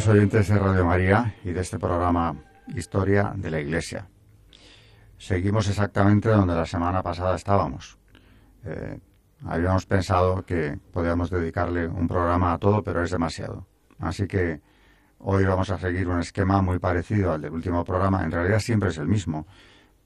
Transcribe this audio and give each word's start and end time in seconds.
Noches, 0.00 0.14
oyentes 0.14 0.48
de 0.48 0.58
Radio 0.58 0.86
María 0.86 1.34
y 1.44 1.52
de 1.52 1.60
este 1.60 1.78
programa 1.78 2.34
Historia 2.68 3.34
de 3.36 3.50
la 3.50 3.60
Iglesia. 3.60 4.08
Seguimos 5.18 5.68
exactamente 5.68 6.30
donde 6.30 6.54
la 6.54 6.64
semana 6.64 7.02
pasada 7.02 7.36
estábamos. 7.36 7.98
Eh, 8.64 8.98
habíamos 9.44 9.84
pensado 9.84 10.42
que 10.46 10.78
podíamos 10.90 11.28
dedicarle 11.28 11.86
un 11.86 12.08
programa 12.08 12.54
a 12.54 12.58
todo, 12.58 12.82
pero 12.82 13.04
es 13.04 13.10
demasiado. 13.10 13.66
Así 13.98 14.26
que 14.26 14.62
hoy 15.18 15.44
vamos 15.44 15.68
a 15.68 15.76
seguir 15.76 16.08
un 16.08 16.20
esquema 16.20 16.62
muy 16.62 16.78
parecido 16.78 17.34
al 17.34 17.42
del 17.42 17.52
último 17.52 17.84
programa. 17.84 18.24
En 18.24 18.30
realidad 18.30 18.60
siempre 18.60 18.88
es 18.88 18.96
el 18.96 19.06
mismo, 19.06 19.46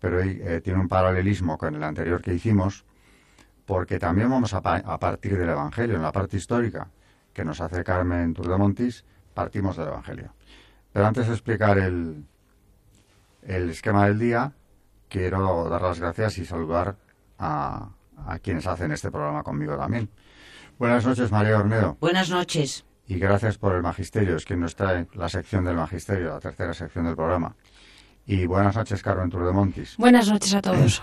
pero 0.00 0.18
hoy 0.18 0.40
eh, 0.42 0.60
tiene 0.60 0.80
un 0.80 0.88
paralelismo 0.88 1.56
con 1.56 1.72
el 1.72 1.84
anterior 1.84 2.20
que 2.20 2.34
hicimos, 2.34 2.84
porque 3.64 4.00
también 4.00 4.28
vamos 4.28 4.54
a, 4.54 4.58
a 4.58 4.98
partir 4.98 5.38
del 5.38 5.50
Evangelio, 5.50 5.94
en 5.94 6.02
la 6.02 6.10
parte 6.10 6.36
histórica 6.36 6.90
que 7.32 7.44
nos 7.44 7.60
hace 7.60 7.84
Carmen 7.84 8.34
Turdemontis, 8.34 9.04
partimos 9.34 9.76
del 9.76 9.88
Evangelio. 9.88 10.32
Pero 10.92 11.06
antes 11.06 11.26
de 11.26 11.32
explicar 11.32 11.78
el, 11.78 12.24
el 13.42 13.70
esquema 13.70 14.06
del 14.06 14.18
día, 14.18 14.52
quiero 15.08 15.68
dar 15.68 15.82
las 15.82 16.00
gracias 16.00 16.38
y 16.38 16.46
saludar 16.46 16.96
a, 17.38 17.90
a 18.26 18.38
quienes 18.38 18.66
hacen 18.66 18.92
este 18.92 19.10
programa 19.10 19.42
conmigo 19.42 19.76
también. 19.76 20.08
Buenas 20.78 21.04
noches, 21.04 21.30
María 21.30 21.58
Ornedo. 21.58 21.96
Buenas 22.00 22.30
noches. 22.30 22.84
Y 23.06 23.18
gracias 23.18 23.58
por 23.58 23.74
el 23.74 23.82
magisterio, 23.82 24.36
es 24.36 24.44
quien 24.44 24.60
nos 24.60 24.74
trae 24.76 25.06
la 25.14 25.28
sección 25.28 25.64
del 25.64 25.76
magisterio, 25.76 26.30
la 26.30 26.40
tercera 26.40 26.72
sección 26.72 27.04
del 27.04 27.16
programa. 27.16 27.54
Y 28.26 28.46
buenas 28.46 28.74
noches, 28.74 29.02
Carmen 29.02 29.28
Turdemontis. 29.28 29.96
Buenas 29.98 30.28
noches 30.28 30.54
a 30.54 30.62
todos. 30.62 31.02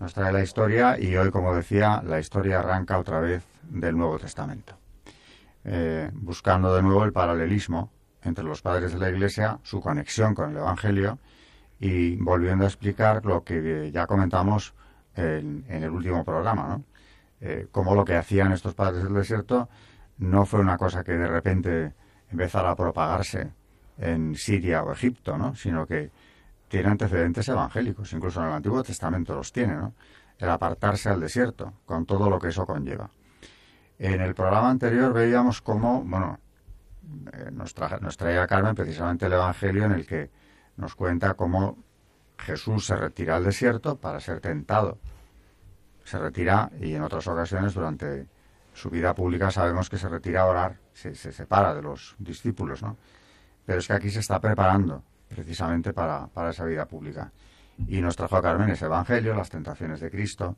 Nos 0.00 0.14
trae 0.14 0.32
la 0.32 0.42
historia 0.42 0.98
y 0.98 1.14
hoy, 1.16 1.30
como 1.30 1.54
decía, 1.54 2.02
la 2.04 2.18
historia 2.18 2.60
arranca 2.60 2.98
otra 2.98 3.20
vez 3.20 3.44
del 3.68 3.96
Nuevo 3.96 4.18
Testamento. 4.18 4.74
Eh, 5.64 6.10
buscando 6.12 6.74
de 6.74 6.82
nuevo 6.82 7.04
el 7.04 7.12
paralelismo 7.12 7.90
entre 8.22 8.44
los 8.44 8.60
padres 8.62 8.92
de 8.92 8.98
la 8.98 9.08
Iglesia, 9.08 9.58
su 9.62 9.80
conexión 9.80 10.34
con 10.34 10.50
el 10.50 10.56
Evangelio 10.58 11.18
y 11.80 12.16
volviendo 12.16 12.64
a 12.64 12.68
explicar 12.68 13.24
lo 13.24 13.44
que 13.44 13.90
ya 13.92 14.06
comentamos 14.06 14.74
en, 15.16 15.64
en 15.68 15.82
el 15.82 15.90
último 15.90 16.24
programa, 16.24 16.68
¿no? 16.68 16.84
Eh, 17.46 17.68
cómo 17.70 17.94
lo 17.94 18.06
que 18.06 18.16
hacían 18.16 18.52
estos 18.52 18.74
padres 18.74 19.04
del 19.04 19.12
desierto 19.12 19.68
no 20.16 20.46
fue 20.46 20.60
una 20.60 20.78
cosa 20.78 21.04
que 21.04 21.12
de 21.12 21.28
repente 21.28 21.92
empezara 22.30 22.70
a 22.70 22.74
propagarse 22.74 23.52
en 23.98 24.34
Siria 24.34 24.82
o 24.82 24.92
Egipto, 24.92 25.36
¿no? 25.36 25.54
sino 25.54 25.86
que 25.86 26.10
tiene 26.68 26.88
antecedentes 26.88 27.46
evangélicos, 27.48 28.10
incluso 28.14 28.40
en 28.40 28.46
el 28.46 28.54
Antiguo 28.54 28.82
Testamento 28.82 29.34
los 29.34 29.52
tiene, 29.52 29.74
¿no? 29.74 29.92
el 30.38 30.48
apartarse 30.48 31.10
al 31.10 31.20
desierto, 31.20 31.74
con 31.84 32.06
todo 32.06 32.30
lo 32.30 32.38
que 32.38 32.48
eso 32.48 32.64
conlleva. 32.64 33.10
En 33.98 34.20
el 34.20 34.34
programa 34.34 34.70
anterior 34.70 35.12
veíamos 35.12 35.60
cómo, 35.60 36.02
bueno, 36.02 36.38
eh, 37.32 37.50
nos, 37.52 37.74
traje, 37.74 38.00
nos 38.00 38.16
traía 38.16 38.46
Carmen 38.46 38.74
precisamente 38.74 39.26
el 39.26 39.34
Evangelio 39.34 39.84
en 39.84 39.92
el 39.92 40.06
que 40.06 40.30
nos 40.76 40.94
cuenta 40.94 41.34
cómo 41.34 41.78
Jesús 42.38 42.86
se 42.86 42.96
retira 42.96 43.36
al 43.36 43.44
desierto 43.44 43.96
para 43.96 44.20
ser 44.20 44.40
tentado. 44.40 44.98
Se 46.04 46.18
retira 46.18 46.70
y 46.80 46.94
en 46.94 47.02
otras 47.02 47.26
ocasiones 47.28 47.74
durante 47.74 48.26
su 48.72 48.90
vida 48.90 49.14
pública 49.14 49.50
sabemos 49.50 49.88
que 49.88 49.96
se 49.96 50.08
retira 50.08 50.42
a 50.42 50.46
orar, 50.46 50.76
se, 50.92 51.14
se 51.14 51.32
separa 51.32 51.74
de 51.74 51.82
los 51.82 52.16
discípulos, 52.18 52.82
¿no? 52.82 52.96
Pero 53.64 53.78
es 53.78 53.86
que 53.86 53.92
aquí 53.92 54.10
se 54.10 54.20
está 54.20 54.40
preparando 54.40 55.02
precisamente 55.28 55.92
para, 55.92 56.26
para 56.26 56.50
esa 56.50 56.64
vida 56.64 56.86
pública. 56.86 57.32
Y 57.86 58.00
nos 58.00 58.16
trajo 58.16 58.36
a 58.36 58.42
Carmen 58.42 58.70
ese 58.70 58.86
Evangelio, 58.86 59.34
las 59.34 59.48
tentaciones 59.48 60.00
de 60.00 60.10
Cristo, 60.10 60.56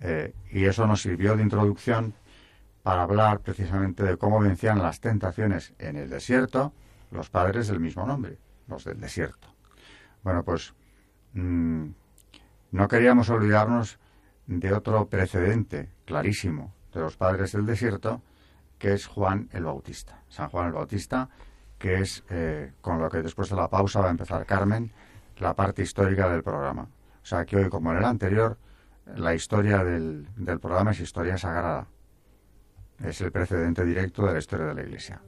eh, 0.00 0.34
y 0.50 0.64
eso 0.64 0.86
nos 0.86 1.00
sirvió 1.00 1.36
de 1.36 1.42
introducción 1.42 2.14
para 2.82 3.02
hablar 3.02 3.40
precisamente 3.40 4.02
de 4.02 4.16
cómo 4.16 4.40
vencían 4.40 4.82
las 4.82 5.00
tentaciones 5.00 5.74
en 5.78 5.96
el 5.96 6.10
desierto 6.10 6.72
los 7.10 7.30
padres 7.30 7.68
del 7.68 7.78
mismo 7.78 8.06
nombre, 8.06 8.38
los 8.66 8.84
del 8.84 9.00
desierto. 9.00 9.54
Bueno, 10.22 10.42
pues 10.42 10.74
mmm, 11.34 11.88
no 12.70 12.88
queríamos 12.88 13.28
olvidarnos 13.30 13.98
de 14.46 14.72
otro 14.72 15.06
precedente 15.08 15.90
clarísimo 16.04 16.72
de 16.92 17.00
los 17.00 17.16
padres 17.16 17.52
del 17.52 17.66
desierto, 17.66 18.22
que 18.78 18.94
es 18.94 19.06
Juan 19.06 19.48
el 19.52 19.64
Bautista. 19.64 20.22
San 20.28 20.48
Juan 20.48 20.66
el 20.66 20.72
Bautista, 20.72 21.28
que 21.78 22.00
es 22.00 22.24
eh, 22.30 22.72
con 22.80 23.00
lo 23.00 23.08
que 23.10 23.22
después 23.22 23.48
de 23.50 23.56
la 23.56 23.68
pausa 23.68 24.00
va 24.00 24.08
a 24.08 24.10
empezar 24.10 24.44
Carmen, 24.46 24.92
la 25.38 25.54
parte 25.54 25.82
histórica 25.82 26.28
del 26.28 26.42
programa. 26.42 26.82
O 27.22 27.26
sea 27.26 27.44
que 27.44 27.56
hoy, 27.56 27.68
como 27.68 27.92
en 27.92 27.98
el 27.98 28.04
anterior, 28.04 28.58
la 29.16 29.34
historia 29.34 29.84
del, 29.84 30.28
del 30.36 30.60
programa 30.60 30.92
es 30.92 31.00
historia 31.00 31.38
sagrada 31.38 31.86
es 33.04 33.20
el 33.20 33.32
precedente 33.32 33.84
directo 33.84 34.26
de 34.26 34.32
la 34.32 34.38
historia 34.38 34.66
de 34.66 34.74
la 34.74 34.82
Iglesia. 34.82 35.22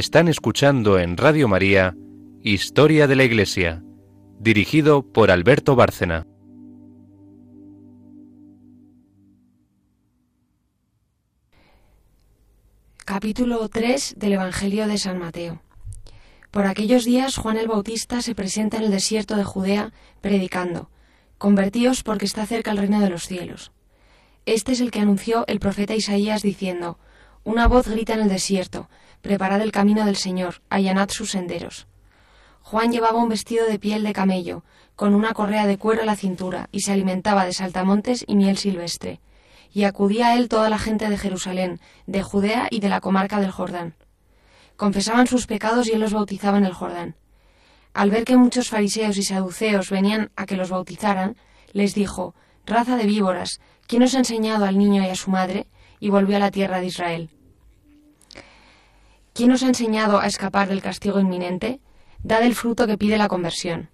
Están 0.00 0.28
escuchando 0.28 0.98
en 0.98 1.18
Radio 1.18 1.46
María 1.46 1.94
Historia 2.42 3.06
de 3.06 3.16
la 3.16 3.24
Iglesia, 3.24 3.82
dirigido 4.38 5.02
por 5.02 5.30
Alberto 5.30 5.76
Bárcena. 5.76 6.26
Capítulo 13.04 13.68
3 13.68 14.14
del 14.16 14.32
Evangelio 14.32 14.86
de 14.86 14.96
San 14.96 15.18
Mateo. 15.18 15.60
Por 16.50 16.64
aquellos 16.64 17.04
días 17.04 17.36
Juan 17.36 17.58
el 17.58 17.68
Bautista 17.68 18.22
se 18.22 18.34
presenta 18.34 18.78
en 18.78 18.84
el 18.84 18.90
desierto 18.90 19.36
de 19.36 19.44
Judea 19.44 19.92
predicando, 20.22 20.88
Convertíos 21.36 22.02
porque 22.02 22.24
está 22.24 22.46
cerca 22.46 22.70
el 22.70 22.78
reino 22.78 23.00
de 23.00 23.10
los 23.10 23.24
cielos. 23.24 23.70
Este 24.46 24.72
es 24.72 24.80
el 24.80 24.92
que 24.92 25.00
anunció 25.00 25.44
el 25.46 25.60
profeta 25.60 25.94
Isaías 25.94 26.40
diciendo, 26.40 26.98
Una 27.44 27.68
voz 27.68 27.86
grita 27.86 28.14
en 28.14 28.20
el 28.20 28.28
desierto, 28.30 28.88
Preparad 29.22 29.60
el 29.60 29.72
camino 29.72 30.06
del 30.06 30.16
Señor, 30.16 30.62
allanad 30.70 31.10
sus 31.10 31.32
senderos. 31.32 31.86
Juan 32.62 32.92
llevaba 32.92 33.22
un 33.22 33.28
vestido 33.28 33.66
de 33.66 33.78
piel 33.78 34.02
de 34.02 34.12
camello, 34.12 34.64
con 34.96 35.14
una 35.14 35.32
correa 35.32 35.66
de 35.66 35.76
cuero 35.76 36.02
a 36.02 36.06
la 36.06 36.16
cintura, 36.16 36.68
y 36.72 36.80
se 36.80 36.92
alimentaba 36.92 37.44
de 37.44 37.52
saltamontes 37.52 38.24
y 38.26 38.36
miel 38.36 38.56
silvestre. 38.56 39.20
Y 39.72 39.84
acudía 39.84 40.28
a 40.28 40.34
él 40.36 40.48
toda 40.48 40.70
la 40.70 40.78
gente 40.78 41.08
de 41.08 41.18
Jerusalén, 41.18 41.80
de 42.06 42.22
Judea 42.22 42.68
y 42.70 42.80
de 42.80 42.88
la 42.88 43.00
comarca 43.00 43.40
del 43.40 43.50
Jordán. 43.50 43.94
Confesaban 44.76 45.26
sus 45.26 45.46
pecados 45.46 45.88
y 45.88 45.92
él 45.92 46.00
los 46.00 46.12
bautizaba 46.12 46.58
en 46.58 46.64
el 46.64 46.72
Jordán. 46.72 47.14
Al 47.92 48.10
ver 48.10 48.24
que 48.24 48.36
muchos 48.36 48.68
fariseos 48.68 49.16
y 49.16 49.22
saduceos 49.22 49.90
venían 49.90 50.30
a 50.36 50.46
que 50.46 50.56
los 50.56 50.70
bautizaran, 50.70 51.36
les 51.72 51.94
dijo, 51.94 52.34
Raza 52.66 52.96
de 52.96 53.04
víboras, 53.04 53.60
¿quién 53.86 54.02
os 54.02 54.14
ha 54.14 54.18
enseñado 54.18 54.64
al 54.64 54.78
niño 54.78 55.02
y 55.02 55.08
a 55.08 55.14
su 55.16 55.30
madre? 55.30 55.66
Y 55.98 56.08
volvió 56.08 56.36
a 56.36 56.40
la 56.40 56.50
tierra 56.50 56.80
de 56.80 56.86
Israel. 56.86 57.30
¿Quién 59.32 59.52
os 59.52 59.62
ha 59.62 59.68
enseñado 59.68 60.18
a 60.20 60.26
escapar 60.26 60.68
del 60.68 60.82
castigo 60.82 61.20
inminente? 61.20 61.80
Dad 62.22 62.42
el 62.42 62.54
fruto 62.54 62.86
que 62.86 62.98
pide 62.98 63.16
la 63.16 63.28
conversión. 63.28 63.90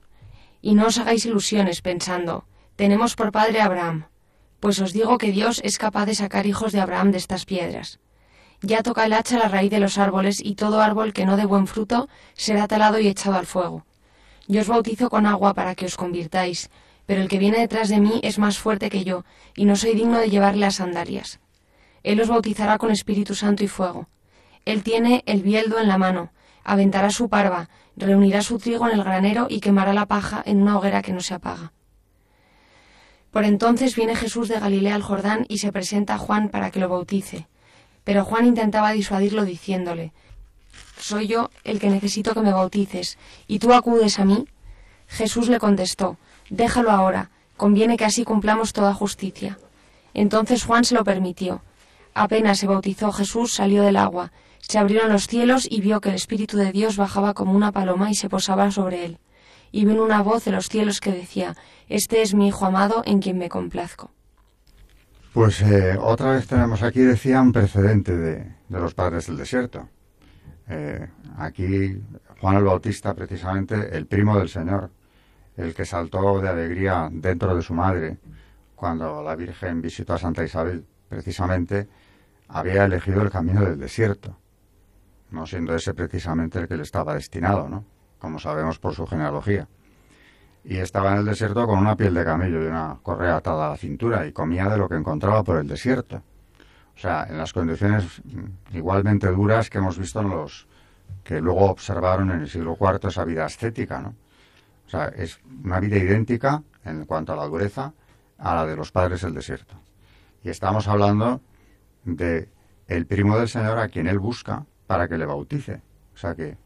Y 0.63 0.75
no 0.75 0.87
os 0.87 0.99
hagáis 0.99 1.27
ilusiones 1.27 1.83
pensando, 1.83 2.45
tenemos 2.75 3.15
por 3.15 3.33
padre 3.33 3.61
a 3.61 3.67
Abraham, 3.67 4.07
pues 4.61 4.81
os 4.81 4.93
digo 4.93 5.19
que 5.19 5.33
Dios 5.33 5.61
es 5.63 5.79
capaz 5.79 6.07
de 6.07 6.15
sacar 6.15 6.47
hijos 6.47 6.73
de 6.73 6.81
Abraham 6.81 7.13
de 7.13 7.19
estas 7.19 7.45
piedras. 7.45 8.01
Ya 8.63 8.83
toca 8.83 9.05
el 9.05 9.13
hacha 9.13 9.39
la 9.39 9.49
raíz 9.49 9.71
de 9.71 9.79
los 9.79 9.99
árboles, 9.99 10.41
y 10.43 10.55
todo 10.55 10.81
árbol 10.81 11.13
que 11.13 11.27
no 11.27 11.37
dé 11.37 11.45
buen 11.45 11.67
fruto 11.67 12.09
será 12.35 12.67
talado 12.67 12.99
y 12.99 13.07
echado 13.07 13.37
al 13.37 13.47
fuego. 13.47 13.85
Yo 14.49 14.63
os 14.63 14.69
bautizo 14.69 15.11
con 15.11 15.27
agua 15.27 15.55
para 15.55 15.75
que 15.75 15.87
os 15.87 15.97
convirtáis, 15.97 16.71
pero 17.05 17.21
el 17.21 17.29
que 17.29 17.39
viene 17.39 17.59
detrás 17.59 17.89
de 17.89 18.01
mí 18.01 18.21
es 18.23 18.39
más 18.39 18.59
fuerte 18.59 18.89
que 18.89 19.05
yo, 19.05 19.25
y 19.55 19.67
no 19.67 19.77
soy 19.77 19.95
digno 19.95 20.19
de 20.19 20.31
llevarle 20.31 20.61
las 20.61 20.77
sandalias. 20.77 21.41
Él 22.03 22.21
os 22.21 22.29
bautizará 22.29 22.79
con 22.79 22.91
Espíritu 22.91 23.35
Santo 23.35 23.63
y 23.63 23.69
fuego. 23.69 24.09
Él 24.67 24.83
tiene 24.83 25.23
el 25.27 25.43
bieldo 25.43 25.79
en 25.79 25.87
la 25.87 25.97
mano, 25.97 26.33
aventará 26.65 27.11
su 27.11 27.29
parva, 27.29 27.71
reunirá 27.97 28.43
su 28.43 28.59
trigo 28.59 28.89
en 28.89 28.99
el 28.99 29.05
granero 29.05 29.47
y 29.49 29.61
quemará 29.61 29.95
la 29.95 30.07
paja 30.07 30.43
en 30.45 30.61
una 30.61 30.77
hoguera 30.77 31.03
que 31.03 31.13
no 31.13 31.21
se 31.21 31.35
apaga. 31.35 31.73
Por 33.31 33.45
entonces 33.45 33.95
viene 33.95 34.17
Jesús 34.17 34.49
de 34.49 34.59
Galilea 34.59 34.97
al 34.97 35.03
Jordán 35.03 35.47
y 35.49 35.59
se 35.59 35.71
presenta 35.71 36.15
a 36.15 36.19
Juan 36.19 36.49
para 36.49 36.73
que 36.73 36.81
lo 36.81 36.89
bautice. 36.89 37.47
Pero 38.03 38.25
Juan 38.25 38.45
intentaba 38.45 38.91
disuadirlo 38.91 39.45
diciéndole, 39.45 40.13
Soy 40.99 41.29
yo 41.29 41.51
el 41.63 41.79
que 41.79 41.89
necesito 41.89 42.35
que 42.35 42.41
me 42.41 42.53
bautices, 42.53 43.19
¿y 43.47 43.61
tú 43.61 43.73
acudes 43.73 44.19
a 44.19 44.25
mí? 44.25 44.49
Jesús 45.07 45.49
le 45.49 45.61
contestó, 45.61 46.19
Déjalo 46.51 46.91
ahora, 46.91 47.31
conviene 47.57 47.97
que 47.97 48.05
así 48.05 48.25
cumplamos 48.25 48.73
toda 48.73 48.95
justicia. 48.95 49.59
Entonces 50.13 50.65
Juan 50.65 50.85
se 50.85 50.97
lo 50.97 51.05
permitió. 51.05 51.63
Apenas 52.15 52.59
se 52.59 52.67
bautizó 52.67 53.13
Jesús, 53.13 53.53
salió 53.53 53.83
del 53.83 53.97
agua, 53.97 54.33
se 54.69 54.79
abrieron 54.79 55.13
los 55.13 55.27
cielos 55.27 55.67
y 55.71 55.81
vio 55.81 56.01
que 56.01 56.09
el 56.09 56.15
Espíritu 56.17 56.57
de 56.57 56.73
Dios 56.73 56.97
bajaba 56.97 57.35
como 57.35 57.53
una 57.53 57.73
paloma 57.73 58.11
y 58.11 58.15
se 58.15 58.29
posaba 58.29 58.71
sobre 58.71 59.05
él. 59.05 59.19
Y 59.71 59.85
vino 59.85 60.03
una 60.03 60.23
voz 60.23 60.45
de 60.45 60.53
los 60.53 60.69
cielos 60.69 61.01
que 61.01 61.13
decía, 61.13 61.55
Este 61.89 62.23
es 62.23 62.35
mi 62.35 62.49
Hijo 62.49 62.67
amado 62.67 63.03
en 63.05 63.21
quien 63.21 63.39
me 63.39 63.49
complazco. 63.49 64.11
Pues 65.33 65.61
eh, 65.61 65.97
otra 66.01 66.33
vez 66.33 66.47
tenemos 66.47 66.83
aquí, 66.83 67.01
decía, 67.01 67.43
un 67.43 67.53
precedente 67.53 68.17
de, 68.17 68.55
los 68.71 68.95
padres 68.95 69.27
del 69.27 69.37
desierto. 69.37 69.89
Eh, 70.69 71.07
aquí 71.37 72.01
Juan 72.41 72.57
el 72.57 72.65
Bautista, 72.65 73.15
precisamente 73.15 73.97
el 73.97 74.07
primo 74.07 74.39
del 74.39 74.49
Señor, 74.49 74.91
el 75.57 75.75
que 75.75 75.85
saltó 75.85 76.41
de 76.41 76.49
alegría 76.49 77.09
dentro 77.13 77.55
de 77.55 77.63
su 77.63 77.75
madre 77.75 78.19
cuando 78.75 79.23
la 79.23 79.35
Virgen 79.37 79.81
visitó 79.81 80.15
a 80.15 80.19
Santa 80.19 80.45
Isabel, 80.45 80.85
precisamente 81.09 81.89
había 82.49 82.85
elegido 82.85 83.23
el 83.23 83.31
camino 83.31 83.63
del 83.63 83.79
desierto, 83.79 84.37
no 85.31 85.47
siendo 85.47 85.75
ese 85.75 85.95
precisamente 85.95 86.59
el 86.59 86.69
que 86.69 86.77
le 86.77 86.83
estaba 86.83 87.15
destinado, 87.15 87.69
¿no? 87.69 87.85
Como 88.19 88.39
sabemos 88.39 88.79
por 88.79 88.95
su 88.95 89.07
genealogía 89.07 89.69
y 90.69 90.79
estaba 90.79 91.13
en 91.13 91.19
el 91.19 91.25
desierto 91.25 91.65
con 91.67 91.79
una 91.79 91.97
piel 91.97 92.13
de 92.13 92.25
camello 92.25 92.63
y 92.63 92.67
una 92.67 92.99
correa 93.01 93.37
atada 93.37 93.69
a 93.69 93.71
la 93.71 93.77
cintura 93.77 94.27
y 94.27 94.33
comía 94.33 94.69
de 94.69 94.77
lo 94.77 94.89
que 94.89 94.97
encontraba 94.97 95.45
por 95.45 95.59
el 95.59 95.69
desierto. 95.69 96.17
O 96.97 96.99
sea, 96.99 97.25
en 97.29 97.39
las 97.39 97.53
condiciones 97.53 98.21
mm, 98.25 98.77
igualmente 98.77 99.29
duras 99.29 99.71
que 99.71 99.79
hemos 99.79 99.97
visto 99.97 100.21
en 100.21 100.31
los 100.31 100.67
que 101.23 101.41
luego 101.41 101.71
observaron 101.71 102.33
en 102.33 102.41
el 102.41 102.49
siglo 102.49 102.77
IV 102.81 103.09
esa 103.09 103.25
vida 103.25 103.45
ascética, 103.45 104.01
¿no? 104.01 104.15
O 104.87 104.89
sea, 104.89 105.07
es 105.09 105.41
una 105.65 105.79
vida 105.79 105.99
idéntica 105.99 106.63
en 106.85 107.05
cuanto 107.05 107.33
a 107.33 107.37
la 107.37 107.47
dureza 107.47 107.93
a 108.39 108.55
la 108.57 108.67
de 108.67 108.75
los 108.75 108.91
padres 108.91 109.23
del 109.23 109.35
desierto. 109.35 109.77
Y 110.43 110.49
estamos 110.49 110.89
hablando 110.89 111.41
de 112.05 112.49
el 112.89 113.07
primo 113.07 113.39
del 113.39 113.49
Señor 113.49 113.79
a 113.79 113.89
quien 113.89 114.09
él 114.09 114.19
busca 114.19 114.65
para 114.87 115.09
que 115.09 115.19
le 115.19 115.27
bautice. 115.27 115.83
O 116.15 116.17
sea 116.17 116.35
que 116.35 116.57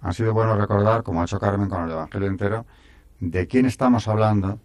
ha 0.00 0.12
sido 0.12 0.32
bueno 0.32 0.56
recordar, 0.56 1.02
como 1.02 1.20
ha 1.20 1.24
hecho 1.24 1.38
Carmen 1.38 1.68
con 1.68 1.84
el 1.84 1.90
Evangelio 1.90 2.28
entero, 2.28 2.66
de 3.20 3.46
quién 3.46 3.66
estamos 3.66 4.06
hablando 4.08 4.60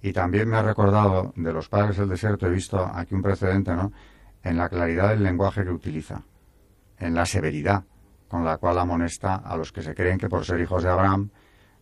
y 0.00 0.12
también 0.12 0.48
me 0.48 0.56
ha 0.56 0.62
recordado 0.62 1.32
de 1.36 1.52
los 1.52 1.68
padres 1.68 1.96
del 1.96 2.08
desierto, 2.08 2.46
he 2.46 2.50
visto 2.50 2.78
aquí 2.94 3.14
un 3.14 3.22
precedente, 3.22 3.74
¿no? 3.74 3.92
En 4.42 4.56
la 4.56 4.68
claridad 4.68 5.10
del 5.10 5.22
lenguaje 5.22 5.64
que 5.64 5.70
utiliza, 5.70 6.22
en 6.98 7.14
la 7.14 7.26
severidad 7.26 7.84
con 8.28 8.44
la 8.44 8.58
cual 8.58 8.78
amonesta 8.78 9.36
a 9.36 9.56
los 9.56 9.72
que 9.72 9.82
se 9.82 9.94
creen 9.94 10.18
que 10.18 10.28
por 10.28 10.44
ser 10.44 10.60
hijos 10.60 10.82
de 10.82 10.90
Abraham 10.90 11.30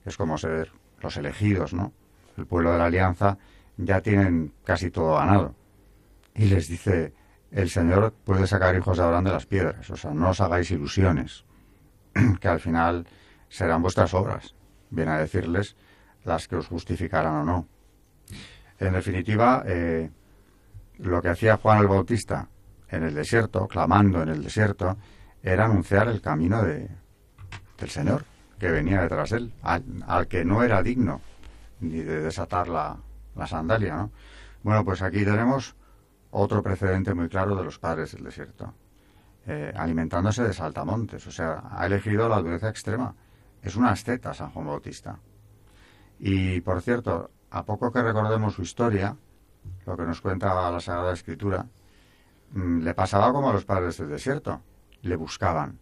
es 0.04 0.16
como 0.16 0.38
ser 0.38 0.72
los 1.00 1.16
elegidos, 1.16 1.72
¿no? 1.72 1.92
El 2.36 2.46
pueblo 2.46 2.72
de 2.72 2.78
la 2.78 2.86
alianza 2.86 3.38
ya 3.76 4.00
tienen 4.00 4.52
casi 4.64 4.90
todo 4.90 5.14
ganado. 5.14 5.54
Y 6.34 6.46
les 6.46 6.69
dice, 6.69 7.12
el 7.55 7.71
Señor 7.71 8.12
puede 8.25 8.49
sacar 8.49 8.75
hijos 8.75 8.99
de 8.99 9.05
Abraham 9.05 9.25
de 9.25 9.31
las 9.31 9.47
piedras, 9.47 9.89
o 9.89 9.97
sea, 9.97 10.12
no 10.12 10.31
os 10.31 10.41
hagáis 10.41 10.73
ilusiones, 10.73 11.45
que 12.41 12.49
al 12.49 12.59
final 12.59 13.06
serán 13.49 13.81
vuestras 13.81 14.12
obras. 14.12 14.56
Viene 14.91 15.12
a 15.12 15.19
decirles 15.19 15.77
las 16.25 16.49
que 16.49 16.56
os 16.56 16.67
justificaran 16.67 17.35
o 17.37 17.45
no. 17.45 17.69
En 18.81 18.93
definitiva, 18.93 19.62
eh, 19.67 20.11
lo 20.99 21.23
que 21.23 21.29
hacía 21.29 21.56
Juan 21.56 21.79
el 21.79 21.87
Bautista 21.87 22.49
en 22.89 23.05
el 23.05 23.15
desierto, 23.15 23.69
clamando 23.69 24.23
en 24.23 24.31
el 24.31 24.43
desierto, 24.43 24.97
era 25.41 25.67
anunciar 25.67 26.09
el 26.09 26.21
camino 26.21 26.61
de, 26.62 26.89
del 27.79 27.91
Señor 27.91 28.25
que 28.59 28.69
venía 28.69 29.03
detrás 29.03 29.31
de 29.31 29.37
él, 29.37 29.53
al, 29.62 30.27
que 30.27 30.45
no 30.45 30.65
era 30.65 30.83
digno 30.83 31.21
ni 31.81 31.99
de 31.99 32.21
desatar 32.21 32.69
la, 32.69 32.97
sandalia. 33.47 33.95
¿no? 33.95 34.11
Bueno, 34.62 34.85
pues 34.85 35.03
aquí 35.03 35.25
tenemos 35.25 35.77
otro 36.36 36.62
precedente 36.62 37.14
muy 37.14 37.28
claro 37.28 37.54
de 37.54 37.62
los 37.62 37.78
padres 37.78 38.12
del 38.12 38.25
desierto, 38.25 38.75
eh, 39.46 39.72
alimentándose 39.76 40.42
de 40.42 40.52
saltamontes, 40.52 41.25
o 41.28 41.31
sea, 41.31 41.62
ha 41.70 41.86
elegido 41.86 42.28
la 42.28 42.40
dureza 42.40 42.69
extrema. 42.69 43.14
Es 43.62 43.76
una 43.76 43.90
asceta 43.90 44.34
San 44.34 44.50
Juan 44.50 44.66
Bautista. 44.66 45.19
Y, 46.19 46.60
por 46.60 46.82
cierto, 46.82 47.31
a 47.50 47.64
poco 47.64 47.92
que 47.92 48.02
recordemos 48.02 48.54
su 48.54 48.62
historia, 48.62 49.16
lo 49.86 49.96
que 49.96 50.02
nos 50.02 50.20
cuenta 50.20 50.70
la 50.70 50.81
Sagrada 50.81 51.12
Escritura, 51.12 51.66
mm, 52.50 52.81
le 52.81 52.94
pasaba 52.94 53.32
como 53.32 53.50
a 53.50 53.52
los 53.52 53.64
padres 53.64 53.96
del 53.98 54.08
desierto. 54.10 54.60
Le 55.02 55.14
buscaban, 55.14 55.78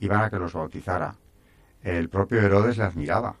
iban 0.00 0.22
a 0.22 0.30
que 0.30 0.40
los 0.40 0.54
bautizara. 0.54 1.14
El 1.82 2.08
propio 2.08 2.40
Herodes 2.40 2.78
le 2.78 2.84
admiraba. 2.84 3.36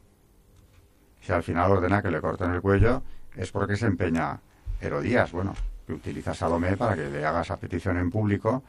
Si 1.20 1.32
al 1.32 1.42
final 1.42 1.72
ordena 1.72 2.00
que 2.00 2.12
le 2.12 2.20
corten 2.20 2.52
el 2.52 2.62
cuello, 2.62 3.02
es 3.34 3.50
porque 3.50 3.76
se 3.76 3.86
empeña 3.86 4.40
Herodías, 4.80 5.32
bueno, 5.32 5.54
que 5.88 5.94
utiliza 5.94 6.32
a 6.32 6.34
Salomé 6.34 6.76
para 6.76 6.94
que 6.94 7.08
le 7.08 7.24
haga 7.24 7.40
esa 7.40 7.56
petición 7.56 7.96
en 7.96 8.10
público. 8.10 8.62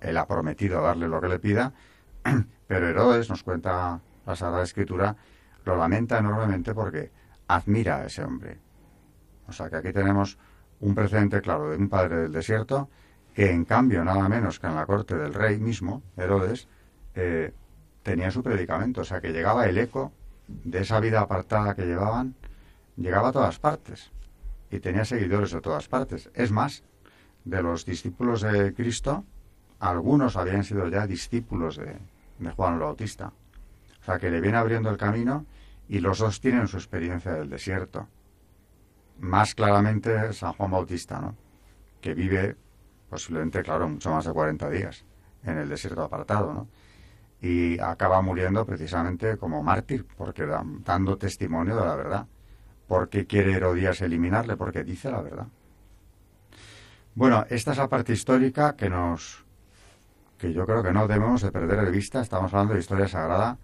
él 0.00 0.16
ha 0.16 0.26
prometido 0.28 0.80
darle 0.80 1.08
lo 1.08 1.20
que 1.20 1.26
le 1.26 1.40
pida, 1.40 1.72
pero 2.68 2.88
Herodes, 2.88 3.28
nos 3.28 3.42
cuenta 3.42 4.00
la 4.24 4.36
Sagrada 4.36 4.62
Escritura, 4.62 5.16
lo 5.64 5.76
lamenta 5.76 6.18
enormemente 6.18 6.72
porque 6.72 7.10
admira 7.48 7.96
a 7.96 8.06
ese 8.06 8.22
hombre. 8.22 8.58
O 9.48 9.52
sea 9.52 9.68
que 9.68 9.76
aquí 9.76 9.92
tenemos 9.92 10.38
un 10.78 10.94
precedente 10.94 11.40
claro 11.40 11.68
de 11.68 11.76
un 11.76 11.88
padre 11.88 12.18
del 12.18 12.32
desierto 12.32 12.88
que 13.34 13.50
en 13.50 13.64
cambio 13.64 14.04
nada 14.04 14.28
menos 14.28 14.60
que 14.60 14.68
en 14.68 14.76
la 14.76 14.86
corte 14.86 15.16
del 15.16 15.34
rey 15.34 15.58
mismo, 15.58 16.00
Herodes, 16.16 16.68
eh, 17.16 17.52
tenía 18.04 18.30
su 18.30 18.44
predicamento, 18.44 19.00
o 19.00 19.04
sea 19.04 19.20
que 19.20 19.32
llegaba 19.32 19.66
el 19.66 19.78
eco 19.78 20.12
de 20.46 20.82
esa 20.82 21.00
vida 21.00 21.22
apartada 21.22 21.74
que 21.74 21.86
llevaban, 21.86 22.36
llegaba 22.96 23.30
a 23.30 23.32
todas 23.32 23.58
partes 23.58 24.12
y 24.70 24.80
tenía 24.80 25.04
seguidores 25.04 25.50
de 25.52 25.60
todas 25.60 25.88
partes. 25.88 26.30
Es 26.34 26.52
más, 26.52 26.84
de 27.44 27.62
los 27.62 27.84
discípulos 27.84 28.42
de 28.42 28.74
Cristo, 28.74 29.24
algunos 29.78 30.36
habían 30.36 30.64
sido 30.64 30.88
ya 30.88 31.06
discípulos 31.06 31.76
de, 31.76 31.98
de 32.38 32.50
Juan 32.52 32.74
el 32.74 32.80
Bautista. 32.80 33.32
O 34.00 34.04
sea, 34.04 34.18
que 34.18 34.30
le 34.30 34.40
viene 34.40 34.58
abriendo 34.58 34.90
el 34.90 34.96
camino 34.96 35.46
y 35.88 36.00
los 36.00 36.18
dos 36.18 36.40
tienen 36.40 36.68
su 36.68 36.76
experiencia 36.76 37.32
del 37.32 37.50
desierto. 37.50 38.08
Más 39.18 39.54
claramente 39.54 40.32
San 40.32 40.52
Juan 40.54 40.70
Bautista, 40.70 41.20
¿no? 41.20 41.34
Que 42.00 42.14
vive 42.14 42.56
posiblemente, 43.10 43.62
claro, 43.62 43.88
mucho 43.88 44.10
más 44.10 44.24
de 44.24 44.32
40 44.32 44.70
días 44.70 45.04
en 45.44 45.58
el 45.58 45.68
desierto 45.68 46.02
apartado, 46.02 46.54
¿no? 46.54 46.68
Y 47.42 47.78
acaba 47.80 48.22
muriendo 48.22 48.64
precisamente 48.64 49.36
como 49.36 49.62
mártir, 49.62 50.06
porque 50.16 50.46
dando 50.46 51.18
testimonio 51.18 51.74
de 51.76 51.84
la 51.84 51.96
verdad. 51.96 52.26
Porque 52.90 53.24
quiere 53.24 53.52
Herodías 53.52 54.00
eliminarle? 54.00 54.56
Porque 54.56 54.82
dice 54.82 55.12
la 55.12 55.22
verdad. 55.22 55.46
Bueno, 57.14 57.46
esta 57.48 57.70
es 57.70 57.78
la 57.78 57.88
parte 57.88 58.12
histórica 58.12 58.74
que 58.74 58.90
nos 58.90 59.46
que 60.38 60.52
yo 60.52 60.66
creo 60.66 60.82
que 60.82 60.92
no 60.92 61.06
debemos 61.06 61.40
de 61.42 61.52
perder 61.52 61.84
de 61.84 61.90
vista. 61.92 62.20
Estamos 62.20 62.52
hablando 62.52 62.74
de 62.74 62.80
historia 62.80 63.06
sagrada 63.06 63.58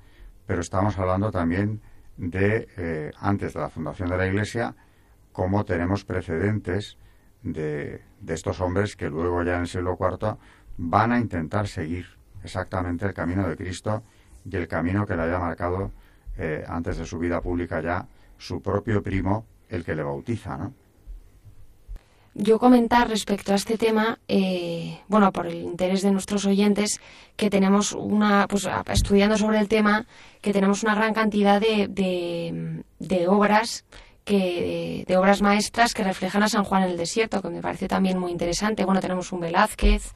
pero 0.46 0.60
estamos 0.60 0.96
hablando 0.98 1.30
también 1.30 1.82
de, 2.16 2.68
eh, 2.76 3.10
antes 3.18 3.54
de 3.54 3.60
la 3.60 3.68
fundación 3.68 4.10
de 4.10 4.16
la 4.16 4.26
Iglesia, 4.26 4.74
cómo 5.32 5.64
tenemos 5.64 6.04
precedentes 6.04 6.96
de, 7.42 8.02
estos 8.28 8.60
hombres 8.60 8.94
que 8.94 9.10
luego 9.10 9.42
ya 9.42 9.56
en 9.56 9.62
el 9.62 9.66
siglo 9.66 9.98
IV 10.00 10.36
van 10.76 11.12
a 11.12 11.18
intentar 11.18 11.66
seguir 11.66 12.06
exactamente 12.44 13.06
el 13.06 13.12
camino 13.12 13.48
de 13.48 13.56
Cristo 13.56 14.04
y 14.44 14.54
el 14.54 14.68
camino 14.68 15.04
que 15.04 15.16
le 15.16 15.22
haya 15.22 15.40
marcado 15.40 15.90
eh, 16.38 16.64
antes 16.66 16.98
de 16.98 17.06
su 17.06 17.18
vida 17.18 17.40
pública 17.40 17.80
ya 17.80 18.06
su 18.38 18.60
propio 18.60 19.02
primo, 19.02 19.46
el 19.68 19.84
que 19.84 19.94
le 19.94 20.02
bautiza, 20.02 20.56
¿no? 20.56 20.72
yo 22.38 22.58
comentar 22.58 23.08
respecto 23.08 23.52
a 23.52 23.56
este 23.56 23.78
tema, 23.78 24.18
eh, 24.28 24.98
bueno, 25.08 25.32
por 25.32 25.46
el 25.46 25.62
interés 25.62 26.02
de 26.02 26.10
nuestros 26.10 26.44
oyentes, 26.44 27.00
que 27.34 27.48
tenemos 27.48 27.92
una, 27.92 28.46
pues 28.46 28.68
estudiando 28.88 29.38
sobre 29.38 29.58
el 29.58 29.68
tema, 29.68 30.06
que 30.42 30.52
tenemos 30.52 30.82
una 30.82 30.94
gran 30.94 31.14
cantidad 31.14 31.60
de, 31.60 31.88
de, 32.98 33.28
obras 33.28 33.84
que 34.24 35.04
de, 35.06 35.16
obras 35.16 35.40
maestras 35.40 35.94
que 35.94 36.04
reflejan 36.04 36.42
a 36.42 36.48
San 36.48 36.64
Juan 36.64 36.82
en 36.82 36.90
el 36.90 36.96
desierto, 36.98 37.40
que 37.40 37.48
me 37.48 37.62
parece 37.62 37.88
también 37.88 38.18
muy 38.18 38.32
interesante. 38.32 38.84
Bueno, 38.84 39.00
tenemos 39.00 39.32
un 39.32 39.40
Velázquez 39.40 40.12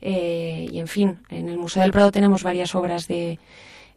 eh, 0.00 0.68
y, 0.70 0.78
en 0.78 0.86
fin, 0.86 1.18
en 1.30 1.48
el 1.48 1.58
Museo 1.58 1.82
del 1.82 1.90
Prado 1.90 2.12
tenemos 2.12 2.44
varias 2.44 2.76
obras 2.76 3.08
de 3.08 3.40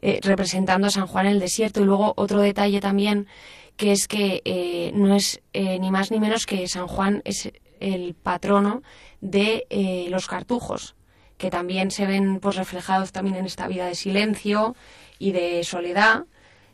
eh, 0.02 0.20
representando 0.24 0.88
a 0.88 0.92
San 0.92 1.08
Juan 1.08 1.26
en 1.26 1.34
el 1.34 1.40
desierto. 1.40 1.82
Y 1.82 1.86
luego 1.86 2.14
otro 2.16 2.40
detalle 2.40 2.80
también 2.80 3.28
que 3.76 3.92
es 3.92 4.08
que 4.08 4.42
eh, 4.46 4.92
no 4.94 5.16
es 5.16 5.42
eh, 5.54 5.80
ni 5.80 5.92
más 5.92 6.12
ni 6.12 6.20
menos 6.20 6.46
que 6.46 6.68
San 6.68 6.88
Juan 6.88 7.22
es 7.26 7.52
el 7.80 8.14
patrono 8.14 8.82
de 9.22 9.66
los 10.10 10.28
cartujos, 10.28 10.96
que 11.38 11.50
también 11.50 11.92
se 11.92 12.06
ven 12.06 12.40
pues 12.42 12.58
reflejados 12.58 13.14
también 13.14 13.38
en 13.38 13.46
esta 13.46 13.68
vida 13.68 13.86
de 13.86 13.96
silencio 13.96 14.76
y 15.18 15.32
de 15.32 15.64
soledad. 15.64 16.26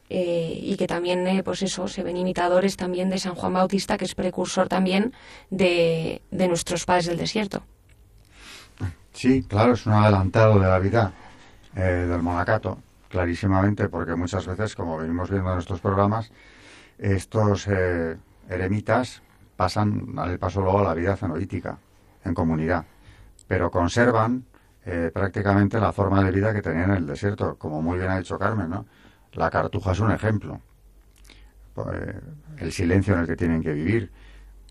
y 0.10 0.76
que 0.78 0.88
también, 0.88 1.42
pues 1.44 1.62
eso, 1.64 1.88
se 1.88 2.04
ven 2.04 2.18
imitadores 2.18 2.76
también 2.76 3.10
de 3.10 3.18
San 3.18 3.36
Juan 3.36 3.54
Bautista, 3.54 3.98
que 3.98 4.06
es 4.06 4.16
precursor 4.16 4.68
también 4.68 5.14
de, 5.50 6.22
de 6.32 6.48
nuestros 6.48 6.86
padres 6.86 7.06
del 7.06 7.18
desierto. 7.18 7.64
Sí, 9.14 9.44
claro, 9.44 9.74
es 9.74 9.86
un 9.86 9.94
adelantado 9.94 10.60
de 10.60 10.68
la 10.68 10.80
vida 10.80 11.14
del 11.74 12.22
monacato, 12.22 12.80
clarísimamente, 13.10 13.90
porque 13.90 14.16
muchas 14.16 14.46
veces, 14.48 14.76
como 14.76 14.98
venimos 14.98 15.30
viendo 15.30 15.52
en 15.54 15.60
estos 15.60 15.80
programas, 15.80 16.32
estos 16.98 17.68
eh, 17.68 18.18
eremitas 18.50 19.22
pasan 19.56 20.18
al 20.18 20.38
paso 20.40 20.62
luego 20.62 20.80
a 20.80 20.84
la 20.84 20.94
vida 20.94 21.16
cenobítica 21.16 21.78
en 22.24 22.34
comunidad, 22.34 22.86
pero 23.48 23.72
conservan 23.72 24.46
eh, 24.86 25.12
prácticamente 25.14 25.80
la 25.80 25.92
forma 25.92 26.24
de 26.24 26.32
vida 26.32 26.54
que 26.54 26.62
tenían 26.62 26.92
en 26.92 26.98
el 26.98 27.08
desierto, 27.08 27.56
como 27.58 27.82
muy 27.82 27.98
bien 27.98 28.12
ha 28.12 28.18
dicho 28.18 28.38
Carmen, 28.38 28.70
¿no? 28.70 28.86
La 29.34 29.50
cartuja 29.50 29.92
es 29.92 30.00
un 30.00 30.12
ejemplo. 30.12 30.62
Pues, 31.74 32.16
el 32.58 32.72
silencio 32.72 33.14
en 33.14 33.22
el 33.22 33.28
que 33.28 33.36
tienen 33.36 33.62
que 33.62 33.74
vivir. 33.74 34.12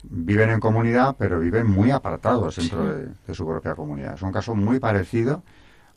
Viven 0.05 0.51
en 0.51 0.61
comunidad, 0.61 1.17
pero 1.19 1.39
viven 1.39 1.67
muy 1.67 1.91
apartados 1.91 2.57
dentro 2.57 2.85
de, 2.85 3.35
su 3.35 3.47
propia 3.47 3.75
comunidad. 3.75 4.15
Es 4.15 4.23
un 4.23 4.33
caso 4.33 4.55
muy 4.55 4.79
parecido 4.79 5.43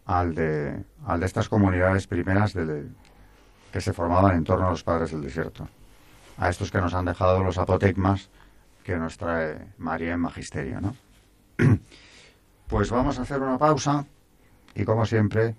al 0.08 0.34
de, 0.34 0.84
al 1.06 1.20
de 1.20 1.26
estas 1.26 1.48
comunidades 1.48 2.08
primeras 2.08 2.54
que 2.54 3.82
se 3.82 3.94
formaban 3.94 4.36
en 4.36 4.44
torno 4.44 4.68
a 4.68 4.72
los 4.72 4.84
padres 4.84 5.12
del 5.12 5.22
desierto 5.22 5.68
a 6.38 6.50
estos 6.50 6.72
que 6.72 6.80
nos 6.80 6.94
han 6.94 7.06
dejado 7.06 7.44
los 7.44 7.58
apotegmas 7.58 8.30
que 8.84 8.96
nos 8.96 9.18
trae 9.18 9.74
María 9.78 10.14
en 10.14 10.20
Magisterio, 10.22 10.82
¿no? 10.82 10.96
Pues 12.68 12.92
vamos 12.92 13.18
a 13.18 13.22
hacer 13.22 13.42
una 13.42 13.58
pausa 13.58 14.06
y 14.76 14.84
como 14.84 15.06
siempre, 15.06 15.56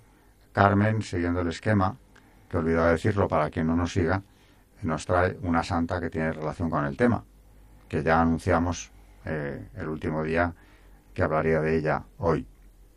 Carmen, 0.52 1.00
siguiendo 1.00 1.40
el 1.40 1.48
esquema, 1.48 1.96
que 2.50 2.58
olvidaba 2.58 2.92
decirlo 2.92 3.26
para 3.28 3.48
quien 3.48 3.66
no 3.66 3.76
nos 3.76 3.94
siga, 3.94 4.22
nos 4.82 5.06
trae 5.06 5.38
una 5.40 5.62
santa 5.62 6.02
que 6.02 6.10
tiene 6.10 6.32
relación 6.32 6.68
con 6.68 6.84
el 6.84 6.98
tema, 6.98 7.24
que 7.88 8.02
ya 8.02 8.20
anunciamos 8.20 8.90
eh, 9.24 9.70
el 9.76 9.88
último 9.88 10.22
día 10.22 10.52
que 11.14 11.22
hablaría 11.22 11.62
de 11.62 11.78
ella 11.78 12.04
hoy. 12.18 12.46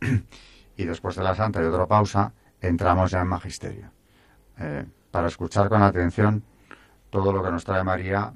y 0.76 0.84
después 0.84 1.16
de 1.16 1.22
la 1.22 1.34
santa 1.34 1.62
y 1.62 1.64
otra 1.64 1.86
pausa, 1.86 2.32
entramos 2.60 3.10
ya 3.10 3.20
en 3.20 3.28
Magisterio, 3.28 3.90
eh, 4.58 4.84
para 5.10 5.28
escuchar 5.28 5.68
con 5.68 5.82
atención 5.82 6.44
todo 7.10 7.32
lo 7.32 7.42
que 7.42 7.50
nos 7.50 7.64
trae 7.64 7.84
María, 7.84 8.32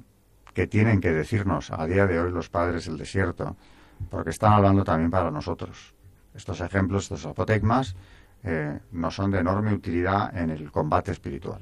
que 0.53 0.67
tienen 0.67 1.01
que 1.01 1.11
decirnos 1.11 1.71
a 1.71 1.85
día 1.85 2.05
de 2.07 2.19
hoy 2.19 2.31
los 2.31 2.49
padres 2.49 2.85
del 2.85 2.97
desierto, 2.97 3.55
porque 4.09 4.29
están 4.29 4.53
hablando 4.53 4.83
también 4.83 5.11
para 5.11 5.31
nosotros. 5.31 5.93
Estos 6.33 6.61
ejemplos, 6.61 7.03
estos 7.03 7.25
apotegmas, 7.25 7.95
eh, 8.43 8.79
nos 8.91 9.15
son 9.15 9.31
de 9.31 9.39
enorme 9.39 9.73
utilidad 9.73 10.35
en 10.37 10.51
el 10.51 10.71
combate 10.71 11.11
espiritual. 11.11 11.61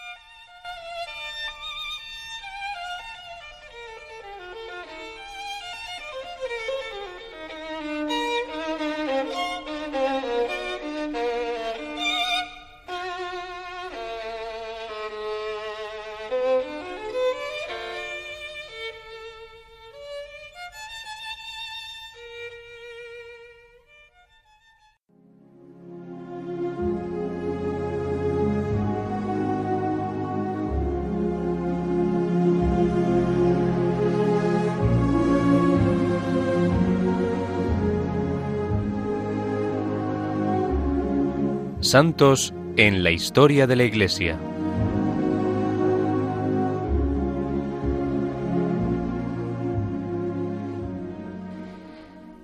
Santos 41.91 42.53
en 42.77 43.03
la 43.03 43.11
historia 43.11 43.67
de 43.67 43.75
la 43.75 43.83
Iglesia. 43.83 44.39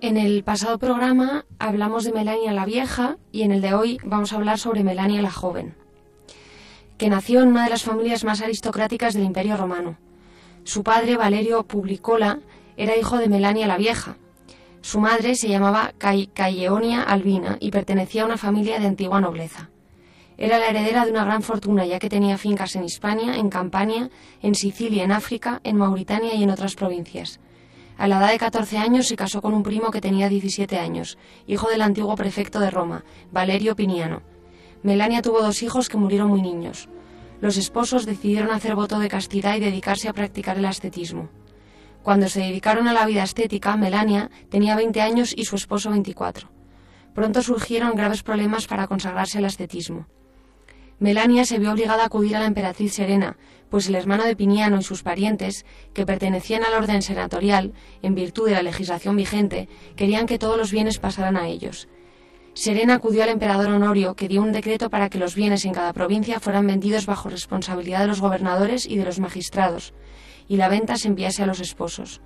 En 0.01 0.17
el 0.17 0.43
pasado 0.43 0.77
programa 0.77 1.45
hablamos 1.59 2.03
de 2.03 2.11
Melania 2.11 2.51
la 2.51 2.65
Vieja 2.65 3.15
y 3.31 3.43
en 3.43 3.53
el 3.53 3.61
de 3.61 3.73
hoy 3.73 3.99
vamos 4.03 4.33
a 4.33 4.35
hablar 4.35 4.59
sobre 4.59 4.83
Melania 4.83 5.21
la 5.21 5.31
Joven, 5.31 5.75
que 6.97 7.07
nació 7.07 7.41
en 7.41 7.47
una 7.47 7.63
de 7.63 7.69
las 7.69 7.83
familias 7.83 8.25
más 8.25 8.41
aristocráticas 8.41 9.13
del 9.13 9.23
Imperio 9.23 9.55
Romano. 9.55 9.97
Su 10.65 10.83
padre, 10.83 11.15
Valerio 11.15 11.63
Publicola, 11.63 12.41
era 12.75 12.97
hijo 12.97 13.17
de 13.17 13.29
Melania 13.29 13.65
la 13.65 13.77
Vieja. 13.77 14.17
Su 14.87 15.01
madre 15.01 15.35
se 15.35 15.49
llamaba 15.49 15.91
Caieonia 15.97 17.03
Albina 17.03 17.57
y 17.59 17.71
pertenecía 17.71 18.21
a 18.21 18.25
una 18.25 18.37
familia 18.37 18.79
de 18.79 18.87
antigua 18.87 19.19
nobleza. 19.19 19.69
Era 20.37 20.59
la 20.59 20.69
heredera 20.69 21.03
de 21.03 21.11
una 21.11 21.25
gran 21.25 21.43
fortuna 21.43 21.85
ya 21.85 21.99
que 21.99 22.07
tenía 22.09 22.37
fincas 22.37 22.73
en 22.77 22.85
Hispania, 22.85 23.35
en 23.35 23.49
Campania, 23.49 24.09
en 24.41 24.55
Sicilia, 24.55 25.03
en 25.03 25.11
África, 25.11 25.59
en 25.65 25.75
Mauritania 25.75 26.35
y 26.35 26.43
en 26.43 26.51
otras 26.51 26.75
provincias. 26.75 27.41
A 27.97 28.07
la 28.07 28.19
edad 28.19 28.31
de 28.31 28.39
14 28.39 28.77
años 28.77 29.09
se 29.09 29.17
casó 29.17 29.41
con 29.41 29.53
un 29.53 29.61
primo 29.61 29.91
que 29.91 29.99
tenía 29.99 30.29
17 30.29 30.77
años, 30.77 31.17
hijo 31.47 31.67
del 31.69 31.81
antiguo 31.81 32.15
prefecto 32.15 32.61
de 32.61 32.71
Roma, 32.71 33.03
Valerio 33.29 33.75
Piniano. 33.75 34.21
Melania 34.83 35.21
tuvo 35.21 35.41
dos 35.41 35.63
hijos 35.63 35.89
que 35.89 35.97
murieron 35.97 36.29
muy 36.29 36.41
niños. 36.41 36.87
Los 37.41 37.57
esposos 37.57 38.05
decidieron 38.05 38.51
hacer 38.51 38.73
voto 38.73 38.99
de 38.99 39.09
castidad 39.09 39.57
y 39.57 39.59
dedicarse 39.59 40.07
a 40.07 40.13
practicar 40.13 40.57
el 40.57 40.65
ascetismo. 40.65 41.27
Cuando 42.07 42.29
se 42.29 42.39
dedicaron 42.39 42.87
a 42.87 42.93
la 42.93 43.05
vida 43.05 43.21
estética, 43.21 43.75
Melania 43.75 44.31
tenía 44.47 44.77
20 44.77 45.01
años 45.01 45.33
y 45.35 45.43
su 45.43 45.57
esposo 45.57 45.89
24. 45.89 46.49
Pronto 47.13 47.41
surgieron 47.41 47.97
graves 47.97 48.23
problemas 48.23 48.65
para 48.65 48.87
consagrarse 48.87 49.39
al 49.39 49.43
ascetismo. 49.43 50.07
Melania 50.99 51.43
se 51.43 51.59
vio 51.59 51.73
obligada 51.73 52.03
a 52.03 52.05
acudir 52.05 52.37
a 52.37 52.39
la 52.39 52.45
emperatriz 52.45 52.93
Serena, 52.93 53.35
pues 53.69 53.89
el 53.89 53.95
hermano 53.95 54.23
de 54.23 54.37
Piniano 54.37 54.79
y 54.79 54.83
sus 54.83 55.03
parientes, 55.03 55.65
que 55.93 56.05
pertenecían 56.05 56.63
al 56.63 56.75
orden 56.75 57.01
senatorial, 57.01 57.73
en 58.01 58.15
virtud 58.15 58.47
de 58.47 58.53
la 58.53 58.63
legislación 58.63 59.17
vigente, 59.17 59.67
querían 59.97 60.27
que 60.27 60.39
todos 60.39 60.57
los 60.57 60.71
bienes 60.71 60.99
pasaran 60.99 61.35
a 61.35 61.49
ellos. 61.49 61.89
Serena 62.53 62.95
acudió 62.95 63.23
al 63.23 63.29
emperador 63.29 63.67
Honorio, 63.67 64.15
que 64.15 64.29
dio 64.29 64.41
un 64.41 64.53
decreto 64.53 64.89
para 64.89 65.09
que 65.09 65.19
los 65.19 65.35
bienes 65.35 65.65
en 65.65 65.73
cada 65.73 65.91
provincia 65.91 66.39
fueran 66.39 66.67
vendidos 66.67 67.05
bajo 67.05 67.27
responsabilidad 67.27 67.99
de 67.99 68.07
los 68.07 68.21
gobernadores 68.21 68.85
y 68.85 68.95
de 68.95 69.03
los 69.03 69.19
magistrados, 69.19 69.93
y 70.47 70.57
la 70.57 70.69
venta 70.69 70.97
se 70.97 71.07
enviase 71.07 71.43
a 71.43 71.45
los 71.45 71.59
esposos. 71.59 72.21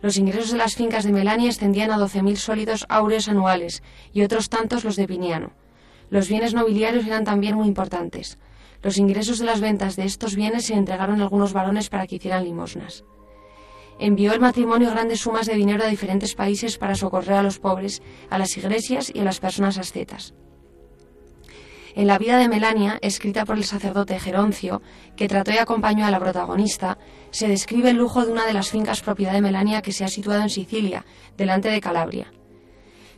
Los 0.00 0.16
ingresos 0.16 0.50
de 0.50 0.58
las 0.58 0.74
fincas 0.74 1.04
de 1.04 1.12
Melania 1.12 1.50
ascendían 1.50 1.92
a 1.92 1.96
12.000 1.96 2.36
sólidos 2.36 2.86
áureos 2.88 3.28
anuales 3.28 3.82
y 4.12 4.22
otros 4.22 4.48
tantos 4.48 4.84
los 4.84 4.96
de 4.96 5.06
Piniano. 5.06 5.52
Los 6.10 6.28
bienes 6.28 6.54
nobiliarios 6.54 7.06
eran 7.06 7.24
también 7.24 7.54
muy 7.54 7.68
importantes. 7.68 8.38
Los 8.82 8.98
ingresos 8.98 9.38
de 9.38 9.46
las 9.46 9.60
ventas 9.60 9.94
de 9.94 10.04
estos 10.04 10.34
bienes 10.34 10.66
se 10.66 10.74
entregaron 10.74 11.20
a 11.20 11.24
algunos 11.24 11.52
varones 11.52 11.88
para 11.88 12.06
que 12.06 12.16
hicieran 12.16 12.44
limosnas. 12.44 13.04
Envió 14.00 14.32
el 14.32 14.40
matrimonio 14.40 14.90
grandes 14.90 15.20
sumas 15.20 15.46
de 15.46 15.54
dinero 15.54 15.84
a 15.84 15.88
diferentes 15.88 16.34
países 16.34 16.78
para 16.78 16.96
socorrer 16.96 17.34
a 17.34 17.42
los 17.42 17.60
pobres, 17.60 18.02
a 18.28 18.38
las 18.38 18.56
iglesias 18.56 19.12
y 19.14 19.20
a 19.20 19.24
las 19.24 19.38
personas 19.38 19.78
ascetas. 19.78 20.34
En 21.94 22.06
la 22.06 22.18
vida 22.18 22.38
de 22.38 22.48
Melania, 22.48 22.98
escrita 23.02 23.44
por 23.44 23.58
el 23.58 23.64
sacerdote 23.64 24.18
Geroncio, 24.18 24.80
que 25.14 25.28
trató 25.28 25.50
y 25.52 25.58
acompañó 25.58 26.06
a 26.06 26.10
la 26.10 26.20
protagonista, 26.20 26.96
se 27.30 27.48
describe 27.48 27.90
el 27.90 27.98
lujo 27.98 28.24
de 28.24 28.32
una 28.32 28.46
de 28.46 28.54
las 28.54 28.70
fincas 28.70 29.02
propiedad 29.02 29.34
de 29.34 29.42
Melania 29.42 29.82
que 29.82 29.92
se 29.92 30.04
ha 30.04 30.08
situado 30.08 30.40
en 30.40 30.48
Sicilia, 30.48 31.04
delante 31.36 31.68
de 31.68 31.82
Calabria. 31.82 32.32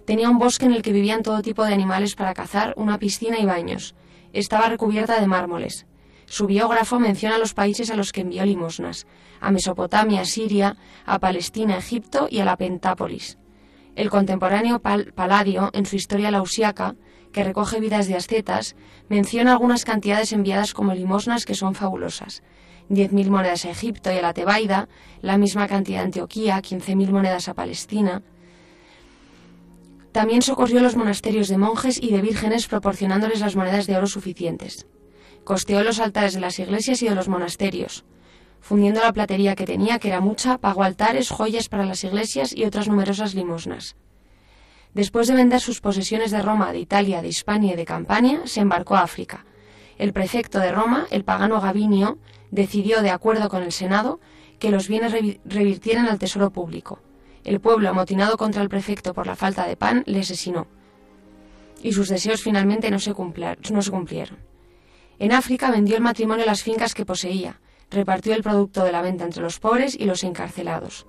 Tenía 0.06 0.28
un 0.28 0.38
bosque 0.38 0.66
en 0.66 0.72
el 0.72 0.82
que 0.82 0.92
vivían 0.92 1.22
todo 1.22 1.40
tipo 1.40 1.64
de 1.64 1.72
animales 1.72 2.16
para 2.16 2.34
cazar, 2.34 2.74
una 2.76 2.98
piscina 2.98 3.38
y 3.38 3.46
baños. 3.46 3.94
Estaba 4.32 4.68
recubierta 4.68 5.20
de 5.20 5.26
mármoles. 5.28 5.86
Su 6.26 6.46
biógrafo 6.46 6.98
menciona 6.98 7.38
los 7.38 7.54
países 7.54 7.90
a 7.90 7.96
los 7.96 8.10
que 8.10 8.22
envió 8.22 8.44
limosnas, 8.44 9.06
a 9.40 9.52
Mesopotamia, 9.52 10.24
Siria, 10.24 10.76
a 11.06 11.20
Palestina, 11.20 11.76
Egipto 11.76 12.26
y 12.28 12.40
a 12.40 12.44
la 12.44 12.56
Pentápolis. 12.56 13.38
El 13.94 14.10
contemporáneo 14.10 14.80
Paladio, 14.80 15.70
en 15.72 15.86
su 15.86 15.94
historia 15.94 16.32
lausiaca, 16.32 16.96
que 17.34 17.44
recoge 17.44 17.80
vidas 17.80 18.08
de 18.08 18.16
ascetas, 18.16 18.76
menciona 19.10 19.52
algunas 19.52 19.84
cantidades 19.84 20.32
enviadas 20.32 20.72
como 20.72 20.94
limosnas 20.94 21.44
que 21.44 21.54
son 21.54 21.74
fabulosas. 21.74 22.42
10.000 22.88 23.28
monedas 23.28 23.64
a 23.66 23.70
Egipto 23.70 24.10
y 24.12 24.16
a 24.16 24.22
la 24.22 24.32
Tebaida, 24.32 24.88
la 25.20 25.36
misma 25.36 25.68
cantidad 25.68 26.00
a 26.00 26.04
Antioquía, 26.04 26.62
15.000 26.62 27.10
monedas 27.10 27.48
a 27.48 27.54
Palestina, 27.54 28.22
también 30.14 30.42
socorrió 30.42 30.78
los 30.78 30.94
monasterios 30.94 31.48
de 31.48 31.58
monjes 31.58 32.00
y 32.00 32.12
de 32.12 32.22
vírgenes 32.22 32.68
proporcionándoles 32.68 33.40
las 33.40 33.56
monedas 33.56 33.88
de 33.88 33.96
oro 33.96 34.06
suficientes. 34.06 34.86
Costeó 35.42 35.82
los 35.82 35.98
altares 35.98 36.34
de 36.34 36.40
las 36.40 36.56
iglesias 36.60 37.02
y 37.02 37.08
de 37.08 37.16
los 37.16 37.26
monasterios. 37.26 38.04
Fundiendo 38.60 39.00
la 39.00 39.12
platería 39.12 39.56
que 39.56 39.66
tenía, 39.66 39.98
que 39.98 40.06
era 40.06 40.20
mucha, 40.20 40.58
pagó 40.58 40.84
altares, 40.84 41.30
joyas 41.30 41.68
para 41.68 41.84
las 41.84 42.04
iglesias 42.04 42.54
y 42.56 42.64
otras 42.64 42.86
numerosas 42.86 43.34
limosnas. 43.34 43.96
Después 44.94 45.26
de 45.26 45.34
vender 45.34 45.60
sus 45.60 45.80
posesiones 45.80 46.30
de 46.30 46.40
Roma, 46.40 46.72
de 46.72 46.78
Italia, 46.78 47.20
de 47.20 47.28
Hispania 47.28 47.72
y 47.72 47.76
de 47.76 47.84
Campania, 47.84 48.42
se 48.44 48.60
embarcó 48.60 48.94
a 48.94 49.02
África. 49.02 49.44
El 49.98 50.12
prefecto 50.12 50.60
de 50.60 50.70
Roma, 50.70 51.06
el 51.10 51.24
pagano 51.24 51.60
Gavinio, 51.60 52.18
decidió, 52.52 53.02
de 53.02 53.10
acuerdo 53.10 53.48
con 53.48 53.62
el 53.64 53.72
Senado, 53.72 54.20
que 54.60 54.70
los 54.70 54.86
bienes 54.86 55.12
revirtieran 55.44 56.06
al 56.06 56.18
tesoro 56.18 56.50
público. 56.50 57.00
El 57.42 57.60
pueblo, 57.60 57.88
amotinado 57.88 58.36
contra 58.36 58.62
el 58.62 58.68
prefecto 58.68 59.14
por 59.14 59.26
la 59.26 59.36
falta 59.36 59.66
de 59.66 59.76
pan, 59.76 60.04
le 60.06 60.20
asesinó. 60.20 60.68
Y 61.82 61.92
sus 61.92 62.08
deseos 62.08 62.42
finalmente 62.42 62.90
no 62.90 63.00
se, 63.00 63.12
cumplieron. 63.12 64.38
En 65.18 65.32
África 65.32 65.70
vendió 65.70 65.96
el 65.96 66.02
matrimonio 66.02 66.46
las 66.46 66.62
fincas 66.62 66.94
que 66.94 67.04
poseía, 67.04 67.60
repartió 67.90 68.34
el 68.34 68.42
producto 68.42 68.84
de 68.84 68.92
la 68.92 69.02
venta 69.02 69.24
entre 69.24 69.42
los 69.42 69.58
pobres 69.58 69.96
y 69.98 70.04
los 70.04 70.24
encarcelados. 70.24 71.06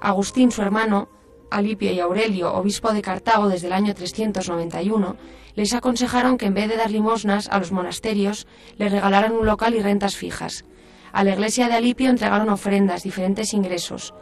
Agustín, 0.00 0.50
su 0.50 0.62
hermano, 0.62 1.08
Alipio 1.54 1.92
y 1.92 2.00
Aurelio, 2.00 2.52
obispo 2.52 2.92
de 2.92 3.02
Cartago 3.02 3.48
desde 3.48 3.68
el 3.68 3.72
año 3.72 3.94
391, 3.94 5.16
les 5.54 5.72
aconsejaron 5.72 6.36
que 6.36 6.46
en 6.46 6.54
vez 6.54 6.68
de 6.68 6.76
dar 6.76 6.90
limosnas 6.90 7.48
a 7.48 7.58
los 7.58 7.72
monasterios, 7.72 8.46
les 8.76 8.90
regalaran 8.90 9.32
un 9.32 9.46
local 9.46 9.74
y 9.74 9.80
rentas 9.80 10.16
fijas. 10.16 10.64
A 11.12 11.22
la 11.22 11.32
iglesia 11.32 11.68
de 11.68 11.74
Alipio 11.74 12.10
entregaron 12.10 12.48
ofrendas, 12.48 13.04
diferentes 13.04 13.54
ingresos, 13.54 14.14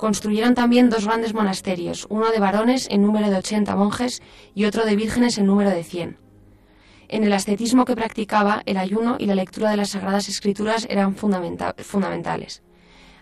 Construyeron 0.00 0.54
también 0.54 0.88
dos 0.88 1.04
grandes 1.04 1.34
monasterios, 1.34 2.06
uno 2.08 2.30
de 2.30 2.40
varones 2.40 2.88
en 2.90 3.02
número 3.02 3.28
de 3.28 3.36
80 3.36 3.76
monjes 3.76 4.22
y 4.54 4.64
otro 4.64 4.86
de 4.86 4.96
vírgenes 4.96 5.36
en 5.36 5.44
número 5.44 5.68
de 5.68 5.84
100. 5.84 6.16
En 7.08 7.24
el 7.24 7.34
ascetismo 7.34 7.84
que 7.84 7.94
practicaba, 7.94 8.62
el 8.64 8.78
ayuno 8.78 9.16
y 9.18 9.26
la 9.26 9.34
lectura 9.34 9.70
de 9.70 9.76
las 9.76 9.90
Sagradas 9.90 10.30
Escrituras 10.30 10.86
eran 10.88 11.16
fundamentales. 11.16 12.62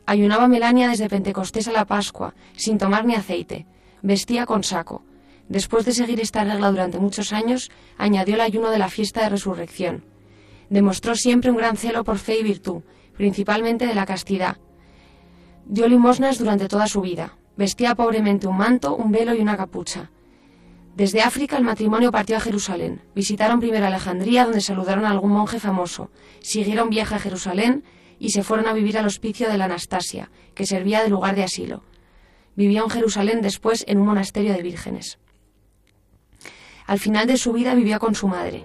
Ayunaba 0.08 0.48
Melania 0.48 0.88
desde 0.88 1.10
Pentecostés 1.10 1.68
a 1.68 1.72
la 1.72 1.84
Pascua, 1.84 2.32
sin 2.56 2.78
tomar 2.78 3.04
ni 3.04 3.14
aceite. 3.14 3.66
Vestía 4.00 4.46
con 4.46 4.64
saco. 4.64 5.02
Después 5.50 5.84
de 5.84 5.92
seguir 5.92 6.18
esta 6.18 6.44
regla 6.44 6.70
durante 6.70 6.98
muchos 6.98 7.34
años, 7.34 7.70
añadió 7.98 8.36
el 8.36 8.40
ayuno 8.40 8.70
de 8.70 8.78
la 8.78 8.88
fiesta 8.88 9.20
de 9.20 9.28
resurrección. 9.28 10.06
Demostró 10.70 11.14
siempre 11.14 11.50
un 11.50 11.58
gran 11.58 11.76
celo 11.76 12.04
por 12.04 12.16
fe 12.16 12.38
y 12.38 12.42
virtud, 12.42 12.80
principalmente 13.18 13.86
de 13.86 13.94
la 13.94 14.06
castidad, 14.06 14.56
Dio 15.66 15.86
limosnas 15.86 16.38
durante 16.38 16.68
toda 16.68 16.86
su 16.86 17.02
vida. 17.02 17.36
Vestía 17.58 17.94
pobremente 17.94 18.46
un 18.46 18.56
manto, 18.56 18.96
un 18.96 19.12
velo 19.12 19.34
y 19.34 19.40
una 19.42 19.58
capucha. 19.58 20.10
Desde 20.96 21.20
África 21.20 21.58
el 21.58 21.64
matrimonio 21.64 22.10
partió 22.10 22.38
a 22.38 22.40
Jerusalén. 22.40 23.02
Visitaron 23.14 23.60
primero 23.60 23.84
Alejandría, 23.84 24.44
donde 24.44 24.62
saludaron 24.62 25.04
a 25.04 25.10
algún 25.10 25.32
monje 25.32 25.60
famoso. 25.60 26.10
Siguieron 26.40 26.88
viaje 26.88 27.14
a 27.14 27.18
Jerusalén 27.18 27.84
y 28.18 28.30
se 28.30 28.42
fueron 28.42 28.66
a 28.66 28.72
vivir 28.72 28.98
al 28.98 29.06
hospicio 29.06 29.48
de 29.48 29.58
la 29.58 29.66
Anastasia, 29.66 30.30
que 30.54 30.66
servía 30.66 31.02
de 31.02 31.08
lugar 31.08 31.36
de 31.36 31.44
asilo. 31.44 31.82
Vivió 32.56 32.84
en 32.84 32.90
Jerusalén 32.90 33.42
después 33.42 33.84
en 33.86 33.98
un 33.98 34.06
monasterio 34.06 34.52
de 34.52 34.62
vírgenes. 34.62 35.18
Al 36.86 36.98
final 36.98 37.26
de 37.26 37.36
su 37.36 37.52
vida 37.52 37.74
vivió 37.74 37.98
con 37.98 38.14
su 38.14 38.28
madre. 38.28 38.64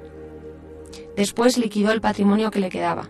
Después 1.15 1.57
liquidó 1.57 1.91
el 1.91 2.01
patrimonio 2.01 2.51
que 2.51 2.59
le 2.59 2.69
quedaba. 2.69 3.09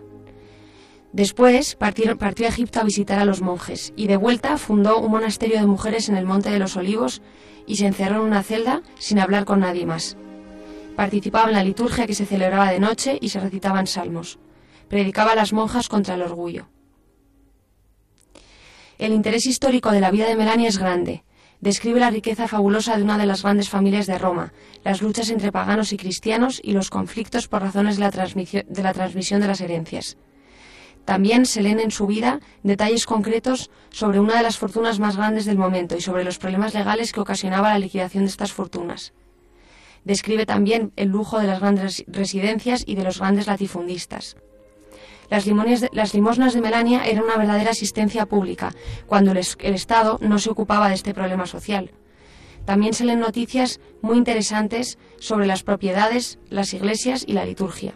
Después 1.12 1.76
partió 1.76 2.06
a 2.10 2.48
Egipto 2.48 2.80
a 2.80 2.84
visitar 2.84 3.20
a 3.20 3.24
los 3.24 3.40
monjes 3.40 3.92
y 3.94 4.08
de 4.08 4.16
vuelta 4.16 4.58
fundó 4.58 4.98
un 4.98 5.12
monasterio 5.12 5.60
de 5.60 5.66
mujeres 5.66 6.08
en 6.08 6.16
el 6.16 6.26
Monte 6.26 6.50
de 6.50 6.58
los 6.58 6.76
Olivos 6.76 7.22
y 7.66 7.76
se 7.76 7.86
encerró 7.86 8.16
en 8.16 8.22
una 8.22 8.42
celda 8.42 8.82
sin 8.98 9.20
hablar 9.20 9.44
con 9.44 9.60
nadie 9.60 9.86
más. 9.86 10.16
Participaba 10.96 11.48
en 11.48 11.54
la 11.54 11.62
liturgia 11.62 12.08
que 12.08 12.14
se 12.14 12.26
celebraba 12.26 12.72
de 12.72 12.80
noche 12.80 13.18
y 13.20 13.28
se 13.28 13.38
recitaban 13.38 13.86
salmos. 13.86 14.40
Predicaba 14.88 15.32
a 15.32 15.36
las 15.36 15.52
monjas 15.52 15.88
contra 15.88 16.14
el 16.14 16.22
orgullo. 16.22 16.68
El 18.98 19.12
interés 19.12 19.46
histórico 19.46 19.90
de 19.90 20.00
la 20.00 20.10
vida 20.10 20.26
de 20.28 20.36
Melania 20.36 20.68
es 20.68 20.78
grande. 20.78 21.24
Describe 21.60 21.98
la 21.98 22.10
riqueza 22.10 22.46
fabulosa 22.46 22.96
de 22.96 23.02
una 23.02 23.18
de 23.18 23.26
las 23.26 23.42
grandes 23.42 23.70
familias 23.70 24.06
de 24.06 24.18
Roma, 24.18 24.52
las 24.84 25.00
luchas 25.02 25.30
entre 25.30 25.50
paganos 25.50 25.92
y 25.92 25.96
cristianos 25.96 26.60
y 26.62 26.72
los 26.72 26.90
conflictos 26.90 27.48
por 27.48 27.62
razones 27.62 27.96
de 27.96 28.02
la, 28.02 28.10
de 28.10 28.82
la 28.82 28.92
transmisión 28.92 29.40
de 29.40 29.46
las 29.46 29.60
herencias. 29.60 30.16
También 31.04 31.44
se 31.44 31.62
leen 31.62 31.80
en 31.80 31.90
su 31.90 32.06
vida 32.06 32.40
detalles 32.62 33.06
concretos 33.06 33.70
sobre 33.90 34.20
una 34.20 34.36
de 34.36 34.42
las 34.42 34.58
fortunas 34.58 34.98
más 34.98 35.16
grandes 35.16 35.44
del 35.44 35.58
momento 35.58 35.96
y 35.96 36.00
sobre 36.00 36.24
los 36.24 36.38
problemas 36.38 36.74
legales 36.74 37.12
que 37.12 37.20
ocasionaba 37.20 37.70
la 37.70 37.78
liquidación 37.78 38.24
de 38.24 38.30
estas 38.30 38.52
fortunas. 38.52 39.12
Describe 40.04 40.46
también 40.46 40.92
el 40.96 41.08
lujo 41.08 41.38
de 41.38 41.46
las 41.46 41.60
grandes 41.60 42.04
residencias 42.06 42.84
y 42.86 42.94
de 42.94 43.04
los 43.04 43.18
grandes 43.18 43.46
latifundistas. 43.46 44.36
Las, 45.30 45.46
las 45.92 46.14
limosnas 46.14 46.54
de 46.54 46.60
Melania 46.60 47.04
eran 47.06 47.24
una 47.24 47.36
verdadera 47.36 47.70
asistencia 47.70 48.26
pública, 48.26 48.74
cuando 49.06 49.32
el, 49.32 49.38
el 49.38 49.74
Estado 49.74 50.18
no 50.20 50.38
se 50.38 50.50
ocupaba 50.50 50.88
de 50.88 50.94
este 50.94 51.14
problema 51.14 51.46
social. 51.46 51.90
También 52.64 52.94
se 52.94 53.04
leen 53.04 53.20
noticias 53.20 53.80
muy 54.00 54.16
interesantes 54.16 54.98
sobre 55.18 55.46
las 55.46 55.62
propiedades, 55.62 56.38
las 56.48 56.72
iglesias 56.72 57.24
y 57.26 57.32
la 57.32 57.44
liturgia. 57.44 57.94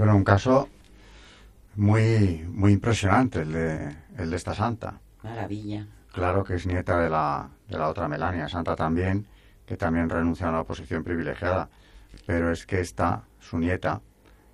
Bueno, 0.00 0.16
un 0.16 0.24
caso 0.24 0.66
muy, 1.76 2.42
muy 2.48 2.72
impresionante 2.72 3.42
el 3.42 3.52
de, 3.52 3.96
el 4.16 4.30
de 4.30 4.36
esta 4.36 4.54
santa. 4.54 4.98
Maravilla. 5.22 5.86
Claro 6.14 6.42
que 6.42 6.54
es 6.54 6.66
nieta 6.66 6.98
de 7.00 7.10
la, 7.10 7.50
de 7.68 7.76
la 7.76 7.86
otra 7.86 8.08
Melania, 8.08 8.48
santa 8.48 8.74
también, 8.74 9.26
que 9.66 9.76
también 9.76 10.08
renunció 10.08 10.46
a 10.46 10.48
una 10.48 10.64
posición 10.64 11.04
privilegiada. 11.04 11.68
Pero 12.24 12.50
es 12.50 12.64
que 12.64 12.80
esta, 12.80 13.24
su 13.40 13.58
nieta, 13.58 14.00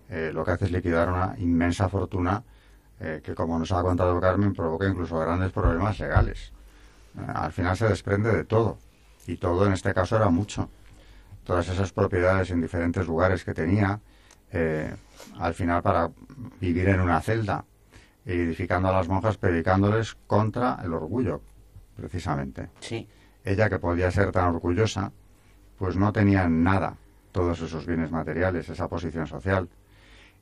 eh, 0.08 0.32
lo 0.34 0.44
que 0.44 0.50
hace 0.50 0.64
es 0.64 0.72
liquidar 0.72 1.10
una 1.10 1.36
inmensa 1.38 1.88
fortuna 1.88 2.42
eh, 2.98 3.20
que, 3.22 3.36
como 3.36 3.56
nos 3.56 3.70
ha 3.70 3.82
contado 3.82 4.20
Carmen, 4.20 4.52
provoca 4.52 4.88
incluso 4.88 5.16
grandes 5.16 5.52
problemas 5.52 5.96
legales. 6.00 6.52
Eh, 7.16 7.20
al 7.24 7.52
final 7.52 7.76
se 7.76 7.86
desprende 7.86 8.34
de 8.34 8.42
todo, 8.42 8.78
y 9.28 9.36
todo 9.36 9.64
en 9.64 9.74
este 9.74 9.94
caso 9.94 10.16
era 10.16 10.28
mucho. 10.28 10.68
Todas 11.44 11.68
esas 11.68 11.92
propiedades 11.92 12.50
en 12.50 12.60
diferentes 12.60 13.06
lugares 13.06 13.44
que 13.44 13.54
tenía, 13.54 14.00
al 14.52 15.54
final 15.54 15.82
para 15.82 16.10
vivir 16.60 16.88
en 16.88 17.00
una 17.00 17.20
celda, 17.20 17.64
edificando 18.24 18.88
a 18.88 18.92
las 18.92 19.08
monjas, 19.08 19.36
predicándoles 19.36 20.16
contra 20.26 20.78
el 20.82 20.94
orgullo, 20.94 21.42
precisamente. 21.96 22.70
Sí. 22.80 23.08
Ella, 23.44 23.68
que 23.68 23.78
podía 23.78 24.10
ser 24.10 24.32
tan 24.32 24.54
orgullosa, 24.54 25.12
pues 25.78 25.96
no 25.96 26.12
tenía 26.12 26.48
nada 26.48 26.96
todos 27.32 27.60
esos 27.60 27.86
bienes 27.86 28.10
materiales, 28.10 28.68
esa 28.68 28.88
posición 28.88 29.26
social. 29.26 29.68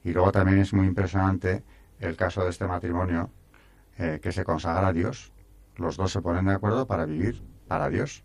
Y 0.04 0.12
luego 0.12 0.32
también 0.32 0.58
es 0.58 0.72
muy 0.72 0.86
impresionante 0.86 1.62
el 1.98 2.16
caso 2.16 2.44
de 2.44 2.50
este 2.50 2.66
matrimonio 2.66 3.30
eh, 3.98 4.20
que 4.22 4.32
se 4.32 4.44
consagra 4.44 4.88
a 4.88 4.92
Dios. 4.92 5.32
Los 5.76 5.96
dos 5.96 6.12
se 6.12 6.22
ponen 6.22 6.46
de 6.46 6.54
acuerdo 6.54 6.86
para 6.86 7.04
vivir 7.04 7.42
para 7.66 7.88
Dios. 7.88 8.22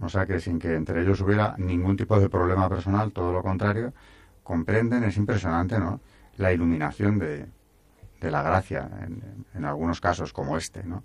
O 0.00 0.08
sea 0.08 0.26
que 0.26 0.40
sin 0.40 0.58
que 0.58 0.74
entre 0.74 1.02
ellos 1.02 1.20
hubiera 1.20 1.54
ningún 1.58 1.96
tipo 1.96 2.18
de 2.18 2.28
problema 2.28 2.68
personal, 2.68 3.12
todo 3.12 3.32
lo 3.32 3.42
contrario, 3.42 3.92
comprenden, 4.48 5.04
es 5.04 5.18
impresionante, 5.18 5.78
¿no? 5.78 6.00
La 6.38 6.54
iluminación 6.54 7.18
de, 7.18 7.48
de 8.18 8.30
la 8.30 8.42
gracia, 8.42 8.88
en, 9.54 9.64
algunos 9.66 10.00
casos 10.00 10.32
como 10.32 10.56
este, 10.56 10.82
¿no? 10.84 11.04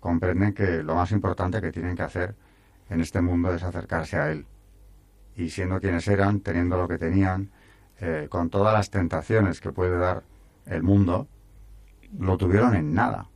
Comprenden 0.00 0.54
que 0.54 0.82
lo 0.82 0.94
más 0.94 1.12
importante 1.12 1.60
que 1.60 1.70
tienen 1.70 1.94
que 1.94 2.04
hacer 2.04 2.34
en 2.88 3.02
este 3.02 3.20
mundo 3.20 3.52
es 3.52 3.62
acercarse 3.62 4.16
a 4.16 4.30
Él. 4.32 4.46
Y 5.36 5.50
siendo 5.50 5.78
quienes 5.82 6.08
eran, 6.08 6.40
teniendo 6.40 6.78
lo 6.78 6.88
que 6.88 6.96
tenían, 6.96 7.50
eh, 8.00 8.26
con 8.30 8.48
todas 8.48 8.72
las 8.72 8.88
tentaciones 8.88 9.60
que 9.60 9.70
puede 9.70 9.98
dar 9.98 10.22
el 10.64 10.82
mundo, 10.82 11.28
lo 12.18 12.38
tuvieron 12.38 12.74
en 12.74 12.94
nada. 12.94 13.28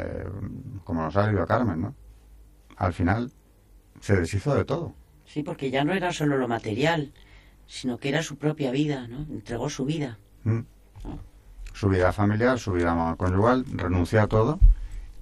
Eh, 0.00 0.24
como 0.82 1.02
nos 1.02 1.16
ha 1.16 1.28
dicho 1.28 1.46
Carmen, 1.46 1.80
¿no? 1.80 1.94
Al 2.76 2.92
final 2.92 3.30
se 4.00 4.16
deshizo 4.16 4.52
de 4.56 4.64
todo. 4.64 4.96
Sí, 5.26 5.44
porque 5.44 5.70
ya 5.70 5.84
no 5.84 5.92
era 5.92 6.12
solo 6.12 6.36
lo 6.38 6.48
material, 6.48 7.12
sino 7.66 7.98
que 7.98 8.08
era 8.08 8.22
su 8.22 8.36
propia 8.36 8.70
vida, 8.70 9.06
¿no? 9.08 9.26
Entregó 9.30 9.68
su 9.68 9.84
vida. 9.84 10.18
Mm. 10.44 10.60
Su 11.72 11.88
vida 11.88 12.12
familiar, 12.12 12.58
su 12.58 12.72
vida 12.72 13.14
conyugal, 13.18 13.64
renunció 13.74 14.22
a 14.22 14.26
todo, 14.26 14.58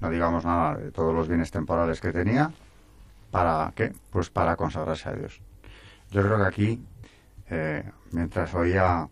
no 0.00 0.11
digamos 0.11 0.44
nada 0.44 0.76
de 0.76 0.92
todos 0.92 1.14
los 1.14 1.26
bienes 1.26 1.50
temporales 1.50 2.00
que 2.00 2.12
tenía, 2.12 2.52
¿para 3.30 3.72
qué? 3.74 3.92
Pues 4.11 4.30
para 4.30 4.54
consagrarse 4.54 5.09
a 5.09 5.12
Dios. 5.14 5.40
Yo 6.11 6.22
creo 6.22 6.37
que 6.37 6.44
aquí, 6.44 6.87
eh, 7.50 7.90
mientras 8.12 8.54
oía, 8.54 9.09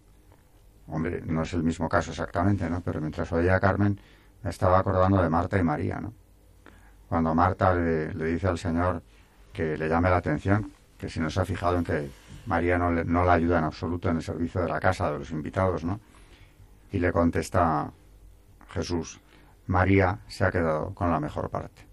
hombre, 0.87 1.23
no 1.27 1.43
es 1.43 1.53
el 1.55 1.65
mismo 1.65 1.89
caso 1.89 2.13
exactamente, 2.13 2.71
¿no? 2.71 2.81
Pero 2.81 3.01
mientras 3.01 3.33
oía 3.33 3.57
a 3.57 3.61
Carmen, 3.61 3.99
me 4.43 4.51
estaba 4.51 4.79
acordando 4.79 5.21
de 5.21 5.29
Marta 5.29 5.59
y 5.59 5.65
María, 5.65 6.01
¿no? 6.01 6.13
Cuando 7.09 7.35
Marta 7.35 7.75
le, 7.75 8.15
le 8.15 8.27
dice 8.27 8.47
al 8.47 8.59
Señor 8.59 9.03
que 9.53 9.77
le 9.77 9.89
llame 9.89 10.11
la 10.11 10.19
atención, 10.19 10.73
que 10.97 11.09
si 11.09 11.19
no 11.19 11.29
se 11.29 11.41
ha 11.41 11.45
fijado 11.45 11.79
en 11.79 11.85
que 11.85 12.11
María 12.47 12.79
no, 12.79 12.91
no 12.91 13.25
la 13.25 13.35
ayuda 13.35 13.59
en 13.59 13.65
absoluto 13.65 14.09
en 14.11 14.17
el 14.17 14.23
servicio 14.23 14.61
de 14.63 14.69
la 14.69 14.81
casa, 14.81 15.11
de 15.13 15.19
los 15.19 15.31
invitados, 15.31 15.85
¿no? 15.85 16.01
Y 16.91 16.99
le 16.99 17.13
contesta 17.13 17.91
Jesús, 18.71 19.21
María 19.67 20.19
se 20.29 20.45
ha 20.45 20.51
quedado 20.51 20.95
con 20.95 21.11
la 21.11 21.21
mejor 21.21 21.49
parte. 21.51 21.87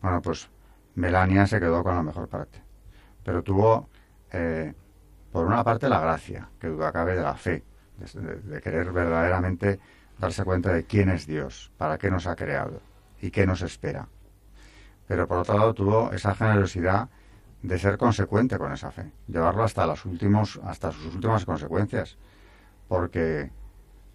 Bueno, 0.00 0.20
pues 0.20 0.48
Melania 0.94 1.46
se 1.46 1.60
quedó 1.60 1.82
con 1.82 1.94
la 1.94 2.02
mejor 2.02 2.28
parte. 2.28 2.62
Pero 3.24 3.42
tuvo, 3.42 3.88
eh, 4.32 4.72
por 5.32 5.46
una 5.46 5.62
parte, 5.62 5.88
la 5.88 6.00
gracia, 6.00 6.48
que 6.60 6.68
duda 6.68 6.92
cabe 6.92 7.14
de 7.14 7.22
la 7.22 7.34
fe, 7.34 7.64
de, 7.98 8.36
de, 8.36 8.60
querer 8.60 8.92
verdaderamente 8.92 9.80
darse 10.18 10.44
cuenta 10.44 10.72
de 10.72 10.84
quién 10.84 11.08
es 11.08 11.26
Dios, 11.26 11.70
para 11.76 11.98
qué 11.98 12.10
nos 12.10 12.26
ha 12.26 12.36
creado 12.36 12.80
y 13.20 13.30
qué 13.30 13.46
nos 13.46 13.62
espera. 13.62 14.08
Pero 15.06 15.26
por 15.26 15.38
otro 15.38 15.56
lado 15.56 15.74
tuvo 15.74 16.12
esa 16.12 16.34
generosidad 16.34 17.08
de 17.66 17.78
ser 17.80 17.98
consecuente 17.98 18.58
con 18.58 18.72
esa 18.72 18.92
fe, 18.92 19.10
llevarlo 19.26 19.64
hasta 19.64 19.86
los 19.86 20.04
últimos, 20.04 20.60
hasta 20.64 20.92
sus 20.92 21.14
últimas 21.14 21.44
consecuencias, 21.44 22.16
porque 22.86 23.50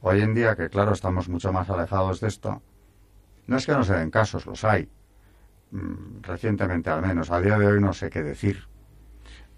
hoy 0.01 0.21
en 0.21 0.33
día 0.33 0.55
que 0.55 0.69
claro 0.69 0.93
estamos 0.93 1.27
mucho 1.27 1.51
más 1.51 1.69
alejados 1.69 2.21
de 2.21 2.29
esto, 2.29 2.61
no 3.47 3.57
es 3.57 3.65
que 3.65 3.73
no 3.73 3.83
se 3.83 3.93
den 3.93 4.09
casos, 4.09 4.45
los 4.45 4.63
hay, 4.63 4.89
mm, 5.71 6.21
recientemente 6.21 6.89
al 6.89 7.01
menos, 7.01 7.29
a 7.29 7.41
día 7.41 7.57
de 7.57 7.67
hoy 7.67 7.81
no 7.81 7.91
sé 7.91 8.09
qué 8.09 8.23
decir, 8.23 8.69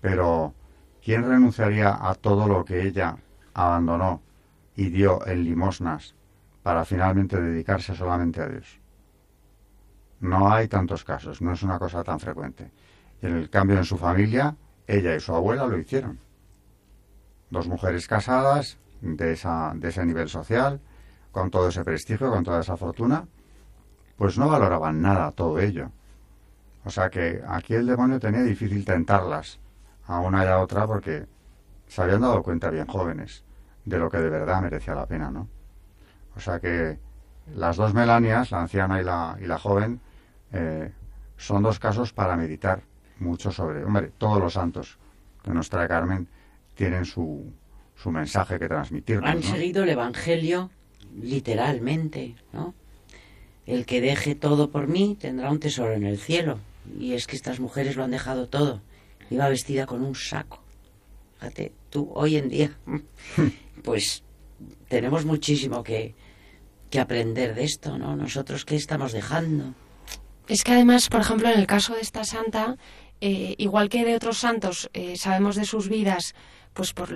pero 0.02 0.56
¿quién 1.04 1.24
renunciaría 1.30 1.96
a 2.02 2.16
todo 2.16 2.48
lo 2.48 2.66
que 2.66 2.82
ella 2.82 3.18
abandonó 3.54 4.24
y 4.76 4.90
dio 4.90 5.26
en 5.28 5.44
limosnas 5.44 6.16
para 6.64 6.84
finalmente 6.84 7.40
dedicarse 7.40 7.94
solamente 7.94 8.42
a 8.42 8.48
Dios? 8.48 8.80
No 10.20 10.52
hay 10.52 10.68
tantos 10.68 11.04
casos, 11.04 11.44
no 11.44 11.54
es 11.54 11.62
una 11.62 11.78
cosa 11.78 12.04
tan 12.04 12.20
frecuente. 12.20 12.72
En 13.24 13.38
el 13.38 13.50
cambio 13.50 13.78
en 13.78 13.86
su 13.86 13.98
familia, 13.98 14.58
ella 14.86 15.16
y 15.16 15.20
su 15.22 15.34
abuela 15.34 15.66
lo 15.66 15.78
hicieron. 15.78 16.20
Dos 17.50 17.70
mujeres 17.70 18.06
casadas, 18.06 18.78
de, 19.00 19.32
esa, 19.32 19.72
de 19.76 19.88
ese 19.88 20.06
nivel 20.06 20.28
social, 20.28 20.82
con 21.32 21.50
todo 21.50 21.70
ese 21.70 21.86
prestigio, 21.86 22.30
con 22.30 22.44
toda 22.44 22.60
esa 22.60 22.76
fortuna, 22.76 23.26
pues 24.18 24.38
no 24.38 24.50
valoraban 24.50 25.02
nada 25.02 25.32
todo 25.32 25.58
ello. 25.60 25.90
O 26.84 26.90
sea 26.90 27.10
que 27.10 27.42
aquí 27.48 27.74
el 27.76 27.88
demonio 27.88 28.20
tenía 28.20 28.44
difícil 28.44 28.84
tentarlas 28.84 29.58
a 30.06 30.20
una 30.20 30.44
y 30.44 30.48
a 30.50 30.60
otra 30.60 30.86
porque 30.86 31.26
se 31.88 32.02
habían 32.02 32.20
dado 32.20 32.44
cuenta 32.44 32.70
bien 32.70 32.88
jóvenes 32.88 33.46
de 33.86 34.00
lo 34.00 34.10
que 34.10 34.18
de 34.18 34.30
verdad 34.30 34.62
merecía 34.62 34.96
la 34.96 35.06
pena, 35.06 35.32
¿no? 35.32 35.48
O 36.36 36.42
sea 36.42 36.60
que 36.60 37.00
las 37.56 37.78
dos 37.78 37.94
Melanias, 37.94 38.52
la 38.52 38.64
anciana 38.64 39.00
y 39.00 39.06
la, 39.06 39.38
y 39.40 39.46
la 39.46 39.58
joven, 39.58 40.02
eh, 40.52 40.92
son 41.38 41.64
dos 41.64 41.80
casos 41.80 42.12
para 42.12 42.36
meditar 42.36 42.84
mucho 43.20 43.52
sobre, 43.52 43.84
hombre, 43.84 44.12
todos 44.18 44.40
los 44.40 44.54
santos 44.54 44.98
que 45.44 45.52
nos 45.52 45.70
trae 45.70 45.88
Carmen 45.88 46.28
tienen 46.76 47.06
su, 47.06 47.52
su 47.96 48.12
mensaje 48.12 48.60
que 48.60 48.68
transmitir. 48.68 49.20
Han 49.24 49.42
¿no? 49.42 49.44
seguido 49.44 49.84
el 49.84 49.90
Evangelio 49.90 50.72
literalmente, 51.22 52.36
¿no? 52.52 52.74
El 53.66 53.86
que 53.86 54.02
deje 54.02 54.36
todo 54.36 54.72
por 54.72 54.88
mí 54.88 55.18
tendrá 55.20 55.50
un 55.50 55.60
tesoro 55.60 55.94
en 55.94 56.06
el 56.06 56.18
cielo. 56.18 56.60
Y 57.00 57.14
es 57.14 57.28
que 57.28 57.36
estas 57.36 57.60
mujeres 57.60 57.96
lo 57.96 58.04
han 58.04 58.12
dejado 58.12 58.50
todo. 58.50 58.82
Iba 59.30 59.48
vestida 59.48 59.86
con 59.86 60.04
un 60.04 60.16
saco. 60.16 60.62
Fíjate, 61.40 61.72
tú 61.90 62.12
hoy 62.14 62.36
en 62.36 62.50
día, 62.50 62.72
pues 63.84 64.24
tenemos 64.90 65.26
muchísimo 65.26 65.84
que, 65.84 66.14
que 66.90 67.00
aprender 67.00 67.56
de 67.56 67.64
esto, 67.64 67.98
¿no? 67.98 68.16
Nosotros, 68.16 68.66
¿qué 68.66 68.76
estamos 68.76 69.14
dejando? 69.14 69.74
Es 70.48 70.64
que 70.64 70.74
además, 70.74 71.08
por 71.08 71.22
ejemplo, 71.22 71.50
en 71.50 71.60
el 71.60 71.68
caso 71.68 71.96
de 71.96 72.02
esta 72.02 72.26
santa, 72.26 72.76
eh, 73.26 73.56
igual 73.58 73.88
que 73.88 74.04
de 74.04 74.18
otros 74.18 74.40
santos, 74.40 74.90
eh, 74.92 75.16
sabemos 75.16 75.56
de 75.56 75.64
sus 75.64 75.88
vidas, 75.88 76.36
pues 76.74 76.92
por, 76.92 77.08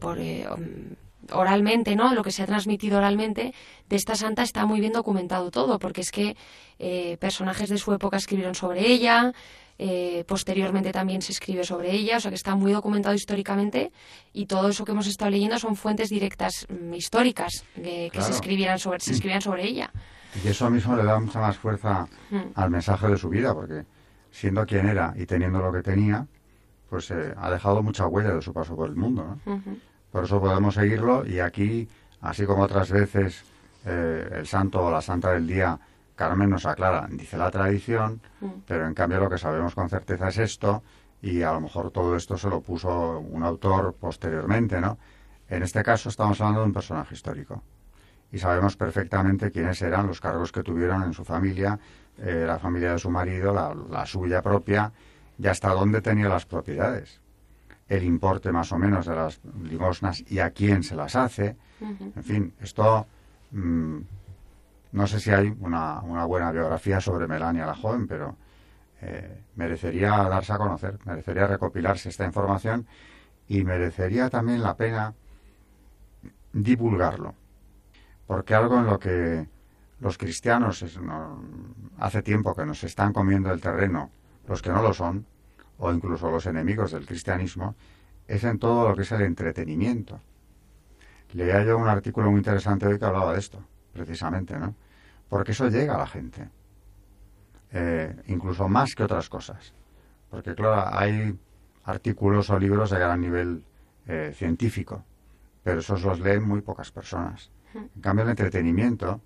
por 0.00 0.18
eh, 0.18 0.44
oralmente, 1.30 1.94
¿no? 1.94 2.12
Lo 2.12 2.24
que 2.24 2.32
se 2.32 2.42
ha 2.42 2.46
transmitido 2.46 2.98
oralmente, 2.98 3.54
de 3.88 3.96
esta 3.96 4.16
santa 4.16 4.42
está 4.42 4.66
muy 4.66 4.80
bien 4.80 4.92
documentado 4.92 5.52
todo, 5.52 5.78
porque 5.78 6.00
es 6.00 6.10
que 6.10 6.36
personajes 7.20 7.68
de 7.70 7.78
su 7.78 7.92
época 7.92 8.16
escribieron 8.16 8.56
sobre 8.56 8.88
ella, 8.88 9.32
posteriormente 10.26 10.90
también 10.90 11.22
se 11.22 11.30
escribe 11.30 11.62
sobre 11.62 11.92
ella, 11.92 12.16
o 12.16 12.20
sea 12.20 12.32
que 12.32 12.34
está 12.34 12.56
muy 12.56 12.72
documentado 12.72 13.14
históricamente 13.14 13.92
y 14.32 14.46
todo 14.46 14.70
eso 14.70 14.84
que 14.84 14.90
hemos 14.90 15.06
estado 15.06 15.30
leyendo 15.30 15.56
son 15.60 15.76
fuentes 15.76 16.08
directas 16.08 16.66
mm, 16.68 16.94
históricas 16.94 17.64
que 17.76 18.20
se 18.20 18.32
escribieran 18.32 18.80
sobre, 18.80 18.98
se 18.98 19.12
escribían 19.12 19.42
sobre 19.42 19.66
ella. 19.68 19.92
Y 20.44 20.48
eso 20.48 20.68
mismo 20.68 20.96
le 20.96 21.04
da 21.04 21.20
mucha 21.20 21.38
más 21.38 21.56
fuerza 21.56 22.08
mm. 22.30 22.38
al 22.56 22.70
mensaje 22.70 23.06
de 23.06 23.16
su 23.16 23.28
vida, 23.28 23.54
porque 23.54 23.84
siendo 24.38 24.64
quien 24.66 24.88
era 24.88 25.12
y 25.16 25.26
teniendo 25.26 25.58
lo 25.58 25.72
que 25.72 25.82
tenía, 25.82 26.26
pues 26.88 27.10
eh, 27.10 27.34
ha 27.36 27.50
dejado 27.50 27.82
mucha 27.82 28.06
huella 28.06 28.34
de 28.34 28.42
su 28.42 28.52
paso 28.52 28.76
por 28.76 28.88
el 28.88 28.94
mundo. 28.94 29.36
Por 30.12 30.24
eso 30.24 30.40
podemos 30.40 30.74
seguirlo 30.74 31.26
y 31.26 31.40
aquí, 31.40 31.88
así 32.20 32.46
como 32.46 32.62
otras 32.62 32.90
veces 32.90 33.44
eh, 33.84 34.28
el 34.32 34.46
santo 34.46 34.84
o 34.84 34.90
la 34.90 35.02
santa 35.02 35.32
del 35.32 35.46
día, 35.46 35.78
Carmen 36.14 36.50
nos 36.50 36.66
aclara, 36.66 37.06
dice 37.10 37.36
la 37.36 37.50
tradición, 37.50 38.20
mm. 38.40 38.46
pero 38.66 38.86
en 38.86 38.94
cambio 38.94 39.20
lo 39.20 39.28
que 39.28 39.38
sabemos 39.38 39.74
con 39.74 39.88
certeza 39.88 40.28
es 40.28 40.38
esto 40.38 40.82
y 41.20 41.42
a 41.42 41.52
lo 41.52 41.60
mejor 41.60 41.90
todo 41.90 42.16
esto 42.16 42.36
se 42.36 42.48
lo 42.48 42.60
puso 42.60 43.18
un 43.18 43.42
autor 43.42 43.94
posteriormente, 43.98 44.80
¿no? 44.80 44.98
En 45.48 45.62
este 45.62 45.82
caso 45.82 46.08
estamos 46.08 46.40
hablando 46.40 46.60
de 46.60 46.66
un 46.66 46.72
personaje 46.72 47.14
histórico 47.14 47.62
y 48.30 48.38
sabemos 48.38 48.76
perfectamente 48.76 49.50
quiénes 49.50 49.80
eran 49.82 50.06
los 50.06 50.20
cargos 50.20 50.52
que 50.52 50.62
tuvieron 50.62 51.02
en 51.02 51.12
su 51.12 51.24
familia, 51.24 51.78
eh, 52.20 52.44
la 52.46 52.58
familia 52.58 52.92
de 52.92 52.98
su 52.98 53.10
marido, 53.10 53.52
la, 53.52 54.06
suya 54.06 54.42
propia, 54.42 54.92
y 55.38 55.46
hasta 55.46 55.70
dónde 55.70 56.00
tenía 56.00 56.28
las 56.28 56.46
propiedades, 56.46 57.20
el 57.88 58.02
importe 58.02 58.52
más 58.52 58.72
o 58.72 58.78
menos 58.78 59.06
de 59.06 59.14
las 59.14 59.40
limosnas 59.62 60.24
y 60.28 60.40
a 60.40 60.50
quién 60.50 60.82
se 60.82 60.96
las 60.96 61.14
hace. 61.16 61.56
En 61.80 62.24
fin, 62.24 62.54
esto 62.60 63.06
mm, 63.52 63.98
no 64.92 65.06
sé 65.06 65.20
si 65.20 65.30
hay 65.30 65.54
una, 65.60 66.00
una, 66.00 66.24
buena 66.24 66.50
biografía 66.50 67.00
sobre 67.00 67.28
Melania 67.28 67.66
la 67.66 67.74
joven, 67.74 68.08
pero 68.08 68.36
eh, 69.00 69.44
merecería 69.54 70.10
darse 70.10 70.52
a 70.52 70.58
conocer, 70.58 70.98
merecería 71.04 71.46
recopilarse 71.46 72.08
esta 72.08 72.24
información 72.24 72.86
y 73.46 73.62
merecería 73.62 74.28
también 74.28 74.62
la 74.62 74.76
pena 74.76 75.14
divulgarlo. 76.52 77.34
Porque 78.26 78.54
algo 78.54 78.78
en 78.78 78.86
lo 78.86 78.98
que 78.98 79.46
los 80.00 80.16
cristianos 80.16 80.84
hace 81.98 82.22
tiempo 82.22 82.54
que 82.54 82.64
nos 82.64 82.84
están 82.84 83.12
comiendo 83.12 83.52
el 83.52 83.60
terreno, 83.60 84.10
los 84.46 84.62
que 84.62 84.70
no 84.70 84.82
lo 84.82 84.92
son, 84.94 85.26
o 85.78 85.92
incluso 85.92 86.30
los 86.30 86.46
enemigos 86.46 86.92
del 86.92 87.06
cristianismo, 87.06 87.74
es 88.26 88.44
en 88.44 88.58
todo 88.58 88.88
lo 88.88 88.94
que 88.94 89.02
es 89.02 89.12
el 89.12 89.22
entretenimiento. 89.22 90.20
Leía 91.32 91.62
yo 91.64 91.76
un 91.78 91.88
artículo 91.88 92.30
muy 92.30 92.38
interesante 92.38 92.86
hoy 92.86 92.98
que 92.98 93.04
hablaba 93.04 93.32
de 93.32 93.38
esto, 93.38 93.62
precisamente, 93.92 94.58
¿no? 94.58 94.74
Porque 95.28 95.52
eso 95.52 95.68
llega 95.68 95.94
a 95.94 95.98
la 95.98 96.06
gente, 96.06 96.48
eh, 97.72 98.16
incluso 98.28 98.68
más 98.68 98.94
que 98.94 99.02
otras 99.02 99.28
cosas. 99.28 99.74
Porque, 100.30 100.54
claro, 100.54 100.96
hay 100.96 101.38
artículos 101.84 102.50
o 102.50 102.58
libros 102.58 102.90
de 102.90 102.98
gran 102.98 103.20
nivel 103.20 103.62
eh, 104.06 104.32
científico, 104.34 105.04
pero 105.62 105.80
esos 105.80 106.02
los 106.02 106.20
leen 106.20 106.44
muy 106.44 106.60
pocas 106.60 106.90
personas. 106.90 107.50
En 107.74 108.00
cambio, 108.00 108.24
el 108.24 108.30
entretenimiento, 108.30 109.20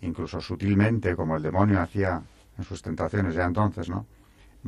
incluso 0.00 0.40
sutilmente, 0.40 1.16
como 1.16 1.36
el 1.36 1.42
demonio 1.42 1.80
hacía 1.80 2.22
en 2.58 2.64
sus 2.64 2.82
tentaciones 2.82 3.34
ya 3.34 3.44
entonces, 3.44 3.88
¿no? 3.88 4.06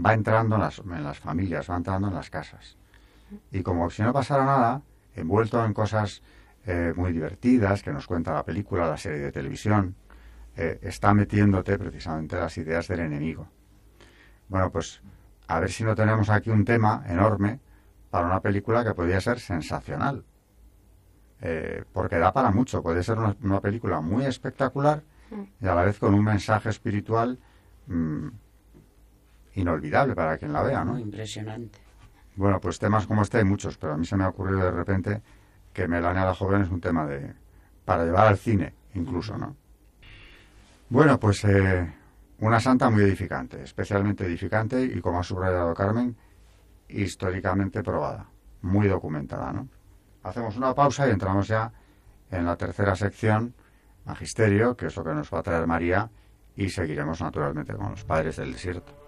Va 0.05 0.15
entrando 0.15 0.57
en 0.57 0.63
las, 0.63 1.19
familias, 1.19 1.71
va 1.71 1.77
entrando 1.77 2.09
en 2.09 2.15
las 2.15 2.31
casas. 2.31 2.77
Y 3.51 3.63
como 3.63 3.91
si 3.91 4.03
no 4.03 4.13
pasara 4.13 4.45
nada, 4.45 4.83
envuelto 5.15 5.65
en 5.65 5.75
cosas 5.75 6.23
eh, 6.67 6.93
muy 6.97 7.13
divertidas 7.13 7.83
que 7.83 7.93
nos 7.93 8.07
cuenta 8.07 8.33
la 8.33 8.45
película, 8.45 8.87
la 8.87 8.97
serie 8.97 9.19
de 9.19 9.33
televisión, 9.33 9.97
eh, 10.57 10.79
está 10.83 11.15
metiéndote 11.15 11.79
precisamente 11.79 12.37
las 12.37 12.57
ideas 12.59 12.87
del 12.89 13.01
enemigo. 13.01 13.49
Bueno, 14.49 14.71
pues 14.71 15.03
a 15.47 15.61
ver 15.61 15.71
si 15.71 15.85
no 15.85 15.95
tenemos 15.95 16.31
aquí 16.31 16.51
un 16.51 16.65
tema 16.65 17.05
enorme 17.09 17.61
para 18.11 18.27
una 18.27 18.41
película 18.41 18.85
que 18.85 18.95
podría 18.95 19.21
ser 19.21 19.41
sensacional. 19.41 20.25
Eh, 21.41 21.85
porque 21.93 22.19
da 22.19 22.33
para 22.33 22.51
mucho. 22.51 22.83
Puede 22.83 23.03
ser 23.03 23.19
una, 23.19 23.61
película 23.61 24.01
muy 24.01 24.25
espectacular 24.25 25.03
y 25.61 25.67
a 25.67 25.75
la 25.75 25.85
vez 25.85 25.99
con 25.99 26.15
un 26.15 26.25
mensaje 26.25 26.71
espiritual 26.71 27.39
mm, 27.87 28.29
inolvidable 29.55 30.15
para 30.15 30.39
quien 30.39 30.53
la 30.53 30.63
vea, 30.63 30.85
¿no? 30.85 30.99
Impresionante. 30.99 31.79
Bueno, 32.37 32.61
pues 32.61 32.79
temas 32.79 33.07
como 33.07 33.23
este 33.23 33.39
hay 33.39 33.45
muchos, 33.45 33.77
pero 33.79 33.95
a 33.95 33.97
mí 33.97 34.05
se 34.05 34.17
me 34.17 34.25
ha 34.25 34.29
ocurrido 34.29 34.61
de 34.61 34.71
repente 34.71 35.23
que 35.73 35.89
Melania 35.89 36.25
la 36.25 36.35
joven 36.35 36.63
es 36.63 36.71
un 36.71 36.81
tema 36.81 37.07
de 37.07 37.35
para 37.85 38.05
llevar 38.05 38.29
al 38.29 38.37
cine, 38.37 38.75
incluso, 38.95 39.37
¿no? 39.37 39.57
Bueno, 40.91 41.19
pues 41.19 41.45
eh, 41.45 41.93
una 42.41 42.61
santa 42.61 42.91
muy 42.91 43.03
edificante, 43.03 43.63
especialmente 43.63 44.25
edificante 44.25 44.83
y 44.83 45.01
como 45.01 45.21
ha 45.21 45.23
subrayado 45.23 45.75
Carmen, 45.75 46.17
históricamente 46.89 47.83
probada, 47.83 48.27
muy 48.63 48.89
documentada, 48.89 49.53
¿no? 49.53 49.69
Hacemos 50.23 50.57
una 50.57 50.75
pausa 50.75 51.09
y 51.09 51.11
entramos 51.11 51.49
ya 51.49 51.73
en 52.31 52.45
la 52.45 52.57
tercera 52.57 52.95
sección, 52.95 53.55
Magisterio, 54.09 54.77
que 54.77 54.87
es 54.87 54.97
lo 54.97 55.05
que 55.05 55.15
nos 55.15 55.33
va 55.33 55.41
a 55.41 55.43
traer 55.43 55.67
María, 55.67 56.11
y 56.57 56.69
seguiremos 56.71 57.21
naturalmente 57.21 57.75
con 57.75 57.91
los 57.91 58.05
padres 58.05 58.37
del 58.37 58.53
desierto. 58.53 59.08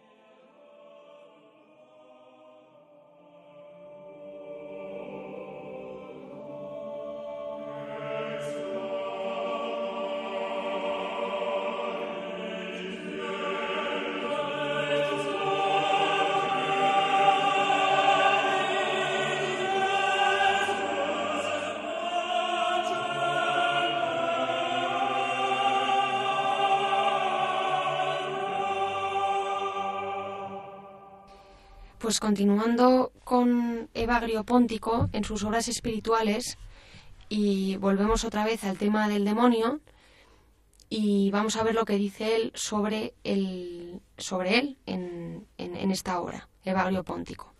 Continuando 32.21 33.11
con 33.23 33.89
Evagrio 33.95 34.43
Póntico 34.43 35.09
en 35.11 35.23
sus 35.23 35.43
obras 35.43 35.67
espirituales, 35.67 36.59
y 37.29 37.77
volvemos 37.77 38.23
otra 38.25 38.45
vez 38.45 38.63
al 38.63 38.77
tema 38.77 39.09
del 39.09 39.25
demonio, 39.25 39.81
y 40.87 41.31
vamos 41.31 41.57
a 41.57 41.63
ver 41.63 41.73
lo 41.73 41.83
que 41.83 41.95
dice 41.95 42.35
él 42.35 42.51
sobre, 42.53 43.15
sobre 44.17 44.59
él 44.59 44.77
en, 44.85 45.47
en 45.57 45.89
esta 45.89 46.21
obra, 46.21 46.47
Evagrio 46.63 47.03
Póntico. 47.03 47.55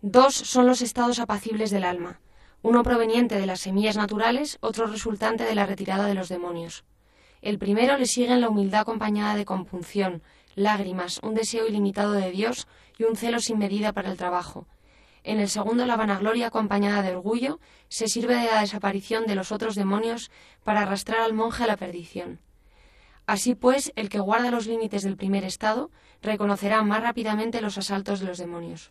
Dos 0.00 0.34
son 0.36 0.68
los 0.68 0.80
estados 0.80 1.18
apacibles 1.18 1.72
del 1.72 1.82
alma, 1.82 2.20
uno 2.62 2.84
proveniente 2.84 3.34
de 3.40 3.46
las 3.46 3.60
semillas 3.60 3.96
naturales, 3.96 4.58
otro 4.60 4.86
resultante 4.86 5.42
de 5.42 5.56
la 5.56 5.66
retirada 5.66 6.06
de 6.06 6.14
los 6.14 6.28
demonios. 6.28 6.84
El 7.42 7.58
primero 7.58 7.98
le 7.98 8.06
sigue 8.06 8.32
en 8.32 8.42
la 8.42 8.48
humildad 8.48 8.82
acompañada 8.82 9.34
de 9.34 9.44
compunción, 9.44 10.22
lágrimas, 10.54 11.20
un 11.22 11.34
deseo 11.34 11.66
ilimitado 11.66 12.12
de 12.12 12.30
Dios 12.30 12.66
y 12.98 13.04
un 13.04 13.16
celo 13.16 13.40
sin 13.40 13.58
medida 13.58 13.92
para 13.92 14.10
el 14.10 14.16
trabajo. 14.16 14.66
En 15.24 15.40
el 15.40 15.48
segundo, 15.48 15.84
la 15.86 15.96
vanagloria 15.96 16.46
acompañada 16.46 17.02
de 17.02 17.14
orgullo 17.14 17.60
se 17.88 18.08
sirve 18.08 18.34
de 18.36 18.46
la 18.46 18.60
desaparición 18.60 19.26
de 19.26 19.34
los 19.34 19.52
otros 19.52 19.74
demonios 19.74 20.30
para 20.64 20.82
arrastrar 20.82 21.20
al 21.20 21.34
monje 21.34 21.64
a 21.64 21.66
la 21.66 21.76
perdición. 21.76 22.40
Así 23.26 23.54
pues, 23.54 23.92
el 23.94 24.08
que 24.08 24.20
guarda 24.20 24.50
los 24.50 24.66
límites 24.66 25.02
del 25.02 25.16
primer 25.16 25.44
estado 25.44 25.90
reconocerá 26.22 26.82
más 26.82 27.02
rápidamente 27.02 27.60
los 27.60 27.76
asaltos 27.76 28.20
de 28.20 28.26
los 28.26 28.38
demonios. 28.38 28.90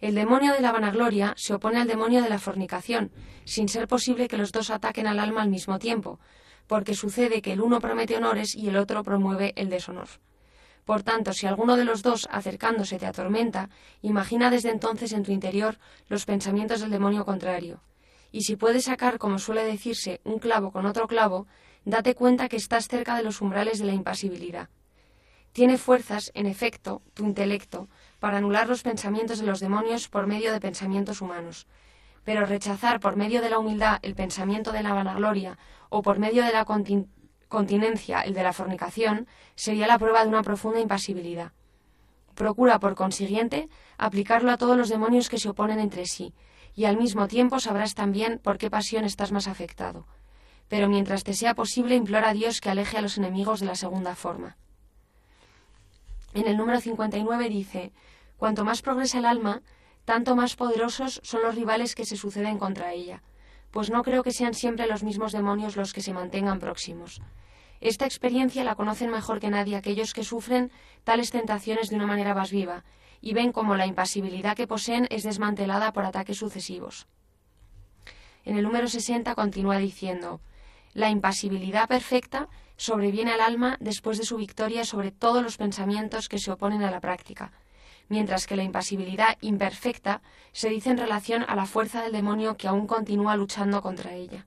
El 0.00 0.14
demonio 0.14 0.52
de 0.52 0.60
la 0.60 0.72
vanagloria 0.72 1.34
se 1.36 1.54
opone 1.54 1.80
al 1.80 1.88
demonio 1.88 2.22
de 2.22 2.28
la 2.28 2.38
fornicación, 2.38 3.10
sin 3.44 3.68
ser 3.68 3.88
posible 3.88 4.28
que 4.28 4.36
los 4.36 4.52
dos 4.52 4.70
ataquen 4.70 5.06
al 5.06 5.18
alma 5.18 5.42
al 5.42 5.48
mismo 5.48 5.78
tiempo, 5.78 6.20
porque 6.66 6.94
sucede 6.94 7.42
que 7.42 7.52
el 7.52 7.60
uno 7.60 7.80
promete 7.80 8.16
honores 8.16 8.54
y 8.54 8.68
el 8.68 8.76
otro 8.76 9.02
promueve 9.02 9.52
el 9.56 9.70
deshonor. 9.70 10.08
Por 10.84 11.02
tanto, 11.02 11.32
si 11.32 11.46
alguno 11.46 11.76
de 11.76 11.84
los 11.84 12.02
dos 12.02 12.28
acercándose 12.30 12.98
te 12.98 13.06
atormenta, 13.06 13.70
imagina 14.02 14.50
desde 14.50 14.70
entonces 14.70 15.12
en 15.12 15.24
tu 15.24 15.32
interior 15.32 15.78
los 16.08 16.24
pensamientos 16.24 16.80
del 16.80 16.90
demonio 16.90 17.24
contrario. 17.24 17.80
Y 18.30 18.42
si 18.42 18.54
puedes 18.54 18.84
sacar, 18.84 19.18
como 19.18 19.38
suele 19.38 19.64
decirse, 19.64 20.20
un 20.22 20.38
clavo 20.38 20.70
con 20.70 20.86
otro 20.86 21.08
clavo, 21.08 21.46
date 21.84 22.14
cuenta 22.14 22.48
que 22.48 22.56
estás 22.56 22.86
cerca 22.86 23.16
de 23.16 23.24
los 23.24 23.40
umbrales 23.40 23.80
de 23.80 23.86
la 23.86 23.94
impasibilidad. 23.94 24.68
Tiene 25.52 25.78
fuerzas, 25.78 26.30
en 26.34 26.46
efecto, 26.46 27.02
tu 27.14 27.24
intelecto, 27.24 27.88
para 28.20 28.38
anular 28.38 28.68
los 28.68 28.82
pensamientos 28.82 29.38
de 29.38 29.46
los 29.46 29.58
demonios 29.58 30.08
por 30.08 30.26
medio 30.26 30.52
de 30.52 30.60
pensamientos 30.60 31.20
humanos. 31.20 31.66
Pero 32.26 32.44
rechazar 32.44 32.98
por 32.98 33.14
medio 33.14 33.40
de 33.40 33.50
la 33.50 33.60
humildad 33.60 34.00
el 34.02 34.16
pensamiento 34.16 34.72
de 34.72 34.82
la 34.82 34.92
vanagloria 34.92 35.58
o 35.88 36.02
por 36.02 36.18
medio 36.18 36.44
de 36.44 36.52
la 36.52 36.66
continencia 37.48 38.20
el 38.22 38.34
de 38.34 38.42
la 38.42 38.52
fornicación 38.52 39.28
sería 39.54 39.86
la 39.86 39.96
prueba 39.96 40.22
de 40.24 40.28
una 40.28 40.42
profunda 40.42 40.80
impasibilidad. 40.80 41.52
Procura, 42.34 42.80
por 42.80 42.96
consiguiente, 42.96 43.68
aplicarlo 43.96 44.50
a 44.50 44.56
todos 44.56 44.76
los 44.76 44.88
demonios 44.88 45.28
que 45.28 45.38
se 45.38 45.48
oponen 45.48 45.78
entre 45.78 46.04
sí, 46.06 46.34
y 46.74 46.86
al 46.86 46.96
mismo 46.96 47.28
tiempo 47.28 47.60
sabrás 47.60 47.94
también 47.94 48.40
por 48.42 48.58
qué 48.58 48.70
pasión 48.70 49.04
estás 49.04 49.30
más 49.30 49.46
afectado. 49.46 50.04
Pero 50.66 50.88
mientras 50.88 51.22
te 51.22 51.32
sea 51.32 51.54
posible, 51.54 51.94
implora 51.94 52.30
a 52.30 52.34
Dios 52.34 52.60
que 52.60 52.70
aleje 52.70 52.98
a 52.98 53.02
los 53.02 53.18
enemigos 53.18 53.60
de 53.60 53.66
la 53.66 53.76
segunda 53.76 54.16
forma. 54.16 54.56
En 56.34 56.48
el 56.48 56.56
número 56.56 56.80
59 56.80 57.48
dice, 57.48 57.92
Cuanto 58.36 58.64
más 58.64 58.82
progresa 58.82 59.20
el 59.20 59.26
alma, 59.26 59.62
tanto 60.06 60.36
más 60.36 60.54
poderosos 60.54 61.20
son 61.24 61.42
los 61.42 61.56
rivales 61.56 61.94
que 61.94 62.06
se 62.06 62.16
suceden 62.16 62.58
contra 62.58 62.92
ella, 62.92 63.22
pues 63.72 63.90
no 63.90 64.02
creo 64.02 64.22
que 64.22 64.32
sean 64.32 64.54
siempre 64.54 64.86
los 64.86 65.02
mismos 65.02 65.32
demonios 65.32 65.76
los 65.76 65.92
que 65.92 66.00
se 66.00 66.14
mantengan 66.14 66.60
próximos. 66.60 67.20
Esta 67.80 68.06
experiencia 68.06 68.64
la 68.64 68.76
conocen 68.76 69.10
mejor 69.10 69.40
que 69.40 69.50
nadie 69.50 69.76
aquellos 69.76 70.14
que 70.14 70.24
sufren 70.24 70.70
tales 71.04 71.32
tentaciones 71.32 71.90
de 71.90 71.96
una 71.96 72.06
manera 72.06 72.34
más 72.34 72.52
viva 72.52 72.84
y 73.20 73.34
ven 73.34 73.50
cómo 73.50 73.74
la 73.74 73.86
impasibilidad 73.86 74.56
que 74.56 74.68
poseen 74.68 75.08
es 75.10 75.24
desmantelada 75.24 75.92
por 75.92 76.04
ataques 76.04 76.38
sucesivos. 76.38 77.08
En 78.44 78.56
el 78.56 78.62
número 78.62 78.86
60 78.86 79.34
continúa 79.34 79.78
diciendo, 79.78 80.40
la 80.94 81.10
impasibilidad 81.10 81.88
perfecta 81.88 82.48
sobreviene 82.76 83.32
al 83.32 83.40
alma 83.40 83.76
después 83.80 84.18
de 84.18 84.24
su 84.24 84.36
victoria 84.36 84.84
sobre 84.84 85.10
todos 85.10 85.42
los 85.42 85.56
pensamientos 85.56 86.28
que 86.28 86.38
se 86.38 86.52
oponen 86.52 86.84
a 86.84 86.92
la 86.92 87.00
práctica, 87.00 87.50
mientras 88.08 88.46
que 88.46 88.56
la 88.56 88.62
impasibilidad 88.62 89.36
imperfecta 89.40 90.22
se 90.52 90.68
dice 90.68 90.90
en 90.90 90.98
relación 90.98 91.44
a 91.48 91.54
la 91.56 91.66
fuerza 91.66 92.02
del 92.02 92.12
demonio 92.12 92.56
que 92.56 92.68
aún 92.68 92.86
continúa 92.86 93.36
luchando 93.36 93.82
contra 93.82 94.14
ella. 94.14 94.46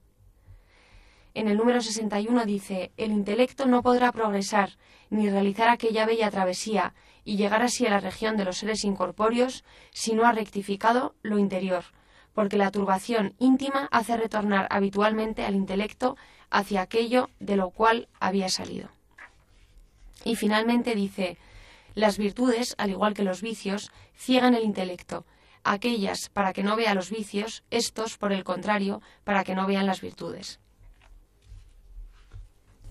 En 1.34 1.48
el 1.48 1.58
número 1.58 1.82
61 1.82 2.46
dice, 2.46 2.92
el 2.98 3.12
intelecto 3.12 3.66
no 3.66 3.84
podrá 3.84 4.12
progresar 4.12 4.72
ni 5.10 5.30
realizar 5.30 5.70
aquella 5.70 6.06
bella 6.06 6.32
travesía 6.32 6.94
y 7.24 7.38
llegar 7.38 7.62
así 7.62 7.86
a 7.86 7.92
la 7.92 8.00
región 8.00 8.38
de 8.38 8.46
los 8.46 8.58
seres 8.58 8.84
incorpóreos 8.84 9.64
si 9.92 10.14
no 10.14 10.26
ha 10.26 10.32
rectificado 10.32 11.14
lo 11.22 11.38
interior, 11.38 11.84
porque 12.34 12.58
la 12.58 12.72
turbación 12.72 13.36
íntima 13.38 13.88
hace 13.92 14.18
retornar 14.18 14.68
habitualmente 14.72 15.46
al 15.46 15.56
intelecto 15.56 16.18
hacia 16.50 16.82
aquello 16.82 17.30
de 17.40 17.56
lo 17.56 17.70
cual 17.70 18.08
había 18.20 18.50
salido. 18.50 18.90
Y 20.26 20.36
finalmente 20.36 20.96
dice, 20.96 21.38
las 21.96 22.18
virtudes, 22.18 22.76
al 22.78 22.90
igual 22.90 23.14
que 23.14 23.24
los 23.24 23.42
vicios, 23.42 23.92
ciegan 24.16 24.56
el 24.56 24.64
intelecto, 24.64 25.26
aquellas 25.64 26.30
para 26.30 26.54
que 26.54 26.64
no 26.64 26.76
vea 26.76 26.94
los 26.94 27.10
vicios, 27.10 27.64
estos, 27.70 28.18
por 28.18 28.32
el 28.32 28.44
contrario, 28.44 29.02
para 29.24 29.44
que 29.44 29.56
no 29.56 29.68
vean 29.68 29.86
las 29.86 30.02
virtudes. 30.02 30.60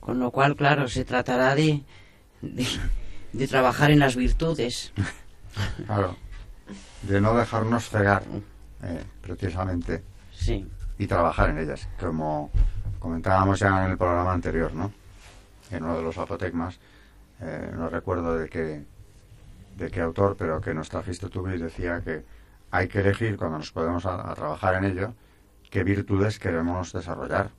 Con 0.00 0.18
lo 0.18 0.30
cual, 0.30 0.56
claro, 0.56 0.88
se 0.88 1.04
tratará 1.04 1.54
de, 1.54 1.82
de, 2.40 3.48
trabajar 3.48 3.90
en 3.90 3.98
las 3.98 4.16
virtudes. 4.16 4.92
Claro, 5.86 6.16
de 7.02 7.20
no 7.20 7.34
dejarnos 7.34 7.88
cegar, 7.88 8.22
eh, 8.82 9.02
precisamente. 9.20 10.04
Sí. 10.30 10.64
Y 10.98 11.06
trabajar 11.08 11.50
en 11.50 11.58
ellas, 11.58 11.88
como 11.98 12.52
comentábamos 13.00 13.58
ya 13.58 13.84
en 13.84 13.90
el 13.90 13.98
programa 13.98 14.32
anterior, 14.32 14.72
¿no? 14.72 14.92
En 15.70 15.82
uno 15.82 15.96
de 15.96 16.02
los 16.02 16.16
apotecmas, 16.16 16.78
eh, 17.40 17.70
no 17.76 17.88
recuerdo 17.88 18.36
de 18.36 18.48
qué, 18.48 18.84
de 19.76 19.90
qué 19.90 20.00
autor, 20.00 20.36
pero 20.36 20.60
que 20.60 20.74
nos 20.74 20.88
trajiste 20.88 21.28
tú 21.28 21.48
y 21.48 21.58
decía 21.58 22.02
que 22.02 22.24
hay 22.70 22.88
que 22.88 23.00
elegir 23.00 23.36
cuando 23.36 23.58
nos 23.58 23.70
podemos 23.70 24.04
a, 24.06 24.34
trabajar 24.34 24.74
en 24.74 24.84
ello 24.84 25.14
qué 25.70 25.84
virtudes 25.84 26.38
queremos 26.38 26.92
desarrollar. 26.92 27.50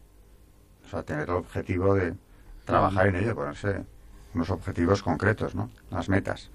O 0.86 0.90
sea, 0.90 1.04
tener 1.04 1.30
el 1.30 1.36
objetivo 1.36 1.96
de 1.96 2.14
trabajar 2.66 3.08
en 3.08 3.16
ello, 3.18 3.36
ponerse 3.36 3.84
unos 4.34 4.50
objetivos 4.50 5.02
concretos, 5.02 5.56
¿no? 5.56 5.70
Las 5.92 6.10
metas. 6.10 6.50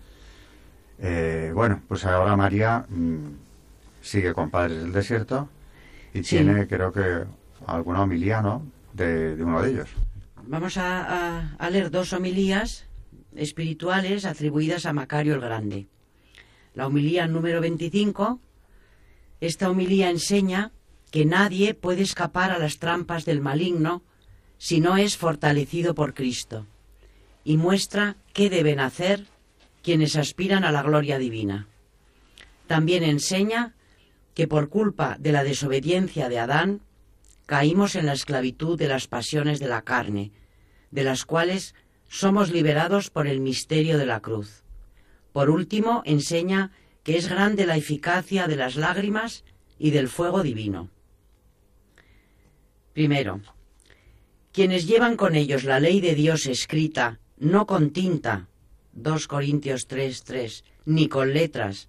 Eh, 0.98 1.50
bueno, 1.54 1.80
pues 1.88 2.04
ahora 2.04 2.36
María 2.36 2.84
mm, 2.88 3.26
sigue 4.00 4.32
con 4.32 4.50
Padres 4.50 4.82
del 4.82 4.92
Desierto 4.92 5.48
y 6.12 6.20
tiene, 6.22 6.68
creo 6.68 6.92
que, 6.92 7.24
alguna 7.66 8.02
homilía, 8.02 8.42
¿no? 8.42 8.62
De, 8.92 9.36
uno 9.40 9.62
de 9.62 9.70
ellos. 9.70 9.90
Vamos 10.46 10.76
a, 10.76 11.56
a 11.56 11.70
leer 11.70 11.90
dos 11.90 12.12
homilías 12.12 12.86
espirituales 13.36 14.24
atribuidas 14.24 14.86
a 14.86 14.92
Macario 14.92 15.34
el 15.34 15.40
Grande. 15.40 15.86
La 16.74 16.86
homilía 16.86 17.26
número 17.26 17.60
25, 17.60 18.40
esta 19.40 19.70
homilía 19.70 20.10
enseña 20.10 20.72
que 21.10 21.24
nadie 21.24 21.74
puede 21.74 22.02
escapar 22.02 22.50
a 22.50 22.58
las 22.58 22.78
trampas 22.78 23.24
del 23.24 23.40
maligno 23.40 24.02
si 24.58 24.80
no 24.80 24.96
es 24.96 25.16
fortalecido 25.16 25.94
por 25.94 26.14
Cristo, 26.14 26.66
y 27.44 27.56
muestra 27.56 28.16
qué 28.32 28.50
deben 28.50 28.80
hacer 28.80 29.26
quienes 29.82 30.16
aspiran 30.16 30.64
a 30.64 30.72
la 30.72 30.82
gloria 30.82 31.18
divina. 31.18 31.68
También 32.66 33.04
enseña 33.04 33.74
que 34.34 34.48
por 34.48 34.68
culpa 34.68 35.16
de 35.20 35.32
la 35.32 35.44
desobediencia 35.44 36.28
de 36.28 36.38
Adán, 36.38 36.80
caímos 37.46 37.94
en 37.94 38.06
la 38.06 38.14
esclavitud 38.14 38.78
de 38.78 38.88
las 38.88 39.06
pasiones 39.06 39.60
de 39.60 39.68
la 39.68 39.82
carne, 39.82 40.32
de 40.90 41.04
las 41.04 41.24
cuales 41.24 41.74
somos 42.14 42.52
liberados 42.52 43.10
por 43.10 43.26
el 43.26 43.40
misterio 43.40 43.98
de 43.98 44.06
la 44.06 44.20
cruz. 44.20 44.62
Por 45.32 45.50
último, 45.50 46.00
enseña 46.04 46.70
que 47.02 47.16
es 47.16 47.28
grande 47.28 47.66
la 47.66 47.76
eficacia 47.76 48.46
de 48.46 48.54
las 48.54 48.76
lágrimas 48.76 49.44
y 49.80 49.90
del 49.90 50.06
fuego 50.08 50.44
divino. 50.44 50.90
Primero, 52.92 53.40
quienes 54.52 54.86
llevan 54.86 55.16
con 55.16 55.34
ellos 55.34 55.64
la 55.64 55.80
ley 55.80 56.00
de 56.00 56.14
Dios 56.14 56.46
escrita, 56.46 57.18
no 57.36 57.66
con 57.66 57.90
tinta, 57.90 58.48
2 58.92 59.26
Corintios 59.26 59.88
3, 59.88 60.22
3, 60.22 60.64
ni 60.84 61.08
con 61.08 61.34
letras, 61.34 61.88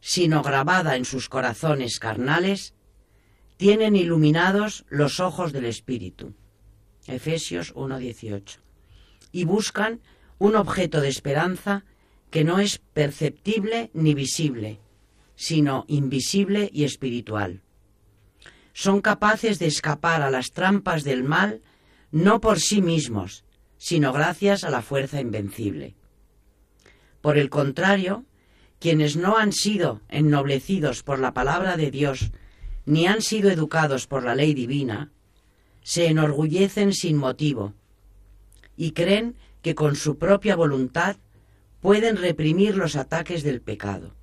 sino 0.00 0.42
grabada 0.42 0.96
en 0.96 1.04
sus 1.04 1.28
corazones 1.28 2.00
carnales, 2.00 2.74
tienen 3.56 3.94
iluminados 3.94 4.84
los 4.88 5.20
ojos 5.20 5.52
del 5.52 5.66
Espíritu. 5.66 6.34
Efesios 7.06 7.72
1, 7.76 7.98
18 8.00 8.69
y 9.32 9.44
buscan 9.44 10.00
un 10.38 10.56
objeto 10.56 11.00
de 11.00 11.08
esperanza 11.08 11.84
que 12.30 12.44
no 12.44 12.58
es 12.58 12.78
perceptible 12.78 13.90
ni 13.92 14.14
visible, 14.14 14.80
sino 15.34 15.84
invisible 15.88 16.70
y 16.72 16.84
espiritual. 16.84 17.62
Son 18.72 19.00
capaces 19.00 19.58
de 19.58 19.66
escapar 19.66 20.22
a 20.22 20.30
las 20.30 20.52
trampas 20.52 21.04
del 21.04 21.24
mal 21.24 21.60
no 22.12 22.40
por 22.40 22.58
sí 22.58 22.82
mismos, 22.82 23.44
sino 23.76 24.12
gracias 24.12 24.64
a 24.64 24.70
la 24.70 24.82
fuerza 24.82 25.20
invencible. 25.20 25.94
Por 27.20 27.38
el 27.38 27.50
contrario, 27.50 28.24
quienes 28.78 29.16
no 29.16 29.36
han 29.36 29.52
sido 29.52 30.00
ennoblecidos 30.08 31.02
por 31.02 31.18
la 31.18 31.34
palabra 31.34 31.76
de 31.76 31.90
Dios, 31.90 32.32
ni 32.86 33.06
han 33.06 33.22
sido 33.22 33.50
educados 33.50 34.06
por 34.06 34.24
la 34.24 34.34
ley 34.34 34.54
divina, 34.54 35.12
se 35.82 36.06
enorgullecen 36.06 36.92
sin 36.92 37.16
motivo, 37.16 37.74
y 38.80 38.92
creen 38.92 39.36
que 39.60 39.74
con 39.74 39.94
su 39.94 40.16
propia 40.16 40.56
voluntad 40.56 41.16
pueden 41.82 42.16
reprimir 42.16 42.78
los 42.78 42.96
ataques 42.96 43.42
del 43.42 43.60
pecado, 43.60 44.14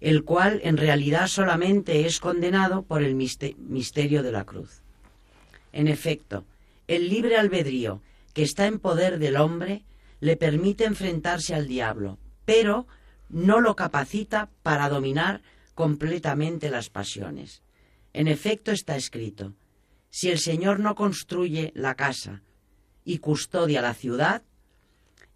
el 0.00 0.24
cual 0.24 0.60
en 0.64 0.76
realidad 0.76 1.28
solamente 1.28 2.04
es 2.04 2.18
condenado 2.18 2.82
por 2.82 3.04
el 3.04 3.14
misterio 3.14 4.24
de 4.24 4.32
la 4.32 4.44
cruz. 4.44 4.82
En 5.70 5.86
efecto, 5.86 6.44
el 6.88 7.08
libre 7.08 7.36
albedrío 7.36 8.02
que 8.34 8.42
está 8.42 8.66
en 8.66 8.80
poder 8.80 9.20
del 9.20 9.36
hombre 9.36 9.84
le 10.18 10.36
permite 10.36 10.84
enfrentarse 10.84 11.54
al 11.54 11.68
diablo, 11.68 12.18
pero 12.44 12.88
no 13.28 13.60
lo 13.60 13.76
capacita 13.76 14.50
para 14.64 14.88
dominar 14.88 15.42
completamente 15.76 16.70
las 16.70 16.90
pasiones. 16.90 17.62
En 18.12 18.26
efecto 18.26 18.72
está 18.72 18.96
escrito, 18.96 19.54
si 20.10 20.28
el 20.28 20.40
Señor 20.40 20.80
no 20.80 20.96
construye 20.96 21.70
la 21.76 21.94
casa, 21.94 22.42
y 23.06 23.18
custodia 23.18 23.80
la 23.80 23.94
ciudad, 23.94 24.42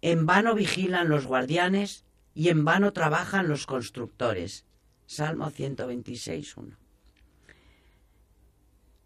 en 0.01 0.25
vano 0.25 0.53
vigilan 0.53 1.07
los 1.07 1.25
guardianes 1.25 2.03
y 2.35 2.49
en 2.49 2.65
vano 2.65 2.91
trabajan 2.91 3.47
los 3.47 3.65
constructores. 3.65 4.65
Salmo 5.05 5.49
126, 5.49 6.57
1. 6.57 6.77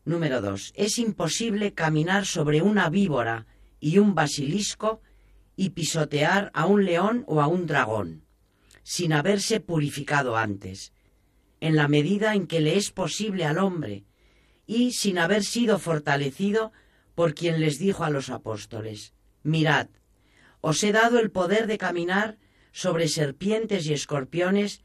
Número 0.05 0.41
2. 0.41 0.73
Es 0.75 0.97
imposible 0.97 1.73
caminar 1.73 2.25
sobre 2.25 2.63
una 2.63 2.89
víbora 2.89 3.45
y 3.79 3.99
un 3.99 4.15
basilisco 4.15 4.99
y 5.55 5.69
pisotear 5.69 6.49
a 6.55 6.65
un 6.65 6.85
león 6.85 7.23
o 7.27 7.41
a 7.41 7.47
un 7.47 7.67
dragón, 7.67 8.23
sin 8.81 9.13
haberse 9.13 9.59
purificado 9.59 10.37
antes, 10.37 10.91
en 11.59 11.75
la 11.75 11.87
medida 11.87 12.33
en 12.33 12.47
que 12.47 12.61
le 12.61 12.77
es 12.77 12.91
posible 12.91 13.45
al 13.45 13.59
hombre, 13.59 14.05
y 14.65 14.93
sin 14.93 15.19
haber 15.19 15.43
sido 15.43 15.77
fortalecido 15.77 16.71
por 17.15 17.33
quien 17.33 17.59
les 17.59 17.79
dijo 17.79 18.03
a 18.03 18.09
los 18.09 18.29
apóstoles, 18.29 19.13
Mirad, 19.43 19.87
os 20.61 20.83
he 20.83 20.91
dado 20.91 21.19
el 21.19 21.31
poder 21.31 21.67
de 21.67 21.77
caminar 21.77 22.37
sobre 22.71 23.07
serpientes 23.07 23.85
y 23.85 23.93
escorpiones 23.93 24.81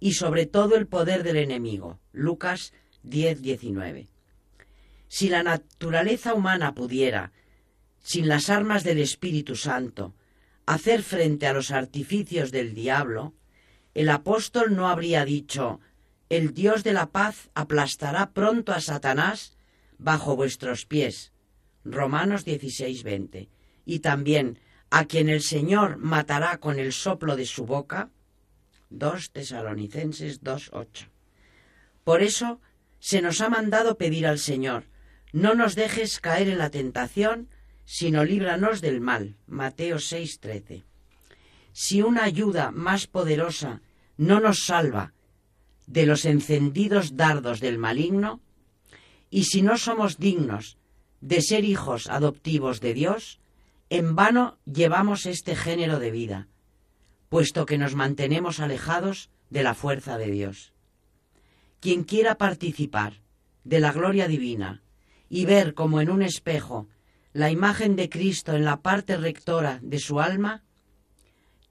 y 0.00 0.12
sobre 0.14 0.46
todo 0.46 0.76
el 0.76 0.86
poder 0.86 1.22
del 1.22 1.36
enemigo. 1.36 2.00
Lucas 2.12 2.72
10, 3.02 3.42
19. 3.42 4.08
Si 5.08 5.28
la 5.28 5.42
naturaleza 5.42 6.34
humana 6.34 6.74
pudiera, 6.74 7.32
sin 8.02 8.28
las 8.28 8.50
armas 8.50 8.84
del 8.84 8.98
Espíritu 8.98 9.54
Santo, 9.54 10.14
hacer 10.66 11.02
frente 11.02 11.46
a 11.46 11.52
los 11.52 11.70
artificios 11.70 12.50
del 12.50 12.74
diablo, 12.74 13.34
el 13.94 14.08
apóstol 14.10 14.76
no 14.76 14.88
habría 14.88 15.24
dicho, 15.24 15.80
el 16.28 16.52
Dios 16.52 16.84
de 16.84 16.92
la 16.92 17.10
paz 17.10 17.50
aplastará 17.54 18.32
pronto 18.32 18.72
a 18.72 18.80
Satanás 18.80 19.56
bajo 19.98 20.36
vuestros 20.36 20.84
pies. 20.84 21.32
Romanos 21.92 22.44
16:20. 22.44 23.48
Y 23.84 24.00
también, 24.00 24.58
a 24.90 25.04
quien 25.04 25.28
el 25.28 25.42
Señor 25.42 25.96
matará 25.98 26.58
con 26.58 26.78
el 26.78 26.92
soplo 26.92 27.36
de 27.36 27.46
su 27.46 27.66
boca. 27.66 28.10
2 28.90 29.32
Tesalonicenses 29.32 30.42
2:8. 30.42 31.08
Por 32.04 32.22
eso 32.22 32.60
se 33.00 33.20
nos 33.20 33.40
ha 33.40 33.48
mandado 33.48 33.98
pedir 33.98 34.26
al 34.26 34.38
Señor, 34.38 34.84
no 35.32 35.54
nos 35.54 35.74
dejes 35.74 36.20
caer 36.20 36.48
en 36.48 36.58
la 36.58 36.70
tentación, 36.70 37.48
sino 37.84 38.24
líbranos 38.24 38.80
del 38.80 39.00
mal. 39.00 39.36
Mateo 39.46 39.98
6:13. 39.98 40.84
Si 41.72 42.02
una 42.02 42.24
ayuda 42.24 42.70
más 42.70 43.06
poderosa 43.06 43.82
no 44.16 44.40
nos 44.40 44.64
salva 44.64 45.12
de 45.86 46.06
los 46.06 46.24
encendidos 46.24 47.16
dardos 47.16 47.60
del 47.60 47.78
maligno, 47.78 48.40
y 49.30 49.44
si 49.44 49.62
no 49.62 49.76
somos 49.76 50.18
dignos 50.18 50.77
de 51.20 51.42
ser 51.42 51.64
hijos 51.64 52.08
adoptivos 52.08 52.80
de 52.80 52.94
Dios, 52.94 53.40
en 53.90 54.14
vano 54.14 54.58
llevamos 54.64 55.26
este 55.26 55.56
género 55.56 55.98
de 55.98 56.10
vida, 56.10 56.48
puesto 57.28 57.66
que 57.66 57.78
nos 57.78 57.94
mantenemos 57.94 58.60
alejados 58.60 59.30
de 59.50 59.62
la 59.62 59.74
fuerza 59.74 60.18
de 60.18 60.30
Dios. 60.30 60.72
Quien 61.80 62.04
quiera 62.04 62.36
participar 62.36 63.22
de 63.64 63.80
la 63.80 63.92
gloria 63.92 64.28
divina 64.28 64.82
y 65.28 65.44
ver 65.44 65.74
como 65.74 66.00
en 66.00 66.10
un 66.10 66.22
espejo 66.22 66.88
la 67.32 67.50
imagen 67.50 67.96
de 67.96 68.08
Cristo 68.08 68.54
en 68.54 68.64
la 68.64 68.80
parte 68.80 69.16
rectora 69.16 69.78
de 69.82 69.98
su 69.98 70.20
alma, 70.20 70.64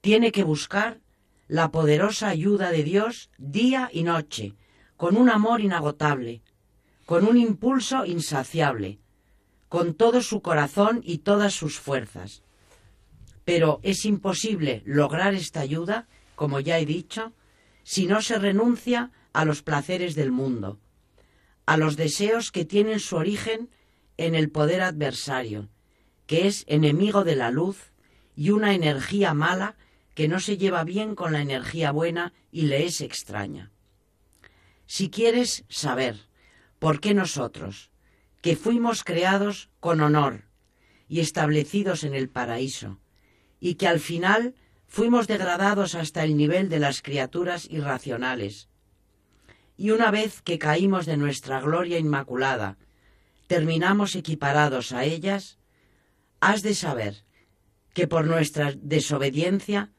tiene 0.00 0.32
que 0.32 0.44
buscar 0.44 1.00
la 1.48 1.70
poderosa 1.70 2.28
ayuda 2.28 2.70
de 2.70 2.84
Dios 2.84 3.30
día 3.38 3.90
y 3.92 4.02
noche, 4.02 4.54
con 4.96 5.16
un 5.16 5.30
amor 5.30 5.60
inagotable, 5.60 6.42
con 7.06 7.26
un 7.26 7.36
impulso 7.36 8.04
insaciable, 8.04 8.98
con 9.68 9.94
todo 9.94 10.22
su 10.22 10.40
corazón 10.40 11.00
y 11.04 11.18
todas 11.18 11.54
sus 11.54 11.78
fuerzas. 11.78 12.42
Pero 13.44 13.80
es 13.82 14.04
imposible 14.04 14.82
lograr 14.84 15.34
esta 15.34 15.60
ayuda, 15.60 16.06
como 16.34 16.60
ya 16.60 16.78
he 16.78 16.86
dicho, 16.86 17.32
si 17.82 18.06
no 18.06 18.20
se 18.20 18.38
renuncia 18.38 19.10
a 19.32 19.44
los 19.44 19.62
placeres 19.62 20.14
del 20.14 20.30
mundo, 20.30 20.78
a 21.66 21.76
los 21.76 21.96
deseos 21.96 22.50
que 22.50 22.64
tienen 22.64 23.00
su 23.00 23.16
origen 23.16 23.70
en 24.16 24.34
el 24.34 24.50
poder 24.50 24.82
adversario, 24.82 25.68
que 26.26 26.46
es 26.46 26.64
enemigo 26.66 27.24
de 27.24 27.36
la 27.36 27.50
luz 27.50 27.92
y 28.36 28.50
una 28.50 28.74
energía 28.74 29.32
mala 29.34 29.76
que 30.14 30.28
no 30.28 30.40
se 30.40 30.58
lleva 30.58 30.84
bien 30.84 31.14
con 31.14 31.32
la 31.32 31.40
energía 31.40 31.92
buena 31.92 32.32
y 32.50 32.62
le 32.62 32.84
es 32.84 33.00
extraña. 33.00 33.70
Si 34.86 35.10
quieres 35.10 35.64
saber 35.68 36.16
por 36.78 37.00
qué 37.00 37.14
nosotros, 37.14 37.90
que 38.48 38.56
fuimos 38.56 39.04
creados 39.04 39.68
con 39.78 40.00
honor 40.00 40.44
y 41.06 41.20
establecidos 41.20 42.02
en 42.02 42.14
el 42.14 42.30
paraíso, 42.30 42.98
y 43.60 43.74
que 43.74 43.86
al 43.86 44.00
final 44.00 44.54
fuimos 44.86 45.26
degradados 45.26 45.94
hasta 45.94 46.24
el 46.24 46.34
nivel 46.34 46.70
de 46.70 46.78
las 46.78 47.02
criaturas 47.02 47.68
irracionales. 47.70 48.70
Y 49.76 49.90
una 49.90 50.10
vez 50.10 50.40
que 50.40 50.58
caímos 50.58 51.04
de 51.04 51.18
nuestra 51.18 51.60
gloria 51.60 51.98
inmaculada, 51.98 52.78
terminamos 53.48 54.16
equiparados 54.16 54.92
a 54.92 55.04
ellas, 55.04 55.58
has 56.40 56.62
de 56.62 56.74
saber 56.74 57.26
que 57.92 58.08
por 58.08 58.24
nuestra 58.24 58.72
desobediencia 58.80 59.92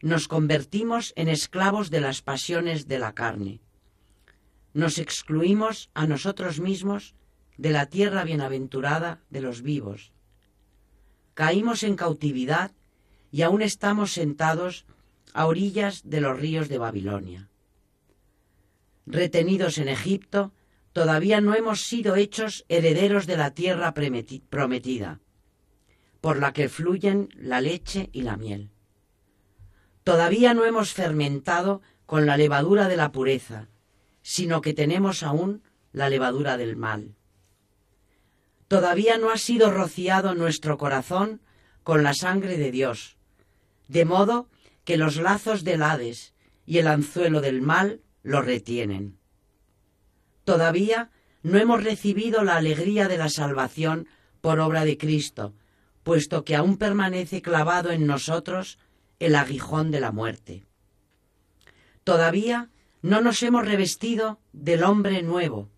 nos 0.00 0.28
convertimos 0.28 1.12
en 1.16 1.26
esclavos 1.26 1.90
de 1.90 2.02
las 2.02 2.22
pasiones 2.22 2.86
de 2.86 3.00
la 3.00 3.14
carne. 3.16 3.62
Nos 4.74 4.98
excluimos 4.98 5.90
a 5.92 6.06
nosotros 6.06 6.60
mismos 6.60 7.16
de 7.56 7.70
la 7.70 7.86
tierra 7.86 8.24
bienaventurada 8.24 9.20
de 9.30 9.40
los 9.40 9.62
vivos. 9.62 10.12
Caímos 11.34 11.82
en 11.82 11.96
cautividad 11.96 12.72
y 13.30 13.42
aún 13.42 13.62
estamos 13.62 14.12
sentados 14.12 14.86
a 15.32 15.46
orillas 15.46 16.02
de 16.04 16.20
los 16.20 16.38
ríos 16.38 16.68
de 16.68 16.78
Babilonia. 16.78 17.48
Retenidos 19.06 19.78
en 19.78 19.88
Egipto, 19.88 20.52
todavía 20.92 21.40
no 21.40 21.54
hemos 21.54 21.82
sido 21.82 22.16
hechos 22.16 22.64
herederos 22.68 23.26
de 23.26 23.36
la 23.36 23.52
tierra 23.52 23.92
prometida, 23.94 25.20
por 26.20 26.38
la 26.38 26.52
que 26.52 26.68
fluyen 26.68 27.28
la 27.34 27.60
leche 27.60 28.08
y 28.12 28.22
la 28.22 28.36
miel. 28.36 28.70
Todavía 30.04 30.54
no 30.54 30.64
hemos 30.64 30.92
fermentado 30.92 31.82
con 32.06 32.26
la 32.26 32.36
levadura 32.36 32.88
de 32.88 32.96
la 32.96 33.12
pureza, 33.12 33.68
sino 34.22 34.60
que 34.60 34.72
tenemos 34.72 35.22
aún 35.22 35.62
la 35.92 36.08
levadura 36.08 36.56
del 36.56 36.76
mal. 36.76 37.14
Todavía 38.68 39.18
no 39.18 39.30
ha 39.30 39.38
sido 39.38 39.70
rociado 39.70 40.34
nuestro 40.34 40.76
corazón 40.76 41.40
con 41.82 42.02
la 42.02 42.14
sangre 42.14 42.58
de 42.58 42.70
Dios, 42.70 43.16
de 43.86 44.04
modo 44.04 44.48
que 44.84 44.96
los 44.96 45.16
lazos 45.16 45.62
del 45.62 45.82
Hades 45.82 46.34
y 46.66 46.78
el 46.78 46.88
anzuelo 46.88 47.40
del 47.40 47.62
mal 47.62 48.00
lo 48.22 48.42
retienen. 48.42 49.18
Todavía 50.44 51.10
no 51.42 51.58
hemos 51.58 51.84
recibido 51.84 52.42
la 52.42 52.56
alegría 52.56 53.06
de 53.06 53.18
la 53.18 53.28
salvación 53.28 54.08
por 54.40 54.58
obra 54.58 54.84
de 54.84 54.98
Cristo, 54.98 55.54
puesto 56.02 56.44
que 56.44 56.56
aún 56.56 56.76
permanece 56.76 57.42
clavado 57.42 57.90
en 57.90 58.06
nosotros 58.06 58.78
el 59.20 59.36
aguijón 59.36 59.90
de 59.90 60.00
la 60.00 60.12
muerte. 60.12 60.66
Todavía 62.04 62.70
no 63.02 63.20
nos 63.20 63.42
hemos 63.42 63.64
revestido 63.64 64.40
del 64.52 64.82
hombre 64.82 65.22
nuevo, 65.22 65.68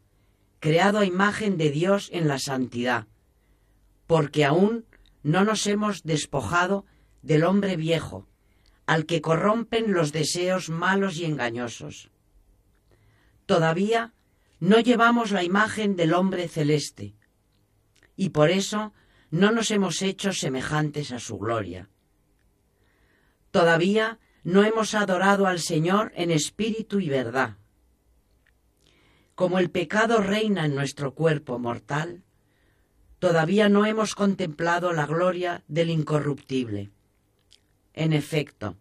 creado 0.61 0.99
a 0.99 1.05
imagen 1.05 1.57
de 1.57 1.71
Dios 1.71 2.11
en 2.13 2.29
la 2.29 2.39
santidad, 2.39 3.07
porque 4.07 4.45
aún 4.45 4.87
no 5.23 5.45
nos 5.45 5.67
hemos 5.67 6.03
despojado 6.03 6.85
del 7.23 7.45
hombre 7.45 7.77
viejo, 7.77 8.27
al 8.87 9.07
que 9.07 9.21
corrompen 9.21 9.93
los 9.93 10.13
deseos 10.13 10.71
malos 10.71 11.19
y 11.19 11.25
engañosos. 11.25 12.11
Todavía 13.47 14.15
no 14.61 14.81
llevamos 14.81 15.31
la 15.31 15.45
imagen 15.45 15.97
del 15.97 16.15
hombre 16.15 16.49
celeste, 16.49 17.15
y 18.17 18.31
por 18.31 18.51
eso 18.51 18.93
no 19.31 19.53
nos 19.53 19.71
hemos 19.71 20.03
hecho 20.03 20.33
semejantes 20.33 21.13
a 21.13 21.21
su 21.21 21.39
gloria. 21.39 21.89
Todavía 23.51 24.19
no 24.43 24.65
hemos 24.65 24.95
adorado 24.95 25.47
al 25.47 25.61
Señor 25.61 26.13
en 26.15 26.31
espíritu 26.31 27.01
y 27.01 27.09
verdad 27.09 27.59
como 29.39 29.61
el 29.61 29.71
pecado 29.71 30.19
reina 30.19 30.67
en 30.67 30.75
nuestro 30.75 31.15
cuerpo 31.15 31.61
mortal, 31.61 32.25
todavía 33.21 33.69
no 33.69 33.87
hemos 33.87 34.17
contemplado 34.17 34.93
la 34.93 35.07
gloria 35.07 35.63
del 35.69 35.91
incorruptible. 35.91 36.91
En 37.95 38.13
efecto, 38.13 38.77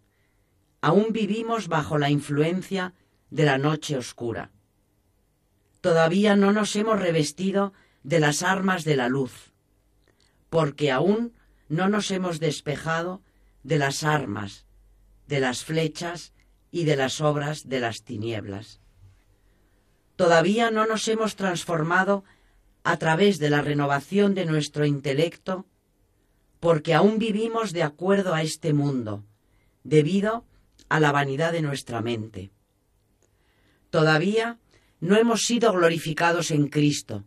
aún 0.82 1.10
vivimos 1.12 1.68
bajo 1.68 1.99
la 1.99 2.10
influencia 2.10 2.95
de 3.30 3.45
la 3.45 3.60
noche 3.60 3.97
oscura. 3.97 4.49
Todavía 5.80 6.36
no 6.36 6.51
nos 6.51 6.76
hemos 6.76 6.99
revestido 6.99 7.72
de 8.01 8.20
las 8.20 8.41
armas 8.41 8.84
de 8.84 8.95
la 8.95 9.10
luz, 9.10 9.53
porque 10.49 10.91
aún 10.91 11.34
no 11.70 11.88
nos 11.88 12.10
hemos 12.10 12.39
despejado 12.39 13.22
de 13.62 13.78
las 13.78 14.03
armas, 14.03 14.66
de 15.28 15.39
las 15.39 15.64
flechas 15.64 16.34
y 16.72 16.86
de 16.86 16.95
las 16.95 17.22
obras 17.22 17.70
de 17.70 17.80
las 17.80 18.01
tinieblas. 18.01 18.80
Todavía 20.18 20.72
no 20.72 20.88
nos 20.88 21.07
hemos 21.07 21.36
transformado 21.36 22.26
a 22.84 22.97
través 22.97 23.38
de 23.38 23.49
la 23.49 23.61
renovación 23.61 24.34
de 24.34 24.45
nuestro 24.45 24.86
intelecto 24.86 25.65
porque 26.59 26.95
aún 26.95 27.20
vivimos 27.20 27.72
de 27.72 27.84
acuerdo 27.84 28.34
a 28.34 28.41
este 28.41 28.74
mundo, 28.74 29.24
debido 29.84 30.43
a 30.89 30.99
la 30.99 31.11
vanidad 31.11 31.51
de 31.51 31.61
nuestra 31.61 32.01
mente. 32.01 32.49
Todavía 33.91 34.57
no 34.99 35.15
hemos 35.18 35.43
sido 35.43 35.72
glorificados 35.72 36.49
en 36.49 36.68
Cristo, 36.68 37.24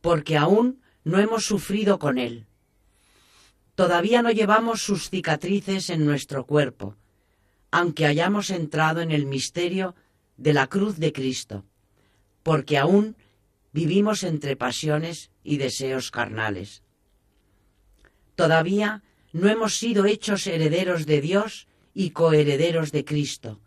porque 0.00 0.38
aún 0.38 0.80
no 1.04 1.18
hemos 1.18 1.44
sufrido 1.44 1.98
con 1.98 2.16
Él. 2.16 2.46
Todavía 3.74 4.22
no 4.22 4.30
llevamos 4.30 4.80
sus 4.80 5.10
cicatrices 5.10 5.90
en 5.90 6.06
nuestro 6.06 6.46
cuerpo, 6.46 6.96
aunque 7.70 8.06
hayamos 8.06 8.48
entrado 8.48 9.02
en 9.02 9.10
el 9.10 9.26
misterio 9.26 9.94
de 10.38 10.54
la 10.54 10.66
cruz 10.66 10.98
de 10.98 11.12
Cristo, 11.12 11.66
porque 12.42 12.78
aún 12.78 13.16
vivimos 13.72 14.22
entre 14.22 14.56
pasiones 14.56 15.30
y 15.42 15.56
deseos 15.56 16.10
carnales. 16.10 16.82
Todavía 18.34 19.02
no 19.32 19.48
hemos 19.48 19.76
sido 19.76 20.06
hechos 20.06 20.46
herederos 20.46 21.06
de 21.06 21.20
Dios 21.20 21.66
y 21.94 22.10
coherederos 22.10 22.92
de 22.92 23.04
Cristo, 23.04 23.60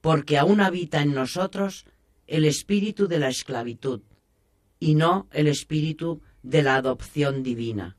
porque 0.00 0.38
aún 0.38 0.60
habita 0.60 1.02
en 1.02 1.14
nosotros 1.14 1.86
el 2.26 2.44
espíritu 2.44 3.08
de 3.08 3.18
la 3.18 3.28
esclavitud 3.28 4.02
y 4.78 4.94
no 4.94 5.28
el 5.32 5.48
espíritu 5.48 6.22
de 6.42 6.62
la 6.62 6.76
adopción 6.76 7.42
divina. 7.42 7.96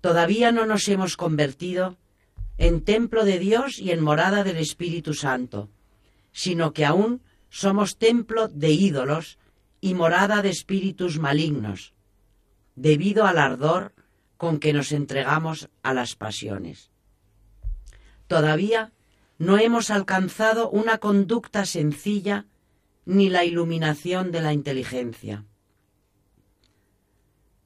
Todavía 0.00 0.50
no 0.50 0.64
nos 0.64 0.88
hemos 0.88 1.16
convertido 1.16 1.98
en 2.56 2.82
templo 2.82 3.24
de 3.24 3.38
Dios 3.38 3.78
y 3.78 3.90
en 3.90 4.02
morada 4.02 4.44
del 4.44 4.56
Espíritu 4.56 5.14
Santo, 5.14 5.68
sino 6.32 6.72
que 6.72 6.84
aún 6.84 7.22
somos 7.50 7.98
templo 7.98 8.48
de 8.48 8.70
ídolos 8.70 9.38
y 9.80 9.94
morada 9.94 10.40
de 10.40 10.48
espíritus 10.48 11.18
malignos, 11.18 11.92
debido 12.76 13.26
al 13.26 13.38
ardor 13.38 13.92
con 14.36 14.58
que 14.58 14.72
nos 14.72 14.92
entregamos 14.92 15.68
a 15.82 15.92
las 15.92 16.14
pasiones. 16.14 16.90
Todavía 18.26 18.92
no 19.38 19.58
hemos 19.58 19.90
alcanzado 19.90 20.70
una 20.70 20.98
conducta 20.98 21.66
sencilla 21.66 22.46
ni 23.04 23.28
la 23.28 23.44
iluminación 23.44 24.30
de 24.30 24.40
la 24.40 24.52
inteligencia. 24.52 25.44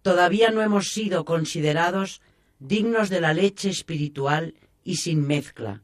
Todavía 0.03 0.51
no 0.51 0.63
hemos 0.63 0.89
sido 0.89 1.25
considerados 1.25 2.23
dignos 2.59 3.11
de 3.11 3.21
la 3.21 3.35
leche 3.35 3.69
espiritual 3.69 4.55
y 4.83 4.97
sin 4.97 5.27
mezcla, 5.27 5.83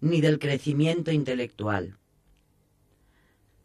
ni 0.00 0.20
del 0.20 0.38
crecimiento 0.38 1.10
intelectual. 1.12 1.99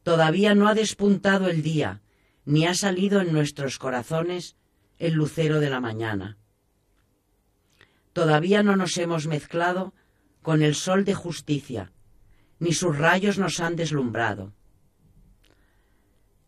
Todavía 0.05 0.53
no 0.53 0.67
ha 0.67 0.75
despuntado 0.75 1.47
el 1.47 1.63
día, 1.63 1.99
ni 2.45 2.67
ha 2.67 2.75
salido 2.75 3.21
en 3.21 3.33
nuestros 3.33 3.79
corazones 3.79 4.55
el 4.99 5.15
lucero 5.15 5.59
de 5.59 5.71
la 5.71 5.79
mañana. 5.79 6.37
Todavía 8.13 8.61
no 8.61 8.75
nos 8.75 8.95
hemos 8.99 9.25
mezclado 9.25 9.95
con 10.43 10.61
el 10.61 10.75
sol 10.75 11.05
de 11.05 11.15
justicia, 11.15 11.91
ni 12.59 12.73
sus 12.73 12.95
rayos 12.95 13.39
nos 13.39 13.59
han 13.59 13.75
deslumbrado. 13.75 14.53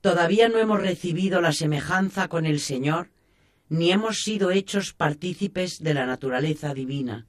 Todavía 0.01 0.49
no 0.49 0.59
hemos 0.59 0.79
recibido 0.79 1.41
la 1.41 1.51
semejanza 1.51 2.27
con 2.27 2.45
el 2.45 2.59
Señor, 2.59 3.09
ni 3.69 3.91
hemos 3.91 4.21
sido 4.21 4.51
hechos 4.51 4.93
partícipes 4.93 5.81
de 5.81 5.95
la 5.95 6.05
naturaleza 6.05 6.75
divina. 6.75 7.25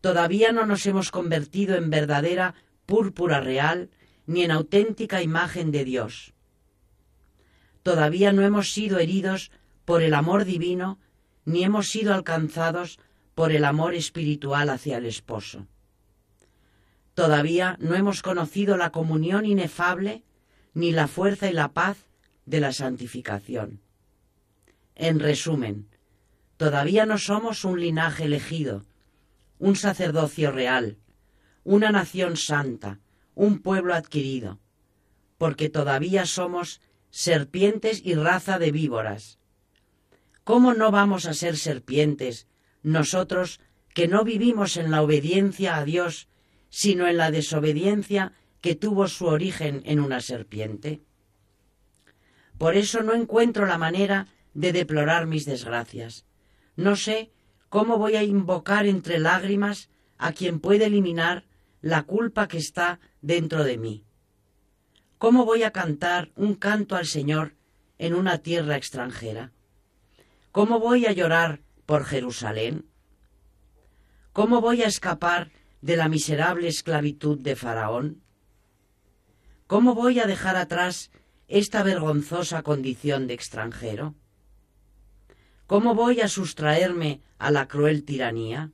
Todavía 0.00 0.50
no 0.50 0.66
nos 0.66 0.84
hemos 0.86 1.12
convertido 1.12 1.76
en 1.76 1.90
verdadera 1.90 2.56
púrpura 2.86 3.40
real, 3.40 3.88
ni 4.26 4.42
en 4.42 4.50
auténtica 4.50 5.22
imagen 5.22 5.70
de 5.70 5.84
Dios. 5.84 6.34
Todavía 7.82 8.32
no 8.32 8.42
hemos 8.42 8.72
sido 8.72 8.98
heridos 8.98 9.50
por 9.84 10.02
el 10.02 10.14
amor 10.14 10.44
divino, 10.44 10.98
ni 11.44 11.64
hemos 11.64 11.88
sido 11.88 12.14
alcanzados 12.14 12.98
por 13.34 13.52
el 13.52 13.64
amor 13.64 13.94
espiritual 13.94 14.70
hacia 14.70 14.96
el 14.96 15.06
esposo. 15.06 15.66
Todavía 17.14 17.76
no 17.80 17.94
hemos 17.94 18.22
conocido 18.22 18.76
la 18.76 18.90
comunión 18.90 19.44
inefable, 19.44 20.24
ni 20.72 20.90
la 20.90 21.06
fuerza 21.06 21.48
y 21.48 21.52
la 21.52 21.72
paz 21.72 22.08
de 22.46 22.60
la 22.60 22.72
santificación. 22.72 23.80
En 24.96 25.20
resumen, 25.20 25.88
todavía 26.56 27.06
no 27.06 27.18
somos 27.18 27.64
un 27.64 27.80
linaje 27.80 28.24
elegido, 28.24 28.84
un 29.58 29.76
sacerdocio 29.76 30.50
real, 30.50 30.98
una 31.62 31.90
nación 31.90 32.36
santa, 32.36 33.00
un 33.34 33.60
pueblo 33.60 33.94
adquirido, 33.94 34.58
porque 35.38 35.68
todavía 35.68 36.26
somos 36.26 36.80
serpientes 37.10 38.00
y 38.04 38.14
raza 38.14 38.58
de 38.58 38.72
víboras. 38.72 39.38
¿Cómo 40.44 40.74
no 40.74 40.90
vamos 40.90 41.26
a 41.26 41.34
ser 41.34 41.56
serpientes 41.56 42.46
nosotros 42.82 43.60
que 43.94 44.08
no 44.08 44.24
vivimos 44.24 44.76
en 44.76 44.90
la 44.90 45.02
obediencia 45.02 45.76
a 45.76 45.84
Dios, 45.84 46.28
sino 46.68 47.06
en 47.06 47.16
la 47.16 47.30
desobediencia 47.30 48.32
que 48.60 48.74
tuvo 48.74 49.08
su 49.08 49.26
origen 49.26 49.82
en 49.84 50.00
una 50.00 50.20
serpiente? 50.20 51.02
Por 52.58 52.76
eso 52.76 53.02
no 53.02 53.14
encuentro 53.14 53.66
la 53.66 53.78
manera 53.78 54.28
de 54.54 54.72
deplorar 54.72 55.26
mis 55.26 55.44
desgracias. 55.44 56.24
No 56.76 56.96
sé 56.96 57.30
cómo 57.68 57.98
voy 57.98 58.16
a 58.16 58.22
invocar 58.22 58.86
entre 58.86 59.18
lágrimas 59.18 59.88
a 60.18 60.32
quien 60.32 60.60
puede 60.60 60.86
eliminar 60.86 61.44
la 61.84 62.04
culpa 62.04 62.48
que 62.48 62.56
está 62.56 62.98
dentro 63.20 63.62
de 63.62 63.76
mí. 63.76 64.06
¿Cómo 65.18 65.44
voy 65.44 65.64
a 65.64 65.70
cantar 65.70 66.32
un 66.34 66.54
canto 66.54 66.96
al 66.96 67.04
Señor 67.04 67.56
en 67.98 68.14
una 68.14 68.38
tierra 68.38 68.78
extranjera? 68.78 69.52
¿Cómo 70.50 70.80
voy 70.80 71.04
a 71.04 71.12
llorar 71.12 71.60
por 71.84 72.06
Jerusalén? 72.06 72.86
¿Cómo 74.32 74.62
voy 74.62 74.82
a 74.82 74.86
escapar 74.86 75.50
de 75.82 75.96
la 75.96 76.08
miserable 76.08 76.68
esclavitud 76.68 77.38
de 77.38 77.54
Faraón? 77.54 78.22
¿Cómo 79.66 79.94
voy 79.94 80.20
a 80.20 80.26
dejar 80.26 80.56
atrás 80.56 81.10
esta 81.48 81.82
vergonzosa 81.82 82.62
condición 82.62 83.26
de 83.26 83.34
extranjero? 83.34 84.14
¿Cómo 85.66 85.94
voy 85.94 86.22
a 86.22 86.28
sustraerme 86.28 87.20
a 87.38 87.50
la 87.50 87.68
cruel 87.68 88.04
tiranía? 88.04 88.72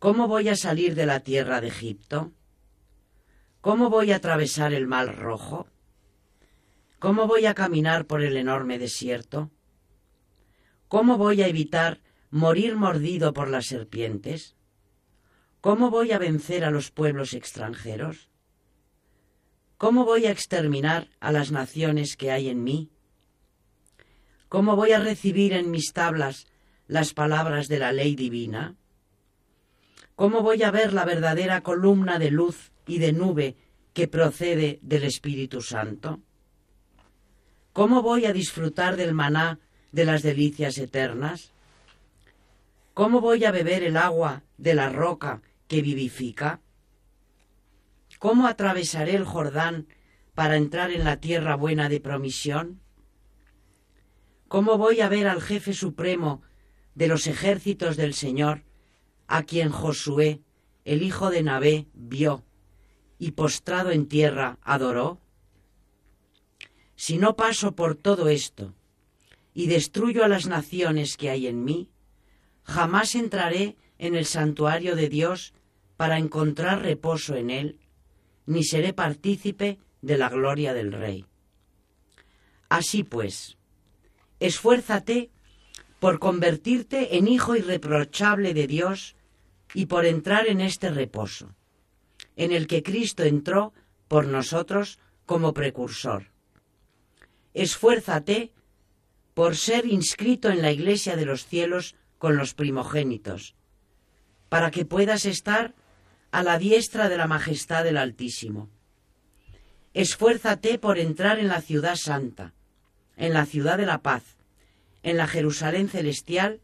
¿Cómo 0.00 0.28
voy 0.28 0.48
a 0.48 0.56
salir 0.56 0.94
de 0.94 1.04
la 1.04 1.20
tierra 1.20 1.60
de 1.60 1.68
Egipto? 1.68 2.32
¿Cómo 3.60 3.90
voy 3.90 4.12
a 4.12 4.16
atravesar 4.16 4.72
el 4.72 4.86
mar 4.86 5.14
rojo? 5.14 5.68
¿Cómo 6.98 7.26
voy 7.26 7.44
a 7.44 7.52
caminar 7.52 8.06
por 8.06 8.22
el 8.22 8.38
enorme 8.38 8.78
desierto? 8.78 9.50
¿Cómo 10.88 11.18
voy 11.18 11.42
a 11.42 11.48
evitar 11.48 12.00
morir 12.30 12.76
mordido 12.76 13.34
por 13.34 13.50
las 13.50 13.66
serpientes? 13.66 14.56
¿Cómo 15.60 15.90
voy 15.90 16.12
a 16.12 16.18
vencer 16.18 16.64
a 16.64 16.70
los 16.70 16.90
pueblos 16.90 17.34
extranjeros? 17.34 18.30
¿Cómo 19.76 20.06
voy 20.06 20.24
a 20.24 20.30
exterminar 20.30 21.10
a 21.20 21.30
las 21.30 21.52
naciones 21.52 22.16
que 22.16 22.30
hay 22.30 22.48
en 22.48 22.64
mí? 22.64 22.90
¿Cómo 24.48 24.76
voy 24.76 24.92
a 24.92 24.98
recibir 24.98 25.52
en 25.52 25.70
mis 25.70 25.92
tablas 25.92 26.46
las 26.86 27.12
palabras 27.12 27.68
de 27.68 27.80
la 27.80 27.92
ley 27.92 28.14
divina? 28.14 28.79
¿Cómo 30.20 30.42
voy 30.42 30.62
a 30.64 30.70
ver 30.70 30.92
la 30.92 31.06
verdadera 31.06 31.62
columna 31.62 32.18
de 32.18 32.30
luz 32.30 32.72
y 32.86 32.98
de 32.98 33.14
nube 33.14 33.56
que 33.94 34.06
procede 34.06 34.78
del 34.82 35.04
Espíritu 35.04 35.62
Santo? 35.62 36.20
¿Cómo 37.72 38.02
voy 38.02 38.26
a 38.26 38.34
disfrutar 38.34 38.96
del 38.96 39.14
maná 39.14 39.60
de 39.92 40.04
las 40.04 40.22
delicias 40.22 40.76
eternas? 40.76 41.52
¿Cómo 42.92 43.22
voy 43.22 43.46
a 43.46 43.50
beber 43.50 43.82
el 43.82 43.96
agua 43.96 44.42
de 44.58 44.74
la 44.74 44.90
roca 44.90 45.40
que 45.68 45.80
vivifica? 45.80 46.60
¿Cómo 48.18 48.46
atravesaré 48.46 49.14
el 49.14 49.24
Jordán 49.24 49.86
para 50.34 50.56
entrar 50.56 50.90
en 50.90 51.04
la 51.04 51.16
tierra 51.16 51.54
buena 51.54 51.88
de 51.88 51.98
promisión? 51.98 52.82
¿Cómo 54.48 54.76
voy 54.76 55.00
a 55.00 55.08
ver 55.08 55.26
al 55.28 55.40
jefe 55.40 55.72
supremo 55.72 56.42
de 56.94 57.08
los 57.08 57.26
ejércitos 57.26 57.96
del 57.96 58.12
Señor 58.12 58.64
a 59.30 59.44
quien 59.44 59.70
Josué, 59.70 60.40
el 60.84 61.04
hijo 61.04 61.30
de 61.30 61.44
Nabé, 61.44 61.86
vio 61.94 62.42
y 63.16 63.30
postrado 63.30 63.92
en 63.92 64.08
tierra 64.08 64.58
adoró? 64.62 65.20
Si 66.96 67.16
no 67.16 67.36
paso 67.36 67.76
por 67.76 67.94
todo 67.94 68.28
esto 68.28 68.74
y 69.54 69.68
destruyo 69.68 70.24
a 70.24 70.28
las 70.28 70.48
naciones 70.48 71.16
que 71.16 71.30
hay 71.30 71.46
en 71.46 71.64
mí, 71.64 71.88
jamás 72.64 73.14
entraré 73.14 73.76
en 73.98 74.16
el 74.16 74.26
santuario 74.26 74.96
de 74.96 75.08
Dios 75.08 75.54
para 75.96 76.18
encontrar 76.18 76.82
reposo 76.82 77.36
en 77.36 77.50
él, 77.50 77.78
ni 78.46 78.64
seré 78.64 78.92
partícipe 78.92 79.78
de 80.02 80.18
la 80.18 80.28
gloria 80.28 80.74
del 80.74 80.92
Rey. 80.92 81.24
Así 82.68 83.04
pues, 83.04 83.58
esfuérzate 84.40 85.30
por 86.00 86.18
convertirte 86.18 87.16
en 87.16 87.28
hijo 87.28 87.54
irreprochable 87.54 88.54
de 88.54 88.66
Dios 88.66 89.14
y 89.74 89.86
por 89.86 90.06
entrar 90.06 90.48
en 90.48 90.60
este 90.60 90.90
reposo, 90.90 91.54
en 92.36 92.52
el 92.52 92.66
que 92.66 92.82
Cristo 92.82 93.22
entró 93.22 93.72
por 94.08 94.26
nosotros 94.26 94.98
como 95.26 95.54
precursor. 95.54 96.26
Esfuérzate 97.54 98.52
por 99.34 99.56
ser 99.56 99.86
inscrito 99.86 100.50
en 100.50 100.62
la 100.62 100.72
iglesia 100.72 101.16
de 101.16 101.24
los 101.24 101.46
cielos 101.46 101.94
con 102.18 102.36
los 102.36 102.54
primogénitos, 102.54 103.54
para 104.48 104.70
que 104.70 104.84
puedas 104.84 105.24
estar 105.24 105.74
a 106.32 106.42
la 106.42 106.58
diestra 106.58 107.08
de 107.08 107.16
la 107.16 107.26
majestad 107.26 107.84
del 107.84 107.96
Altísimo. 107.96 108.68
Esfuérzate 109.94 110.78
por 110.78 110.98
entrar 110.98 111.38
en 111.38 111.48
la 111.48 111.60
ciudad 111.60 111.96
santa, 111.96 112.52
en 113.16 113.32
la 113.32 113.46
ciudad 113.46 113.78
de 113.78 113.86
la 113.86 114.02
paz, 114.02 114.36
en 115.02 115.16
la 115.16 115.26
Jerusalén 115.26 115.88
celestial, 115.88 116.60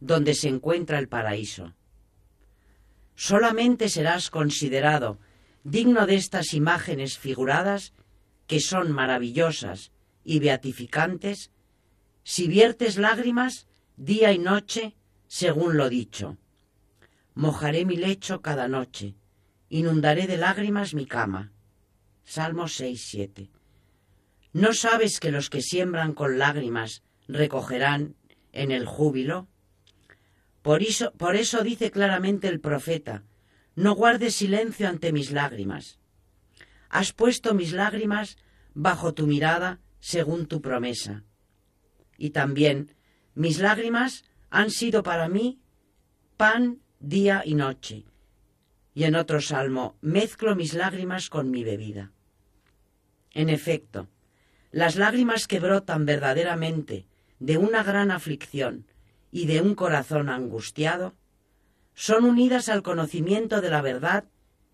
donde 0.00 0.34
se 0.34 0.48
encuentra 0.48 0.98
el 0.98 1.08
paraíso. 1.08 1.75
Solamente 3.16 3.88
serás 3.88 4.30
considerado 4.30 5.18
digno 5.64 6.06
de 6.06 6.14
estas 6.14 6.54
imágenes 6.54 7.18
figuradas, 7.18 7.92
que 8.46 8.60
son 8.60 8.92
maravillosas 8.92 9.90
y 10.22 10.38
beatificantes, 10.38 11.50
si 12.22 12.46
viertes 12.46 12.98
lágrimas 12.98 13.66
día 13.96 14.32
y 14.32 14.38
noche, 14.38 14.94
según 15.26 15.76
lo 15.76 15.88
dicho. 15.88 16.36
Mojaré 17.34 17.84
mi 17.84 17.96
lecho 17.96 18.42
cada 18.42 18.68
noche, 18.68 19.16
inundaré 19.68 20.26
de 20.26 20.36
lágrimas 20.36 20.94
mi 20.94 21.06
cama. 21.06 21.52
Salmo 22.24 22.68
6, 22.68 23.02
7. 23.08 23.50
¿No 24.52 24.72
sabes 24.72 25.20
que 25.20 25.32
los 25.32 25.50
que 25.50 25.62
siembran 25.62 26.12
con 26.12 26.38
lágrimas 26.38 27.02
recogerán 27.28 28.14
en 28.52 28.70
el 28.70 28.86
júbilo? 28.86 29.48
Por 30.66 30.82
eso, 30.82 31.12
por 31.12 31.36
eso 31.36 31.62
dice 31.62 31.92
claramente 31.92 32.48
el 32.48 32.58
profeta, 32.58 33.22
no 33.76 33.94
guardes 33.94 34.34
silencio 34.34 34.88
ante 34.88 35.12
mis 35.12 35.30
lágrimas. 35.30 36.00
Has 36.88 37.12
puesto 37.12 37.54
mis 37.54 37.70
lágrimas 37.72 38.36
bajo 38.74 39.14
tu 39.14 39.28
mirada 39.28 39.78
según 40.00 40.46
tu 40.46 40.60
promesa. 40.60 41.22
Y 42.18 42.30
también 42.30 42.96
mis 43.36 43.60
lágrimas 43.60 44.24
han 44.50 44.72
sido 44.72 45.04
para 45.04 45.28
mí 45.28 45.60
pan 46.36 46.80
día 46.98 47.42
y 47.44 47.54
noche. 47.54 48.02
Y 48.92 49.04
en 49.04 49.14
otro 49.14 49.40
salmo, 49.40 49.96
mezclo 50.00 50.56
mis 50.56 50.74
lágrimas 50.74 51.30
con 51.30 51.52
mi 51.52 51.62
bebida. 51.62 52.10
En 53.34 53.50
efecto, 53.50 54.08
las 54.72 54.96
lágrimas 54.96 55.46
que 55.46 55.60
brotan 55.60 56.06
verdaderamente 56.06 57.06
de 57.38 57.56
una 57.56 57.84
gran 57.84 58.10
aflicción 58.10 58.84
y 59.36 59.44
de 59.44 59.60
un 59.60 59.74
corazón 59.74 60.30
angustiado, 60.30 61.12
son 61.94 62.24
unidas 62.24 62.70
al 62.70 62.82
conocimiento 62.82 63.60
de 63.60 63.68
la 63.68 63.82
verdad 63.82 64.24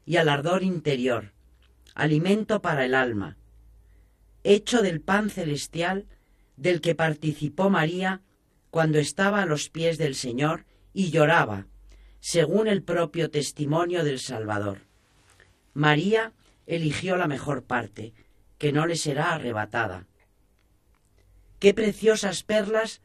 y 0.07 0.19
al 0.19 0.29
ardor 0.29 0.63
interior, 0.63 1.33
alimento 1.97 2.63
para 2.63 2.85
el 2.85 2.95
alma, 2.95 3.37
hecho 4.45 4.81
del 4.81 5.01
pan 5.01 5.31
celestial 5.31 6.07
del 6.57 6.81
que 6.81 6.95
participó 6.95 7.71
María 7.71 8.21
cuando 8.71 9.01
estaba 9.01 9.43
a 9.43 9.47
los 9.47 9.69
pies 9.69 9.99
del 9.99 10.15
Señor 10.15 10.65
y 10.95 11.11
lloraba, 11.11 11.67
según 12.21 12.69
el 12.69 12.85
propio 12.85 13.33
testimonio 13.33 14.05
del 14.05 14.21
Salvador. 14.21 14.79
María 15.75 16.35
eligió 16.69 17.17
la 17.17 17.27
mejor 17.27 17.65
parte, 17.65 18.15
que 18.59 18.71
no 18.71 18.87
le 18.87 18.95
será 18.95 19.35
arrebatada. 19.35 20.07
Qué 21.59 21.75
preciosas 21.75 22.45
perlas 22.45 23.01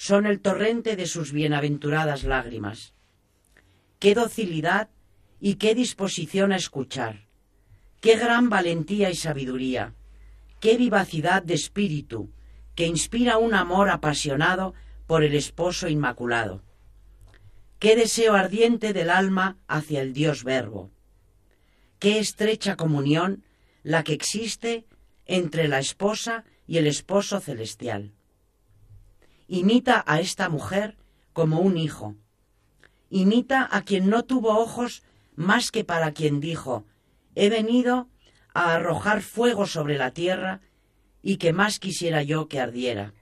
son 0.00 0.24
el 0.24 0.40
torrente 0.40 0.96
de 0.96 1.04
sus 1.06 1.30
bienaventuradas 1.30 2.24
lágrimas. 2.24 2.94
Qué 3.98 4.14
docilidad 4.14 4.88
y 5.40 5.56
qué 5.56 5.74
disposición 5.74 6.52
a 6.52 6.56
escuchar. 6.56 7.26
Qué 8.00 8.16
gran 8.16 8.48
valentía 8.48 9.10
y 9.10 9.14
sabiduría. 9.14 9.92
Qué 10.58 10.78
vivacidad 10.78 11.42
de 11.42 11.52
espíritu 11.52 12.30
que 12.74 12.86
inspira 12.86 13.36
un 13.36 13.52
amor 13.52 13.90
apasionado 13.90 14.72
por 15.06 15.22
el 15.22 15.34
esposo 15.34 15.86
inmaculado. 15.86 16.62
Qué 17.78 17.94
deseo 17.94 18.32
ardiente 18.32 18.94
del 18.94 19.10
alma 19.10 19.58
hacia 19.68 20.00
el 20.00 20.14
Dios 20.14 20.44
Verbo. 20.44 20.90
Qué 21.98 22.18
estrecha 22.18 22.74
comunión 22.74 23.44
la 23.82 24.02
que 24.02 24.14
existe 24.14 24.86
entre 25.26 25.68
la 25.68 25.78
esposa 25.78 26.44
y 26.66 26.78
el 26.78 26.86
esposo 26.86 27.38
celestial 27.38 28.14
imita 29.50 30.04
a 30.06 30.20
esta 30.20 30.48
mujer 30.48 30.96
como 31.32 31.58
un 31.58 31.76
hijo. 31.76 32.14
Imita 33.10 33.68
a 33.68 33.82
quien 33.82 34.08
no 34.08 34.24
tuvo 34.24 34.56
ojos 34.56 35.02
más 35.34 35.72
que 35.72 35.82
para 35.82 36.12
quien 36.12 36.38
dijo, 36.38 36.86
he 37.34 37.50
venido 37.50 38.08
a 38.54 38.74
arrojar 38.74 39.22
fuego 39.22 39.66
sobre 39.66 39.98
la 39.98 40.12
tierra 40.12 40.60
y 41.20 41.36
que 41.38 41.52
más 41.52 41.80
quisiera 41.80 42.22
yo 42.22 42.46
que 42.46 42.60
ardiera. 42.60 43.12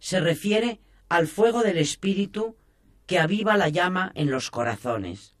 Se 0.00 0.18
refiere 0.18 0.80
al 1.08 1.28
fuego 1.28 1.62
del 1.62 1.78
Espíritu 1.78 2.56
que 3.06 3.20
aviva 3.20 3.56
la 3.56 3.68
llama 3.68 4.10
en 4.16 4.30
los 4.30 4.50
corazones. 4.50 5.36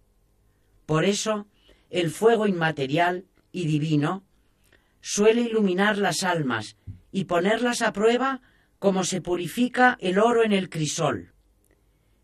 Por 0.86 1.04
eso, 1.04 1.48
el 1.90 2.10
fuego 2.10 2.46
inmaterial 2.46 3.26
y 3.50 3.66
divino 3.66 4.22
suele 5.00 5.40
iluminar 5.40 5.98
las 5.98 6.22
almas 6.22 6.76
y 7.10 7.24
ponerlas 7.24 7.82
a 7.82 7.92
prueba 7.92 8.42
como 8.80 9.04
se 9.04 9.20
purifica 9.20 9.98
el 10.00 10.18
oro 10.18 10.42
en 10.42 10.52
el 10.52 10.70
crisol, 10.70 11.34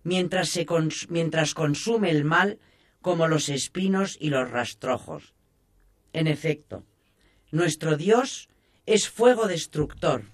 mientras, 0.02 0.48
se 0.48 0.66
mientras 1.11 1.52
consume 1.52 2.11
el 2.11 2.24
mal 2.24 2.59
como 3.02 3.28
los 3.28 3.50
espinos 3.50 4.16
y 4.18 4.30
los 4.30 4.50
rastrojos. 4.50 5.34
En 6.14 6.26
efecto, 6.26 6.84
nuestro 7.52 7.98
Dios 7.98 8.48
es 8.86 9.09
fuego 9.11 9.46
destructor, 9.48 10.32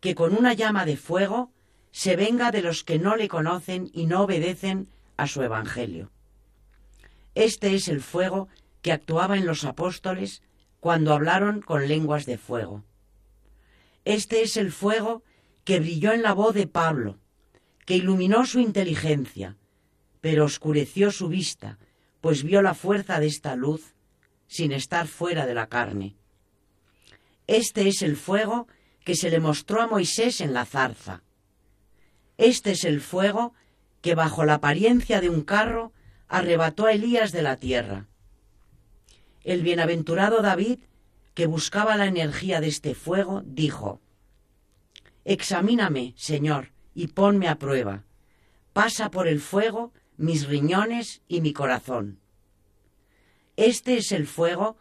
que 0.00 0.14
con 0.14 0.36
una 0.36 0.52
llama 0.52 0.84
de 0.84 0.98
fuego 0.98 1.50
se 1.90 2.16
venga 2.16 2.50
de 2.50 2.60
los 2.60 2.84
que 2.84 2.98
no 2.98 3.16
le 3.16 3.28
conocen 3.28 3.90
y 3.94 4.06
no 4.06 4.22
obedecen 4.24 4.88
a 5.16 5.26
su 5.26 5.42
Evangelio. 5.42 6.12
Este 7.34 7.74
es 7.74 7.88
el 7.88 8.02
fuego 8.02 8.48
que 8.82 8.92
actuaba 8.92 9.38
en 9.38 9.46
los 9.46 9.64
apóstoles 9.64 10.42
cuando 10.80 11.14
hablaron 11.14 11.62
con 11.62 11.88
lenguas 11.88 12.26
de 12.26 12.36
fuego. 12.36 12.84
Este 14.04 14.42
es 14.42 14.58
el 14.58 14.70
fuego 14.70 15.22
que 15.64 15.80
brilló 15.80 16.12
en 16.12 16.22
la 16.22 16.32
voz 16.32 16.54
de 16.54 16.66
Pablo, 16.66 17.18
que 17.86 17.96
iluminó 17.96 18.46
su 18.46 18.60
inteligencia, 18.60 19.56
pero 20.20 20.44
oscureció 20.44 21.10
su 21.10 21.28
vista, 21.28 21.78
pues 22.20 22.42
vio 22.42 22.62
la 22.62 22.74
fuerza 22.74 23.20
de 23.20 23.26
esta 23.26 23.56
luz 23.56 23.94
sin 24.46 24.72
estar 24.72 25.06
fuera 25.06 25.46
de 25.46 25.54
la 25.54 25.68
carne. 25.68 26.16
Este 27.46 27.88
es 27.88 28.02
el 28.02 28.16
fuego 28.16 28.68
que 29.04 29.14
se 29.14 29.30
le 29.30 29.40
mostró 29.40 29.80
a 29.80 29.86
Moisés 29.86 30.40
en 30.40 30.52
la 30.52 30.66
zarza. 30.66 31.22
Este 32.36 32.72
es 32.72 32.84
el 32.84 33.00
fuego 33.00 33.54
que 34.02 34.14
bajo 34.14 34.44
la 34.44 34.54
apariencia 34.54 35.20
de 35.20 35.28
un 35.28 35.42
carro 35.42 35.92
arrebató 36.28 36.86
a 36.86 36.92
Elías 36.92 37.32
de 37.32 37.42
la 37.42 37.56
tierra. 37.56 38.06
El 39.42 39.62
bienaventurado 39.62 40.42
David, 40.42 40.80
que 41.34 41.46
buscaba 41.46 41.96
la 41.96 42.06
energía 42.06 42.60
de 42.60 42.68
este 42.68 42.94
fuego, 42.94 43.42
dijo, 43.44 44.00
Examíname, 45.24 46.14
Señor, 46.16 46.72
y 46.94 47.08
ponme 47.08 47.48
a 47.48 47.58
prueba. 47.58 48.04
Pasa 48.72 49.10
por 49.10 49.28
el 49.28 49.40
fuego 49.40 49.92
mis 50.16 50.46
riñones 50.46 51.22
y 51.28 51.40
mi 51.40 51.52
corazón. 51.52 52.20
Este 53.56 53.98
es 53.98 54.12
el 54.12 54.26
fuego 54.26 54.76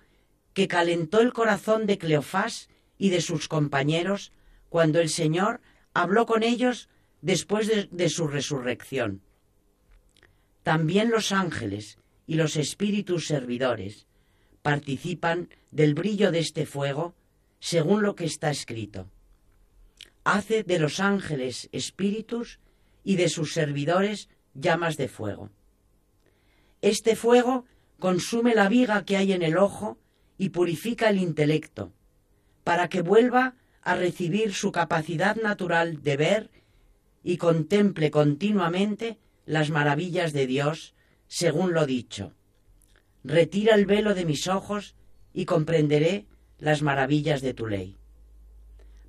que 0.54 0.68
calentó 0.68 1.20
el 1.20 1.34
corazón 1.34 1.86
de 1.86 1.98
Cleofás 1.98 2.70
y 2.98 3.10
de 3.10 3.22
sus 3.22 3.48
compañeros 3.48 4.32
cuando 4.70 5.00
el 5.00 5.10
Señor 5.10 5.62
habló 5.94 6.26
con 6.26 6.44
ellos 6.44 6.90
después 7.22 7.68
de, 7.68 7.90
de, 7.92 8.10
su 8.10 8.28
resurrección. 8.28 9.22
También 10.64 11.10
los 11.10 11.32
ángeles 11.32 11.98
y 12.28 12.36
los 12.36 12.56
espíritus 12.56 13.28
servidores 13.28 14.08
participan 14.62 15.50
del 15.72 15.96
brillo 15.96 16.32
de 16.32 16.40
este 16.40 16.66
fuego 16.66 17.16
según 17.60 18.04
lo 18.04 18.16
que 18.16 18.26
está 18.26 18.52
escrito 18.52 19.10
hace 20.34 20.64
de 20.64 20.80
los 20.80 21.00
ángeles 21.00 21.70
espíritus 21.72 22.60
y 23.04 23.16
de 23.16 23.30
sus 23.30 23.54
servidores 23.54 24.30
llamas 24.54 24.98
de 24.98 25.08
fuego. 25.08 25.50
Este 26.82 27.16
fuego 27.16 27.66
consume 27.98 28.56
la 28.56 28.70
viga 28.70 29.04
que 29.06 29.18
hay 29.18 29.34
en 29.34 29.44
el 29.44 29.58
ojo 29.58 29.98
y 30.38 30.50
purifica 30.50 31.10
el 31.10 31.18
intelecto, 31.18 31.94
para 32.64 32.88
que 32.88 33.02
vuelva 33.02 33.56
a 33.82 33.96
recibir 33.96 34.54
su 34.54 34.72
capacidad 34.72 35.36
natural 35.36 36.02
de 36.02 36.18
ver 36.18 36.52
y 37.24 37.38
contemple 37.38 38.12
continuamente 38.12 39.18
las 39.46 39.70
maravillas 39.70 40.32
de 40.32 40.48
Dios, 40.48 40.94
según 41.28 41.74
lo 41.74 41.86
dicho. 41.86 42.34
Retira 43.24 43.76
el 43.76 43.86
velo 43.86 44.14
de 44.14 44.26
mis 44.26 44.48
ojos 44.48 44.96
y 45.34 45.46
comprenderé 45.46 46.28
las 46.58 46.82
maravillas 46.82 47.42
de 47.42 47.54
tu 47.54 47.68
ley. 47.68 47.98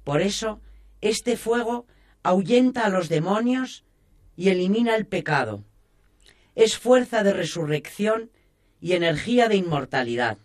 Por 0.02 0.22
eso 0.22 0.60
este 1.00 1.36
fuego 1.36 1.86
ahuyenta 2.22 2.84
a 2.84 2.90
los 2.90 3.08
demonios 3.08 3.84
y 4.36 4.48
elimina 4.48 4.96
el 4.96 5.06
pecado. 5.06 5.64
Es 6.54 6.78
fuerza 6.78 7.22
de 7.22 7.32
resurrección 7.32 8.30
y 8.80 8.92
energía 8.92 9.48
de 9.48 9.56
inmortalidad. 9.56 10.38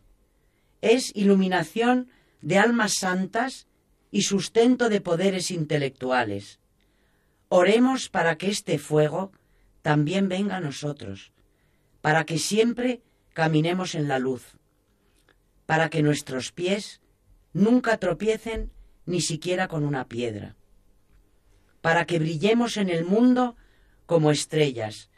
Es 0.82 1.12
iluminación 1.16 2.10
de 2.41 2.58
almas 2.58 2.93
santas 2.99 3.68
y 4.12 4.22
sustento 4.22 4.89
de 4.89 5.01
poderes 5.01 5.51
intelectuales. 5.51 6.60
Oremos 7.49 8.10
para 8.10 8.38
que 8.38 8.49
este 8.49 8.78
fuego 8.78 9.32
también 9.82 10.30
venga 10.30 10.58
a 10.58 10.62
nosotros, 10.62 11.32
para 12.01 12.26
que 12.26 12.38
siempre 12.38 13.01
caminemos 13.34 13.95
en 13.95 14.08
la 14.08 14.20
luz, 14.20 14.58
para 15.66 15.89
que 15.89 16.01
nuestros 16.01 16.51
pies 16.51 17.01
nunca 17.53 17.97
tropiecen 17.97 18.72
ni 19.06 19.22
siquiera 19.22 19.68
con 19.68 19.86
una 19.86 20.08
piedra, 20.08 20.56
para 21.82 22.06
que 22.06 22.20
brillemos 22.20 22.78
en 22.78 22.89
el 22.89 23.06
mundo 23.06 23.56
como 24.06 24.32
estrellas 24.32 25.10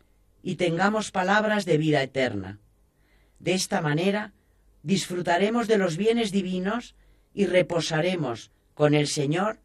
y 0.44 0.56
tengamos 0.56 1.12
palabras 1.12 1.66
de 1.66 1.78
vida 1.78 2.02
eterna. 2.02 2.60
De 3.40 3.54
esta 3.54 3.82
manera 3.82 4.34
disfrutaremos 4.84 5.68
de 5.68 5.78
los 5.78 5.98
bienes 5.98 6.32
divinos 6.32 6.96
y 7.34 7.46
reposaremos 7.46 8.52
con 8.74 8.94
el 8.94 9.08
Señor 9.08 9.60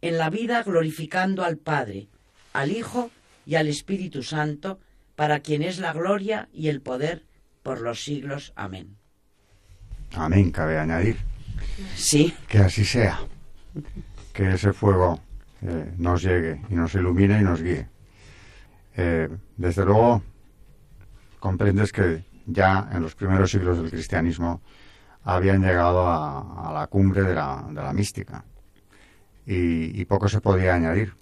en 0.00 0.18
la 0.18 0.30
vida 0.30 0.62
glorificando 0.62 1.44
al 1.44 1.58
Padre, 1.58 2.08
al 2.52 2.72
Hijo 2.72 3.10
y 3.46 3.54
al 3.54 3.68
Espíritu 3.68 4.22
Santo, 4.22 4.80
para 5.14 5.40
quien 5.40 5.62
es 5.62 5.78
la 5.78 5.92
gloria 5.92 6.48
y 6.52 6.68
el 6.68 6.80
poder 6.80 7.24
por 7.62 7.80
los 7.80 8.02
siglos. 8.02 8.52
Amén. 8.56 8.96
Amén, 10.12 10.50
cabe 10.50 10.78
añadir. 10.78 11.16
Sí. 11.94 12.34
Que 12.48 12.58
así 12.58 12.84
sea. 12.84 13.20
Que 14.32 14.54
ese 14.54 14.72
fuego 14.72 15.20
eh, 15.62 15.94
nos 15.98 16.22
llegue 16.22 16.60
y 16.68 16.74
nos 16.74 16.94
ilumine 16.94 17.40
y 17.40 17.44
nos 17.44 17.62
guíe. 17.62 17.88
Eh, 18.96 19.28
desde 19.56 19.84
luego, 19.84 20.22
comprendes 21.38 21.92
que 21.92 22.24
ya 22.46 22.88
en 22.92 23.02
los 23.02 23.14
primeros 23.14 23.50
siglos 23.50 23.78
del 23.78 23.90
cristianismo 23.90 24.60
habían 25.24 25.62
llegado 25.62 26.06
a, 26.06 26.72
la 26.74 26.86
cumbre 26.88 27.22
de 27.22 27.34
la, 27.34 27.92
mística 27.94 28.44
y, 29.46 30.00
y, 30.00 30.04
poco 30.04 30.28
se 30.28 30.40
podía 30.40 30.74
añadir. 30.74 31.14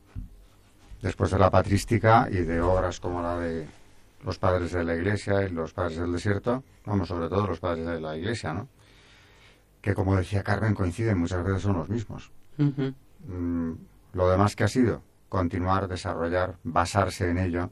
Después 1.03 1.31
de 1.31 1.39
la 1.39 1.51
patrística 1.51 2.29
y 2.31 2.37
de 2.37 2.61
obras 2.61 3.01
como 3.01 3.23
la 3.23 3.39
de 3.39 3.67
los 4.25 4.39
padres 4.39 4.73
de 4.73 4.85
la 4.85 4.95
iglesia 4.95 5.43
y 5.43 5.51
los 5.51 5.73
padres 5.73 5.99
del 5.99 6.13
desierto, 6.13 6.63
vamos, 6.85 7.09
sobre 7.09 7.29
todo 7.29 7.47
los 7.47 7.61
padres 7.61 7.87
de 7.87 8.01
la 8.01 8.17
iglesia, 8.17 8.53
¿no? 8.53 8.69
Que 9.81 9.95
como 9.95 10.17
decía 10.17 10.43
Carmen, 10.43 10.75
coinciden, 10.75 11.19
muchas 11.19 11.43
veces 11.43 11.63
son 11.63 11.79
los 11.79 11.89
mismos. 11.89 12.31
Mm, 13.27 13.73
lo 14.13 14.31
demás 14.31 14.57
que 14.57 14.65
ha 14.65 14.69
sido 14.69 15.03
continuar, 15.29 15.89
desarrollar, 15.89 16.57
basarse 16.65 17.31
en 17.31 17.39
ello, 17.39 17.71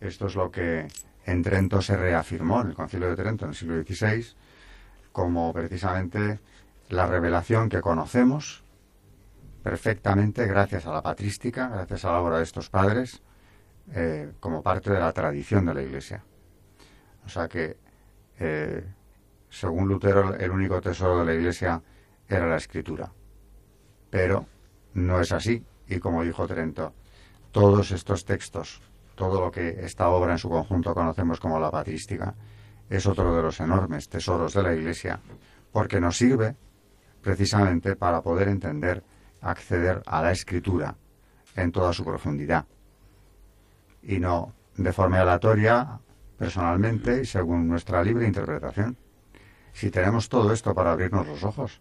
esto 0.00 0.26
es 0.26 0.34
lo 0.34 0.50
que 0.50 0.88
en 1.24 1.42
Trento 1.42 1.80
se 1.80 1.96
reafirmó, 1.96 2.60
en 2.60 2.68
el 2.68 2.74
Concilio 2.74 3.08
de 3.08 3.16
Trento, 3.16 3.44
en 3.44 3.50
el 3.50 3.56
siglo 3.56 3.82
XVI, 3.82 4.26
como 5.12 5.52
precisamente 5.52 6.40
la 6.90 7.06
revelación 7.06 7.68
que 7.68 7.80
conocemos 7.80 8.62
perfectamente 9.62 10.46
gracias 10.46 10.86
a 10.86 10.92
la 10.92 11.02
patrística, 11.02 11.68
gracias 11.68 12.04
a 12.04 12.12
la 12.12 12.20
obra 12.20 12.38
de 12.38 12.44
estos 12.44 12.70
padres, 12.70 13.22
eh, 13.92 14.32
como 14.38 14.62
parte 14.62 14.92
de 14.92 15.00
la 15.00 15.12
tradición 15.12 15.66
de 15.66 15.74
la 15.74 15.82
Iglesia. 15.82 16.22
O 17.24 17.28
sea 17.28 17.48
que, 17.48 17.76
eh, 18.38 18.84
según 19.48 19.88
Lutero, 19.88 20.34
el 20.34 20.50
único 20.50 20.80
tesoro 20.80 21.20
de 21.20 21.24
la 21.24 21.34
Iglesia 21.34 21.82
era 22.28 22.46
la 22.46 22.56
escritura. 22.56 23.10
Pero 24.10 24.46
no 24.94 25.20
es 25.20 25.32
así, 25.32 25.62
y 25.88 25.98
como 25.98 26.22
dijo 26.22 26.46
Trento, 26.46 26.92
todos 27.52 27.90
estos 27.90 28.24
textos, 28.24 28.80
todo 29.14 29.40
lo 29.40 29.50
que 29.50 29.84
esta 29.84 30.08
obra 30.08 30.32
en 30.32 30.38
su 30.38 30.48
conjunto 30.48 30.94
conocemos 30.94 31.40
como 31.40 31.58
la 31.58 31.70
patrística, 31.70 32.34
es 32.88 33.06
otro 33.06 33.34
de 33.34 33.42
los 33.42 33.58
enormes 33.60 34.08
tesoros 34.08 34.54
de 34.54 34.62
la 34.62 34.74
Iglesia, 34.74 35.20
porque 35.72 36.00
nos 36.00 36.16
sirve 36.16 36.56
precisamente 37.20 37.96
para 37.96 38.22
poder 38.22 38.48
entender, 38.48 39.02
acceder 39.40 40.02
a 40.06 40.22
la 40.22 40.32
escritura 40.32 40.96
en 41.56 41.72
toda 41.72 41.92
su 41.92 42.04
profundidad 42.04 42.66
y 44.02 44.20
no 44.20 44.54
de 44.76 44.92
forma 44.92 45.20
aleatoria, 45.20 45.98
personalmente 46.38 47.22
y 47.22 47.24
según 47.24 47.66
nuestra 47.66 48.02
libre 48.02 48.26
interpretación. 48.26 48.96
Si 49.72 49.90
tenemos 49.90 50.28
todo 50.28 50.52
esto 50.52 50.74
para 50.74 50.92
abrirnos 50.92 51.26
los 51.26 51.42
ojos 51.44 51.80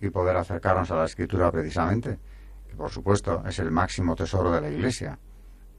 y 0.00 0.10
poder 0.10 0.36
acercarnos 0.36 0.90
a 0.90 0.96
la 0.96 1.04
escritura 1.04 1.50
precisamente, 1.50 2.18
que 2.68 2.74
por 2.74 2.90
supuesto 2.90 3.42
es 3.46 3.58
el 3.58 3.70
máximo 3.70 4.16
tesoro 4.16 4.50
de 4.50 4.60
la 4.60 4.70
Iglesia, 4.70 5.18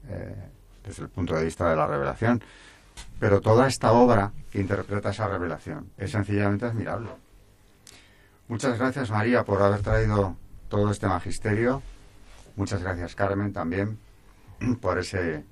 eh, 0.08 0.48
desde 0.84 1.04
el 1.04 1.08
punto 1.08 1.34
de 1.34 1.44
vista 1.44 1.68
de 1.68 1.76
la 1.76 1.86
revelación, 1.86 2.42
pero 3.18 3.40
toda 3.40 3.66
esta 3.66 3.92
obra 3.92 4.32
que 4.50 4.60
interpreta 4.60 5.10
esa 5.10 5.28
revelación 5.28 5.90
es 5.96 6.10
sencillamente 6.10 6.66
admirable. 6.66 7.10
Muchas 8.48 8.78
gracias 8.78 9.10
María 9.10 9.44
por 9.44 9.62
haber 9.62 9.80
traído 9.80 10.36
todo 10.68 10.90
este 10.90 11.06
magisterio. 11.06 11.82
Muchas 12.56 12.82
gracias 12.82 13.14
Carmen 13.14 13.52
también 13.52 13.98
por 14.80 14.98
ese 14.98 15.44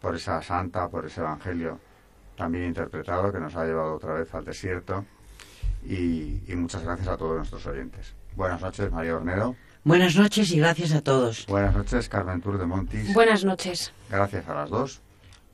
por 0.00 0.14
esa 0.14 0.40
santa, 0.42 0.88
por 0.88 1.06
ese 1.06 1.20
evangelio 1.20 1.80
también 2.36 2.66
interpretado 2.66 3.32
que 3.32 3.40
nos 3.40 3.56
ha 3.56 3.64
llevado 3.64 3.94
otra 3.94 4.14
vez 4.14 4.32
al 4.34 4.44
desierto. 4.44 5.04
Y, 5.84 6.40
muchas 6.54 6.82
gracias 6.82 7.08
a 7.08 7.16
todos 7.16 7.36
nuestros 7.36 7.66
oyentes. 7.66 8.14
Buenas 8.34 8.60
noches, 8.60 8.90
María 8.90 9.16
Ornedo. 9.16 9.56
Buenas 9.84 10.16
noches 10.16 10.50
y 10.50 10.58
gracias 10.58 10.92
a 10.92 11.00
todos. 11.00 11.46
Buenas 11.46 11.74
noches, 11.74 12.08
Carmen 12.08 12.40
Tour 12.40 12.58
de 12.58 12.66
Montis. 12.66 13.14
Buenas 13.14 13.44
noches. 13.44 13.92
Gracias 14.10 14.48
a 14.48 14.54
las 14.54 14.70
dos 14.70 15.00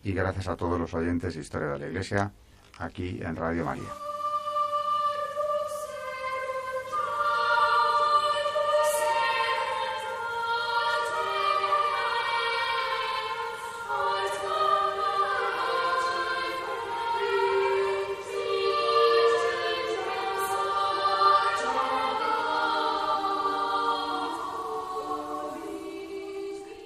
y 0.02 0.12
gracias 0.12 0.48
a 0.48 0.56
todos 0.56 0.80
los 0.80 0.94
oyentes 0.94 1.34
de 1.34 1.40
Historia 1.40 1.68
de 1.68 1.78
la 1.78 1.86
Iglesia 1.86 2.32
aquí 2.78 3.20
en 3.22 3.36
Radio 3.36 3.64
María. 3.64 4.11